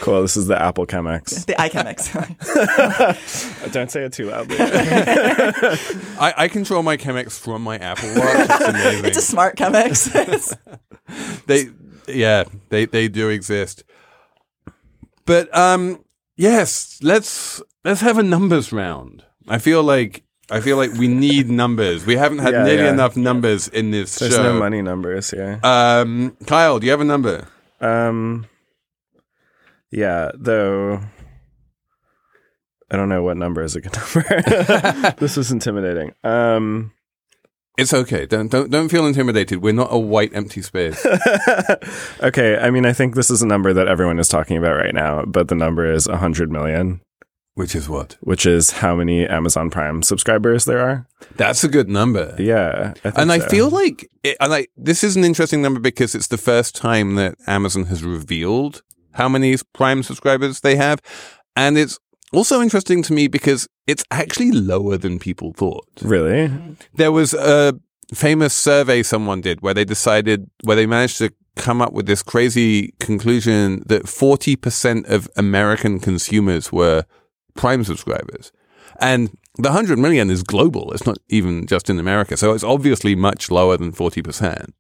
cool 0.01 0.21
this 0.23 0.37
is 0.37 0.49
the 0.49 0.61
apple 0.61 0.85
chemex 0.85 1.47
The 1.47 1.55
iChemex. 1.55 2.13
don't 3.73 3.91
say 3.91 4.03
it 4.05 4.13
too 4.13 4.31
loudly 4.31 4.57
I, 4.61 6.35
I 6.37 6.49
control 6.49 6.83
my 6.83 6.97
Chemex 6.97 7.39
from 7.39 7.63
my 7.63 7.77
Apple 7.79 8.09
Watch. 8.17 8.49
It's 8.51 9.07
it's 9.09 9.17
a 9.19 9.23
smart 9.23 9.57
Chemex. 9.57 10.57
they 11.47 11.69
yeah 12.13 12.45
they 12.71 12.85
they 12.87 13.07
do 13.09 13.29
exist 13.29 13.85
but 15.25 15.55
um 15.57 16.03
yes 16.37 16.99
let's 17.03 17.63
let's 17.85 18.01
have 18.01 18.19
a 18.19 18.23
numbers 18.23 18.73
round 18.73 19.25
i 19.49 19.59
feel 19.59 19.83
like 19.85 20.25
i 20.51 20.61
feel 20.61 20.77
like 20.77 20.93
we 20.95 21.09
need 21.09 21.49
numbers. 21.51 22.07
We 22.07 22.17
haven't 22.17 22.39
had 22.39 22.53
Yeah, 22.55 22.65
nearly 22.65 22.85
yeah. 22.85 22.93
enough 22.93 23.17
numbers 23.17 23.69
in 23.69 23.91
this 23.91 24.19
there's 24.19 24.35
show. 24.35 24.43
no 24.43 24.59
money 24.59 24.81
numbers 24.83 25.35
yeah. 25.37 25.59
um 25.63 26.37
kyle 26.47 26.79
do 26.79 26.87
you 26.87 26.93
have 26.93 27.01
a 27.01 27.05
number? 27.05 27.47
Um 27.81 28.47
yeah 29.91 30.31
though 30.35 31.01
i 32.91 32.97
don't 32.97 33.09
know 33.09 33.23
what 33.23 33.37
number 33.37 33.63
is 33.63 33.75
a 33.77 33.81
good 33.81 33.95
number. 33.97 35.15
This 35.19 35.37
is 35.39 35.51
intimidating. 35.51 36.13
Um 36.25 36.93
it's 37.79 37.93
okay. 37.93 38.25
Don't 38.25 38.51
don't 38.51 38.71
don't 38.71 38.89
feel 38.89 39.05
intimidated. 39.07 39.61
We're 39.61 39.75
not 39.75 39.89
a 39.93 39.99
white 39.99 40.33
empty 40.35 40.63
space. 40.63 41.05
Okay 42.23 42.57
i 42.59 42.71
mean 42.71 42.87
i 42.87 42.93
think 42.93 43.15
this 43.15 43.31
is 43.31 43.43
a 43.43 43.47
number 43.47 43.73
that 43.73 43.87
everyone 43.89 44.19
is 44.19 44.29
talking 44.29 44.57
about 44.57 44.77
right 44.77 44.95
now 44.95 45.25
but 45.27 45.49
the 45.49 45.55
number 45.55 45.85
is 45.93 46.09
100 46.09 46.51
million 46.51 47.01
which 47.57 47.75
is 47.75 47.89
what? 47.89 48.17
Which 48.21 48.47
is 48.47 48.71
how 48.71 48.95
many 48.95 49.27
amazon 49.27 49.71
prime 49.71 50.03
subscribers 50.03 50.65
there 50.65 50.81
are. 50.81 51.09
That's 51.37 51.65
a 51.65 51.69
good 51.69 51.89
number. 51.89 52.35
Yeah 52.39 52.93
I 53.05 53.11
think 53.11 53.19
and 53.19 53.33
I 53.33 53.41
so. 53.41 53.49
feel 53.49 53.69
like, 53.71 54.09
it, 54.23 54.37
and 54.41 54.55
I, 54.55 54.69
this 54.77 55.03
is 55.03 55.17
an 55.17 55.25
interesting 55.25 55.61
number 55.63 55.81
because 55.81 56.15
it's 56.15 56.29
the 56.29 56.39
first 56.39 56.77
time 56.77 57.17
that 57.17 57.35
Amazon 57.47 57.87
has 57.87 58.05
revealed 58.05 58.83
how 59.13 59.29
many 59.29 59.57
Prime 59.73 60.03
subscribers 60.03 60.61
they 60.61 60.77
have, 60.77 61.01
and 61.57 61.79
it's 61.79 61.99
also 62.33 62.61
interesting 62.61 63.03
to 63.03 63.13
me 63.13 63.29
because 63.29 63.67
it's 63.87 64.05
actually 64.11 64.53
lower 64.53 64.99
than 64.99 65.19
people 65.19 65.53
thought. 65.55 65.87
really? 66.03 66.53
There 66.95 67.13
was 67.13 67.33
a 67.33 67.73
famous 68.15 68.53
survey 68.55 69.03
someone 69.03 69.41
did 69.41 69.63
where 69.63 69.75
they 69.75 69.85
decided, 69.85 70.51
where 70.65 70.77
they 70.77 70.87
managed 70.87 71.19
to 71.19 71.33
come 71.57 71.81
up 71.81 71.93
with 71.95 72.07
this 72.07 72.23
crazy 72.23 72.93
conclusion 73.01 73.83
that 73.87 74.07
forty 74.07 74.57
percent 74.57 75.07
of 75.07 75.29
American 75.37 75.99
consumers 75.99 76.71
were 76.71 77.05
Prime 77.57 77.85
subscribers, 77.85 78.53
and 79.01 79.31
the 79.57 79.71
100 79.71 79.99
million 79.99 80.31
is 80.31 80.43
global. 80.43 80.93
It's 80.93 81.07
not 81.07 81.19
even 81.29 81.67
just 81.67 81.89
in 81.91 81.99
America. 81.99 82.37
So 82.37 82.53
it's 82.53 82.65
obviously 82.65 83.15
much 83.15 83.51
lower 83.51 83.77
than 83.77 83.93
40%. 83.93 84.73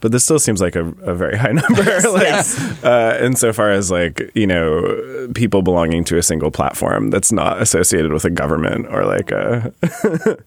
but 0.00 0.12
this 0.12 0.24
still 0.24 0.38
seems 0.38 0.60
like 0.60 0.76
a, 0.76 0.86
a 1.02 1.14
very 1.14 1.36
high 1.36 1.52
number 1.62 1.82
like 1.82 2.22
yes. 2.22 2.58
uh 2.82 3.18
insofar 3.22 3.70
as 3.70 3.90
like 3.90 4.30
you 4.34 4.46
know 4.46 5.28
people 5.34 5.60
belonging 5.62 6.04
to 6.04 6.16
a 6.16 6.22
single 6.22 6.50
platform 6.50 7.10
that's 7.10 7.30
not 7.30 7.60
associated 7.60 8.10
with 8.12 8.24
a 8.24 8.30
government 8.30 8.86
or 8.88 9.04
like 9.04 9.30
a 9.30 9.72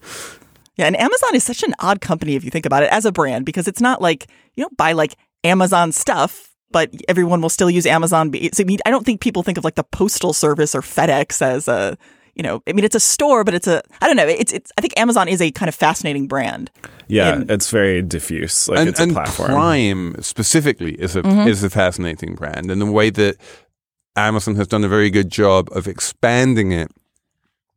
Yeah, 0.76 0.86
and 0.86 0.98
Amazon 0.98 1.36
is 1.36 1.44
such 1.44 1.62
an 1.62 1.72
odd 1.78 2.00
company 2.00 2.34
if 2.34 2.42
you 2.44 2.50
think 2.50 2.66
about 2.66 2.82
it 2.82 2.90
as 2.90 3.04
a 3.04 3.12
brand 3.12 3.46
because 3.46 3.68
it's 3.68 3.80
not 3.80 4.02
like 4.02 4.26
you 4.56 4.64
don't 4.64 4.76
buy 4.76 4.92
like 4.92 5.14
Amazon 5.44 5.92
stuff, 5.92 6.53
but 6.74 6.90
everyone 7.08 7.40
will 7.40 7.48
still 7.58 7.70
use 7.70 7.86
Amazon. 7.86 8.30
Be- 8.30 8.50
so, 8.52 8.62
I 8.62 8.66
mean, 8.66 8.80
I 8.84 8.90
don't 8.90 9.06
think 9.06 9.20
people 9.22 9.42
think 9.42 9.56
of 9.58 9.64
like 9.64 9.76
the 9.76 9.84
postal 9.84 10.32
service 10.34 10.74
or 10.74 10.82
FedEx 10.82 11.40
as 11.40 11.68
a 11.68 11.96
you 12.34 12.42
know. 12.42 12.62
I 12.66 12.72
mean, 12.74 12.84
it's 12.84 12.96
a 12.96 13.00
store, 13.14 13.44
but 13.44 13.54
it's 13.54 13.68
a 13.68 13.80
I 14.02 14.06
don't 14.08 14.16
know. 14.16 14.26
It's 14.26 14.52
it's. 14.52 14.70
I 14.76 14.80
think 14.82 14.92
Amazon 14.98 15.28
is 15.28 15.40
a 15.40 15.50
kind 15.52 15.68
of 15.68 15.74
fascinating 15.74 16.26
brand. 16.26 16.70
yeah 17.08 17.32
And- 17.34 17.50
it's 17.50 17.70
very 17.70 18.02
diffuse 18.02 18.68
like 18.68 18.78
and 18.80 18.88
it's 18.90 19.00
a 19.00 19.04
and 19.04 19.12
platform 19.12 19.50
Prime 19.52 20.16
specifically 20.20 20.94
is 21.04 21.14
a, 21.16 21.22
Mm-hmm. 21.22 21.48
is 21.48 21.62
a 21.64 21.70
fascinating 21.70 22.34
brand. 22.34 22.70
And 22.70 22.80
the 22.80 22.90
way 23.00 23.10
that 23.10 23.36
Amazon 24.16 24.54
has 24.56 24.66
done 24.66 24.84
a 24.84 24.88
very 24.96 25.10
good 25.10 25.30
job 25.30 25.68
of 25.78 25.86
expanding 25.86 26.72
it 26.82 26.90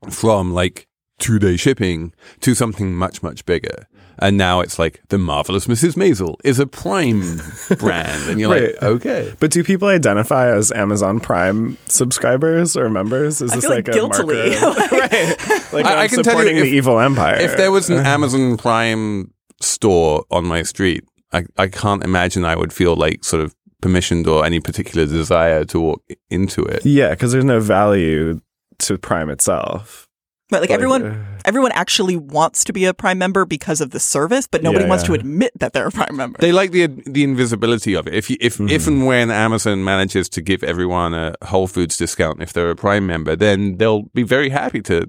from 0.09 0.53
like 0.61 0.87
two 1.19 1.37
day 1.39 1.55
shipping 1.57 2.13
to 2.41 2.53
something 2.55 2.95
much, 2.95 3.21
much 3.23 3.45
bigger. 3.45 3.87
And 4.19 4.37
now 4.37 4.61
it's 4.61 4.79
like 4.79 5.01
the 5.09 5.17
marvelous 5.17 5.67
Mrs. 5.67 5.93
Maisel 5.95 6.35
is 6.43 6.59
a 6.59 6.65
Prime 6.67 7.21
brand. 7.79 8.29
And 8.29 8.39
you're 8.39 8.49
Right. 8.51 8.73
like, 8.73 8.83
okay. 8.83 9.33
but 9.39 9.51
do 9.51 9.63
people 9.63 9.87
identify 9.87 10.47
as 10.51 10.71
Amazon 10.71 11.19
Prime 11.19 11.77
subscribers 11.85 12.75
or 12.75 12.89
members? 12.89 13.41
Is 13.41 13.51
I 13.51 13.55
this 13.55 13.63
feel 13.65 13.71
like, 13.75 13.87
like 13.87 13.95
a 13.95 13.99
guiltily. 13.99 14.49
marker? 14.59 14.65
right. 14.97 15.73
Like 15.73 15.85
I- 15.85 15.93
I'm 15.93 15.99
I 15.99 16.07
can 16.07 16.23
tell 16.23 16.33
you 16.33 16.39
supporting 16.39 16.57
if- 16.57 16.63
the 16.63 16.69
evil 16.69 16.99
empire. 16.99 17.35
If 17.35 17.57
there 17.57 17.71
was 17.71 17.89
an 17.89 18.05
Amazon 18.05 18.57
Prime 18.57 19.31
store 19.61 20.25
on 20.31 20.45
my 20.45 20.63
street, 20.63 21.03
I, 21.33 21.43
I 21.57 21.67
can't 21.67 22.03
imagine 22.03 22.45
I 22.45 22.55
would 22.55 22.71
feel 22.73 22.95
like 22.95 23.23
sort 23.23 23.43
of 23.43 23.53
permissioned 23.81 24.25
or 24.27 24.45
any 24.45 24.59
particular 24.59 25.05
desire 25.05 25.63
to 25.65 25.79
walk 25.79 26.01
into 26.29 26.63
it. 26.63 26.85
yeah, 26.85 27.11
because 27.11 27.31
there's 27.31 27.45
no 27.45 27.59
value 27.59 28.39
to 28.79 28.97
Prime 28.97 29.29
itself. 29.29 30.07
But 30.49 30.61
like 30.61 30.69
Like, 30.69 30.75
everyone, 30.75 31.05
uh, 31.05 31.36
everyone 31.47 31.71
actually 31.73 32.15
wants 32.17 32.63
to 32.65 32.73
be 32.73 32.85
a 32.85 32.93
Prime 32.93 33.17
member 33.17 33.45
because 33.45 33.81
of 33.81 33.89
the 33.89 33.99
service, 33.99 34.45
but 34.47 34.61
nobody 34.61 34.83
Yeah, 34.83 34.89
wants 34.89 35.03
to 35.05 35.13
admit 35.13 35.51
that 35.59 35.73
they're 35.73 35.87
a 35.87 35.91
Prime 35.91 36.15
member. 36.15 36.37
They 36.39 36.51
like 36.51 36.71
the 36.71 36.87
the 37.05 37.23
invisibility 37.23 37.95
of 37.95 38.05
it. 38.07 38.13
If 38.13 38.29
you, 38.29 38.37
if 38.39 38.59
if 38.61 38.85
and 38.87 39.07
when 39.07 39.31
Amazon 39.31 39.83
manages 39.83 40.29
to 40.29 40.41
give 40.41 40.63
everyone 40.63 41.13
a 41.13 41.33
Whole 41.45 41.67
Foods 41.67 41.97
discount 41.97 42.41
if 42.41 42.51
they're 42.53 42.69
a 42.71 42.75
Prime 42.75 43.07
member, 43.07 43.35
then 43.35 43.77
they'll 43.77 44.03
be 44.13 44.23
very 44.23 44.49
happy 44.49 44.81
to 44.81 45.05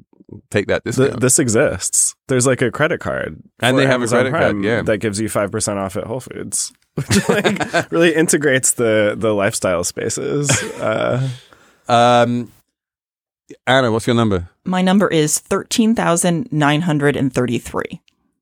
take 0.51 0.67
that 0.69 0.85
Th- 0.85 0.97
discount. 0.97 1.21
this 1.21 1.39
exists. 1.39 2.15
There's 2.29 2.47
like 2.47 2.63
a 2.63 2.71
credit 2.71 3.01
card, 3.01 3.43
And 3.61 3.77
they 3.79 3.83
have 3.87 3.93
a 3.93 4.05
Amazon 4.05 4.31
credit 4.31 4.53
card, 4.53 4.65
yeah. 4.65 4.83
that 4.83 4.99
gives 4.99 5.19
you 5.21 5.29
five 5.29 5.51
percent 5.51 5.79
off 5.79 5.97
at 5.97 6.05
Whole 6.05 6.21
Foods, 6.21 6.73
which 6.95 7.29
like 7.29 7.91
really 7.91 8.15
integrates 8.15 8.73
the 8.73 9.15
the 9.19 9.33
lifestyle 9.35 9.83
spaces. 9.85 10.51
Uh, 10.81 11.29
um, 11.89 12.53
Anna, 13.67 13.91
what's 13.93 14.07
your 14.07 14.17
number? 14.17 14.49
My 14.65 14.83
number 14.83 15.09
is 15.09 15.39
thirteen 15.39 15.95
thousand 15.95 16.49
nine 16.53 16.83
hundred 16.83 17.17
and 17.17 17.33
thirty-three. 17.33 18.01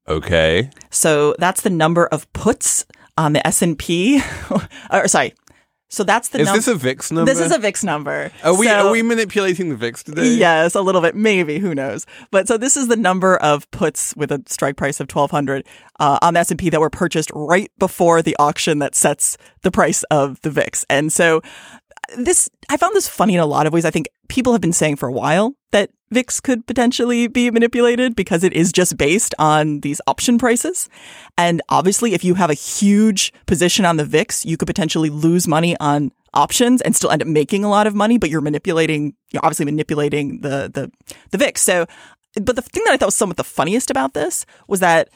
Okay, 0.09 0.71
So 0.91 1.35
that's 1.39 1.63
the 1.63 1.71
number 1.71 2.07
of 2.07 2.33
puts 2.33 2.87
on 3.19 3.33
the 3.33 3.45
S 3.47 3.61
and 3.63 3.77
P. 3.79 4.21
Or 4.93 5.09
sorry, 5.09 5.35
so 5.89 6.05
that's 6.05 6.29
the 6.29 6.39
is 6.41 6.47
number. 6.47 6.59
this 6.59 6.69
a 6.69 6.75
VIX 6.77 7.11
number? 7.13 7.33
This 7.33 7.41
is 7.41 7.51
a 7.51 7.59
VIX 7.59 7.83
number. 7.85 8.31
Are 8.45 8.57
we 8.57 8.67
So- 8.67 8.87
are 8.89 8.93
we 8.93 9.03
manipulating 9.03 9.69
the 9.69 9.75
VIX 9.77 10.05
today? 10.05 10.29
Yes, 10.35 10.75
a 10.77 10.81
little 10.81 11.01
bit, 11.01 11.17
maybe. 11.17 11.59
Who 11.59 11.75
knows? 11.75 12.07
But 12.31 12.47
so 12.47 12.57
this 12.57 12.77
is 12.77 12.87
the 12.87 12.95
number 12.97 13.37
of 13.39 13.69
puts 13.73 14.15
with 14.17 14.31
a 14.31 14.43
strike 14.47 14.77
price 14.77 15.01
of 15.01 15.09
twelve 15.09 15.31
hundred 15.33 15.65
uh, 15.99 16.19
on 16.23 16.35
the 16.35 16.41
S 16.41 16.51
and 16.53 16.59
P 16.61 16.71
that 16.71 16.81
were 16.81 16.91
purchased 16.91 17.31
right 17.35 17.71
before 17.79 18.23
the 18.23 18.37
auction 18.39 18.79
that 18.79 18.95
sets 18.95 19.37
the 19.63 19.71
price 19.73 20.05
of 20.05 20.41
the 20.43 20.51
VIX. 20.51 20.85
And 20.89 21.13
so 21.13 21.43
this, 22.17 22.49
I 22.69 22.77
found 22.77 22.95
this 22.95 23.09
funny 23.09 23.35
in 23.35 23.41
a 23.41 23.47
lot 23.47 23.67
of 23.67 23.73
ways. 23.73 23.85
I 23.85 23.91
think 23.91 24.07
people 24.29 24.53
have 24.53 24.61
been 24.61 24.73
saying 24.73 24.97
for 24.97 25.09
a 25.09 25.13
while 25.13 25.55
that 25.73 25.91
VIX 26.11 26.41
could 26.41 26.67
potentially 26.67 27.27
be 27.27 27.51
manipulated 27.51 28.15
because 28.15 28.45
it 28.45 28.53
is 28.53 28.73
just 28.73 28.97
based 28.97 29.35
on 29.39 29.81
these 29.81 30.01
option 30.07 30.39
prices. 30.39 30.89
And 31.37 31.61
obviously, 31.69 32.15
if 32.15 32.23
you 32.23 32.35
have 32.35 32.51
a 32.51 32.55
huge 32.55 33.33
position 33.47 33.85
on 33.85 33.97
the 33.97 34.05
VIX, 34.05 34.45
you 34.45 34.57
could 34.57 34.67
potentially 34.67 35.11
lose 35.11 35.49
money 35.49 35.77
on 35.81 36.13
options 36.33 36.81
and 36.83 36.95
still 36.95 37.11
end 37.11 37.23
up 37.23 37.29
making 37.29 37.65
a 37.65 37.69
lot 37.69 37.87
of 37.87 37.95
money, 37.95 38.19
but 38.19 38.31
you're 38.31 38.41
manipulating, 38.41 39.15
you're 39.33 39.45
obviously 39.45 39.65
manipulating 39.65 40.41
the, 40.43 40.71
the, 40.73 40.91
the 41.31 41.39
VIX. 41.39 41.61
So, 41.61 41.87
but 42.41 42.55
the 42.55 42.63
thing 42.63 42.85
that 42.85 42.93
I 42.93 42.97
thought 42.97 43.07
was 43.07 43.17
somewhat 43.17 43.39
the 43.39 43.45
funniest 43.45 43.91
about 43.91 44.15
this 44.15 44.47
was 44.69 44.81
that 44.81 45.09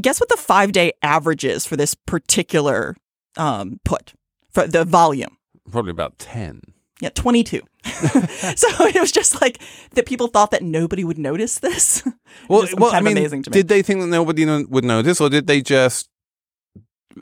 guess 0.00 0.20
what 0.20 0.28
the 0.28 0.36
five 0.36 0.72
day 0.72 0.92
average 1.02 1.44
is 1.44 1.66
for 1.66 1.76
this 1.76 1.94
particular 1.94 2.96
um, 3.36 3.80
put 3.84 4.14
for 4.50 4.66
the 4.66 4.84
volume? 4.84 5.36
Probably 5.70 5.90
about 5.90 6.18
ten. 6.18 6.62
Yeah, 7.00 7.10
22. 7.10 7.60
so 7.84 8.68
it 8.86 8.98
was 9.00 9.12
just 9.12 9.40
like 9.42 9.60
that 9.92 10.06
people 10.06 10.28
thought 10.28 10.50
that 10.52 10.62
nobody 10.62 11.04
would 11.04 11.18
notice 11.18 11.58
this. 11.58 12.02
Well, 12.48 12.62
Just 12.62 12.78
well, 12.78 12.94
I 12.94 13.00
mean, 13.00 13.16
amazing 13.16 13.42
to 13.44 13.50
me. 13.50 13.54
did 13.54 13.68
they 13.68 13.80
think 13.82 14.00
that 14.00 14.08
nobody 14.08 14.44
kno- 14.44 14.66
would 14.68 14.84
notice, 14.84 15.20
or 15.22 15.30
did 15.30 15.46
they 15.46 15.62
just 15.62 16.08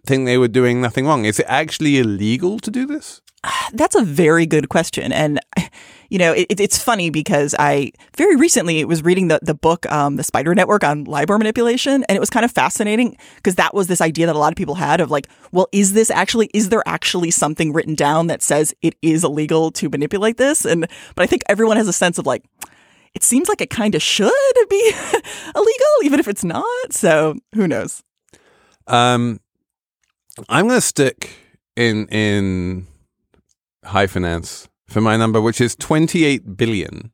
think 0.07 0.27
they 0.27 0.39
were 0.39 0.49
doing 0.49 0.81
nothing 0.81 1.07
wrong? 1.07 1.25
Is 1.25 1.39
it 1.39 1.47
actually 1.49 1.99
illegal 1.99 2.59
to 2.59 2.70
do 2.70 2.85
this? 2.85 3.22
That's 3.72 3.95
a 3.95 4.03
very 4.05 4.45
good 4.45 4.68
question. 4.68 5.12
And, 5.12 5.39
you 6.11 6.19
know, 6.19 6.33
it, 6.33 6.61
it's 6.61 6.79
funny 6.79 7.11
because 7.11 7.55
I 7.59 7.93
very 8.17 8.37
recently 8.37 8.85
was 8.85 9.03
reading 9.03 9.29
the, 9.29 9.39
the 9.43 9.55
book, 9.55 9.91
um, 9.91 10.17
The 10.17 10.25
Spider 10.25 10.55
Network 10.55 10.85
on 10.85 11.05
LIBOR 11.05 11.39
manipulation. 11.39 12.05
And 12.09 12.17
it 12.17 12.21
was 12.21 12.31
kind 12.31 12.45
of 12.45 12.53
fascinating 12.53 13.17
because 13.37 13.57
that 13.57 13.75
was 13.75 13.87
this 13.87 14.01
idea 14.01 14.27
that 14.27 14.37
a 14.37 14.39
lot 14.39 14.53
of 14.53 14.57
people 14.57 14.75
had 14.75 15.01
of 15.01 15.11
like, 15.11 15.29
well, 15.53 15.69
is 15.73 15.93
this 15.93 16.11
actually, 16.11 16.51
is 16.55 16.69
there 16.69 16.83
actually 16.87 17.31
something 17.31 17.73
written 17.73 17.95
down 17.95 18.27
that 18.29 18.43
says 18.43 18.75
it 18.83 18.95
is 19.03 19.25
illegal 19.25 19.71
to 19.73 19.89
manipulate 19.89 20.37
this? 20.37 20.65
And, 20.65 20.87
but 21.15 21.23
I 21.23 21.27
think 21.27 21.43
everyone 21.49 21.77
has 21.77 21.89
a 21.89 21.93
sense 21.93 22.19
of 22.19 22.27
like, 22.27 22.45
it 23.15 23.23
seems 23.23 23.49
like 23.49 23.61
it 23.61 23.71
kind 23.71 23.95
of 23.95 24.03
should 24.03 24.33
be 24.69 24.93
illegal, 25.55 25.95
even 26.03 26.21
if 26.21 26.29
it's 26.29 26.45
not. 26.45 26.93
So 26.93 27.37
who 27.55 27.69
knows? 27.69 28.03
Um, 28.87 29.41
I'm 30.49 30.67
going 30.67 30.81
to 30.81 30.87
stick 30.87 31.31
in 31.77 32.07
in 32.09 32.87
high 33.85 34.07
finance 34.07 34.69
for 34.87 35.01
my 35.01 35.16
number, 35.16 35.41
which 35.41 35.61
is 35.61 35.74
28 35.76 36.57
billion, 36.57 37.12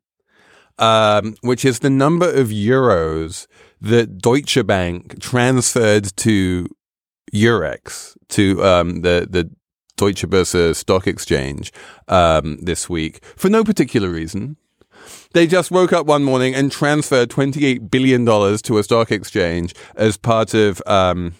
um, 0.78 1.34
which 1.42 1.64
is 1.64 1.80
the 1.80 1.90
number 1.90 2.30
of 2.30 2.48
euros 2.48 3.46
that 3.80 4.18
Deutsche 4.18 4.66
Bank 4.66 5.20
transferred 5.20 6.16
to 6.16 6.68
Eurex 7.32 8.16
to 8.28 8.62
um, 8.64 9.02
the 9.02 9.26
the 9.30 9.50
Deutsche 9.96 10.26
Börse 10.26 10.74
stock 10.74 11.06
exchange 11.06 11.72
um, 12.08 12.58
this 12.62 12.88
week 12.88 13.22
for 13.36 13.48
no 13.50 13.62
particular 13.62 14.08
reason. 14.08 14.56
They 15.32 15.46
just 15.46 15.70
woke 15.70 15.92
up 15.92 16.06
one 16.06 16.24
morning 16.24 16.54
and 16.54 16.72
transferred 16.72 17.30
$28 17.30 17.90
billion 17.90 18.24
to 18.26 18.78
a 18.78 18.82
stock 18.82 19.10
exchange 19.12 19.74
as 19.94 20.16
part 20.16 20.54
of 20.54 20.82
um, 20.86 21.34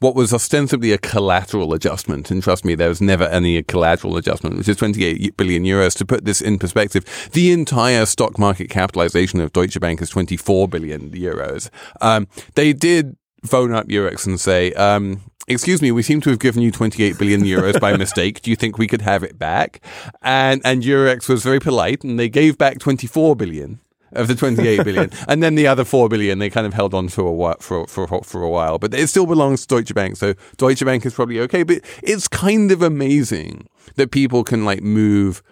what 0.00 0.14
was 0.14 0.32
ostensibly 0.32 0.92
a 0.92 0.98
collateral 0.98 1.72
adjustment. 1.72 2.30
And 2.30 2.42
trust 2.42 2.64
me, 2.64 2.74
there 2.74 2.88
was 2.88 3.00
never 3.00 3.24
any 3.24 3.62
collateral 3.62 4.16
adjustment, 4.16 4.56
which 4.56 4.68
is 4.68 4.76
28 4.76 5.36
billion 5.36 5.64
euros. 5.64 5.96
To 5.98 6.04
put 6.04 6.24
this 6.24 6.40
in 6.40 6.58
perspective, 6.58 7.04
the 7.32 7.52
entire 7.52 8.04
stock 8.06 8.38
market 8.38 8.68
capitalization 8.68 9.40
of 9.40 9.52
Deutsche 9.52 9.80
Bank 9.80 10.02
is 10.02 10.10
24 10.10 10.68
billion 10.68 11.10
euros. 11.10 11.70
Um, 12.00 12.26
they 12.54 12.72
did 12.72 13.16
phone 13.46 13.72
up 13.72 13.88
Eurex 13.88 14.26
and 14.26 14.40
say, 14.40 14.72
um, 14.72 15.22
Excuse 15.46 15.82
me, 15.82 15.92
we 15.92 16.02
seem 16.02 16.22
to 16.22 16.30
have 16.30 16.38
given 16.38 16.62
you 16.62 16.70
28 16.70 17.18
billion 17.18 17.42
euros 17.42 17.78
by 17.78 17.94
mistake. 17.98 18.40
Do 18.40 18.48
you 18.48 18.56
think 18.56 18.78
we 18.78 18.86
could 18.86 19.02
have 19.02 19.22
it 19.22 19.38
back? 19.38 19.84
And 20.22 20.62
and 20.64 20.82
Eurex 20.82 21.28
was 21.28 21.42
very 21.42 21.60
polite 21.60 22.02
and 22.02 22.18
they 22.18 22.30
gave 22.30 22.56
back 22.56 22.78
24 22.78 23.36
billion 23.36 23.78
of 24.14 24.28
the 24.28 24.34
28 24.34 24.84
billion. 24.84 25.10
and 25.28 25.42
then 25.42 25.54
the 25.54 25.66
other 25.66 25.84
4 25.84 26.08
billion 26.08 26.38
they 26.38 26.50
kind 26.50 26.66
of 26.66 26.74
held 26.74 26.94
on 26.94 27.08
for 27.08 27.22
a 27.22 27.32
while, 27.32 27.56
for, 27.60 27.86
for, 27.86 28.06
for 28.22 28.42
a 28.42 28.48
while. 28.48 28.78
But 28.78 28.94
it 28.94 29.08
still 29.08 29.26
belongs 29.26 29.66
to 29.66 29.76
Deutsche 29.76 29.94
Bank. 29.94 30.16
So 30.16 30.34
Deutsche 30.56 30.84
Bank 30.84 31.04
is 31.06 31.14
probably 31.14 31.40
okay. 31.40 31.62
But 31.62 31.80
it's 32.02 32.28
kind 32.28 32.70
of 32.70 32.82
amazing 32.82 33.66
that 33.96 34.10
people 34.10 34.44
can 34.44 34.64
like 34.64 34.82
move 34.82 35.42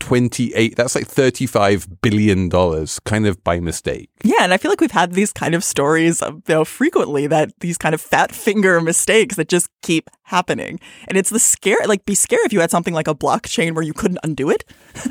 28, 0.00 0.76
that's 0.76 0.94
like 0.94 1.06
35 1.06 2.02
billion 2.02 2.48
dollars 2.48 3.00
kind 3.00 3.26
of 3.26 3.42
by 3.42 3.60
mistake. 3.60 4.10
Yeah, 4.22 4.40
and 4.40 4.52
I 4.52 4.58
feel 4.58 4.70
like 4.70 4.80
we've 4.80 4.90
had 4.90 5.12
these 5.12 5.32
kind 5.32 5.54
of 5.54 5.64
stories 5.64 6.20
uh, 6.20 6.32
you 6.32 6.42
know, 6.48 6.64
frequently 6.64 7.26
that 7.28 7.52
these 7.60 7.78
kind 7.78 7.94
of 7.94 8.00
fat 8.00 8.32
finger 8.32 8.80
mistakes 8.80 9.36
that 9.36 9.48
just 9.48 9.68
keep 9.82 10.10
happening. 10.24 10.80
And 11.08 11.16
it's 11.16 11.30
the 11.30 11.38
scare 11.38 11.78
like 11.86 12.04
be 12.04 12.14
scared 12.14 12.42
if 12.44 12.52
you 12.52 12.60
had 12.60 12.70
something 12.70 12.92
like 12.92 13.08
a 13.08 13.14
blockchain 13.14 13.74
where 13.74 13.84
you 13.84 13.94
couldn't 13.94 14.18
undo 14.24 14.50
it. 14.50 14.64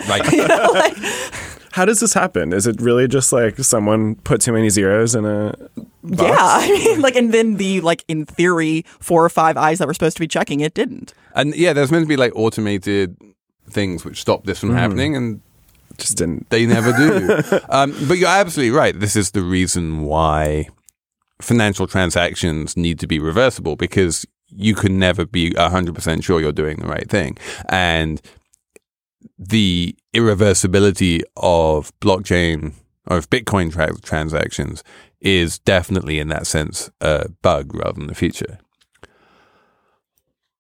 Right. 0.08 0.24
You 0.34 0.48
know, 0.48 0.72
like, 0.74 0.98
How 1.74 1.86
does 1.86 2.00
this 2.00 2.14
happen? 2.14 2.54
Is 2.54 2.68
it 2.68 2.80
really 2.80 3.08
just 3.08 3.34
like 3.34 3.58
someone 3.58 4.14
put 4.14 4.42
too 4.42 4.54
many 4.54 4.70
zeros 4.70 5.16
in 5.16 5.26
a 5.26 5.56
box? 6.04 6.22
yeah, 6.22 6.38
I 6.40 6.70
mean 6.70 7.02
like 7.02 7.16
and 7.16 7.34
then 7.34 7.56
the 7.58 7.82
like 7.82 8.06
in 8.08 8.28
theory 8.28 8.86
four 9.00 9.26
or 9.26 9.30
five 9.30 9.58
eyes 9.58 9.80
that 9.80 9.88
were 9.88 9.94
supposed 9.96 10.16
to 10.18 10.20
be 10.22 10.28
checking 10.28 10.60
it 10.60 10.76
didn't. 10.76 11.16
And 11.34 11.56
yeah, 11.56 11.74
there's 11.74 11.92
meant 11.92 12.04
to 12.04 12.08
be 12.08 12.16
like 12.16 12.32
automated 12.36 13.18
things 13.72 14.06
which 14.06 14.22
stop 14.22 14.44
this 14.46 14.60
from 14.60 14.76
happening 14.76 15.16
and 15.16 15.42
Just 15.98 16.18
didn't. 16.18 16.48
they 16.52 16.68
never 16.68 16.92
do. 16.94 17.60
um, 17.70 17.96
but 18.08 18.20
you're 18.20 18.30
absolutely 18.30 18.70
right. 18.78 19.00
This 19.00 19.16
is 19.16 19.32
the 19.32 19.42
reason 19.42 20.02
why 20.04 20.68
financial 21.42 21.88
transactions 21.88 22.78
need 22.78 23.00
to 23.00 23.08
be 23.08 23.18
reversible 23.18 23.76
because 23.76 24.28
you 24.56 24.76
can 24.76 25.00
never 25.00 25.26
be 25.26 25.50
100% 25.52 26.24
sure 26.24 26.40
you're 26.40 26.52
doing 26.52 26.78
the 26.78 26.88
right 26.88 27.10
thing. 27.10 27.36
And 27.70 28.22
the 29.38 29.96
irreversibility 30.14 31.22
of 31.38 31.92
blockchain 32.00 32.74
or 33.08 33.18
of 33.18 33.30
Bitcoin 33.30 33.72
tra- 33.72 34.00
transactions 34.02 34.84
is 35.22 35.60
definitely 35.60 36.20
in 36.20 36.28
that 36.30 36.46
sense 36.48 36.90
a 37.02 37.30
bug 37.42 37.74
rather 37.74 38.00
than 38.00 38.10
a 38.10 38.14
feature. 38.16 38.60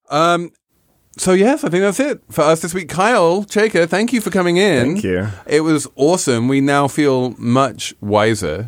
Um, 0.09 0.51
so 1.17 1.33
yes, 1.33 1.63
I 1.63 1.69
think 1.69 1.81
that's 1.81 1.99
it 1.99 2.21
for 2.31 2.41
us 2.41 2.61
this 2.61 2.73
week. 2.73 2.89
Kyle 2.89 3.43
Chayka, 3.43 3.87
thank 3.87 4.13
you 4.13 4.21
for 4.21 4.29
coming 4.29 4.57
in. 4.57 4.93
Thank 4.93 5.03
you. 5.03 5.27
It 5.45 5.61
was 5.61 5.87
awesome. 5.95 6.47
We 6.47 6.61
now 6.61 6.87
feel 6.87 7.31
much 7.37 7.93
wiser 8.01 8.67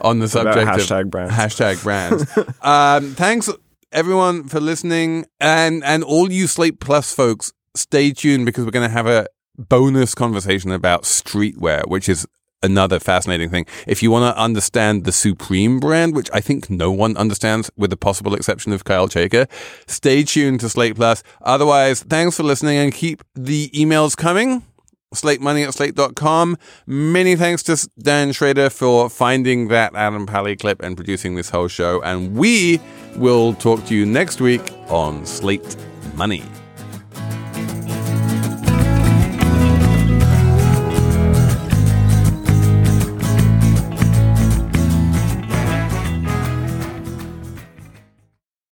on 0.00 0.18
the 0.18 0.24
About 0.24 0.54
subject 0.54 0.90
hashtag 0.90 1.02
of 1.02 1.10
brands. 1.10 1.34
hashtag 1.34 1.82
brands. 1.82 2.38
um, 2.62 3.14
thanks 3.14 3.48
everyone 3.92 4.48
for 4.48 4.60
listening, 4.60 5.26
and 5.40 5.84
and 5.84 6.02
all 6.02 6.30
you 6.30 6.46
Slate 6.46 6.80
Plus 6.80 7.14
folks, 7.14 7.52
stay 7.74 8.12
tuned 8.12 8.46
because 8.46 8.64
we're 8.64 8.70
going 8.70 8.88
to 8.88 8.92
have 8.92 9.06
a 9.06 9.26
bonus 9.58 10.14
conversation 10.14 10.72
about 10.72 11.02
streetwear, 11.02 11.86
which 11.86 12.08
is 12.08 12.26
another 12.62 13.00
fascinating 13.00 13.50
thing. 13.50 13.66
If 13.86 14.02
you 14.02 14.10
want 14.10 14.34
to 14.34 14.40
understand 14.40 15.04
the 15.04 15.12
Supreme 15.12 15.80
brand, 15.80 16.14
which 16.14 16.30
I 16.32 16.40
think 16.40 16.70
no 16.70 16.90
one 16.90 17.16
understands 17.16 17.70
with 17.76 17.90
the 17.90 17.96
possible 17.96 18.34
exception 18.34 18.72
of 18.72 18.84
Kyle 18.84 19.08
Chayka, 19.08 19.48
stay 19.86 20.22
tuned 20.22 20.60
to 20.60 20.68
Slate 20.68 20.96
Plus. 20.96 21.22
Otherwise, 21.42 22.02
thanks 22.02 22.36
for 22.36 22.44
listening 22.44 22.78
and 22.78 22.92
keep 22.92 23.22
the 23.34 23.68
emails 23.70 24.16
coming. 24.16 24.62
Slate 25.14 25.42
Money 25.42 25.62
at 25.64 25.74
slate.com. 25.74 26.56
Many 26.86 27.36
thanks 27.36 27.62
to 27.64 27.88
Dan 27.98 28.32
Schrader 28.32 28.70
for 28.70 29.10
finding 29.10 29.68
that 29.68 29.94
Adam 29.94 30.24
Pally 30.24 30.56
clip 30.56 30.82
and 30.82 30.96
producing 30.96 31.34
this 31.34 31.50
whole 31.50 31.68
show. 31.68 32.00
And 32.02 32.34
we 32.34 32.80
will 33.16 33.52
talk 33.54 33.84
to 33.86 33.94
you 33.94 34.06
next 34.06 34.40
week 34.40 34.72
on 34.88 35.26
Slate 35.26 35.76
Money. 36.14 36.42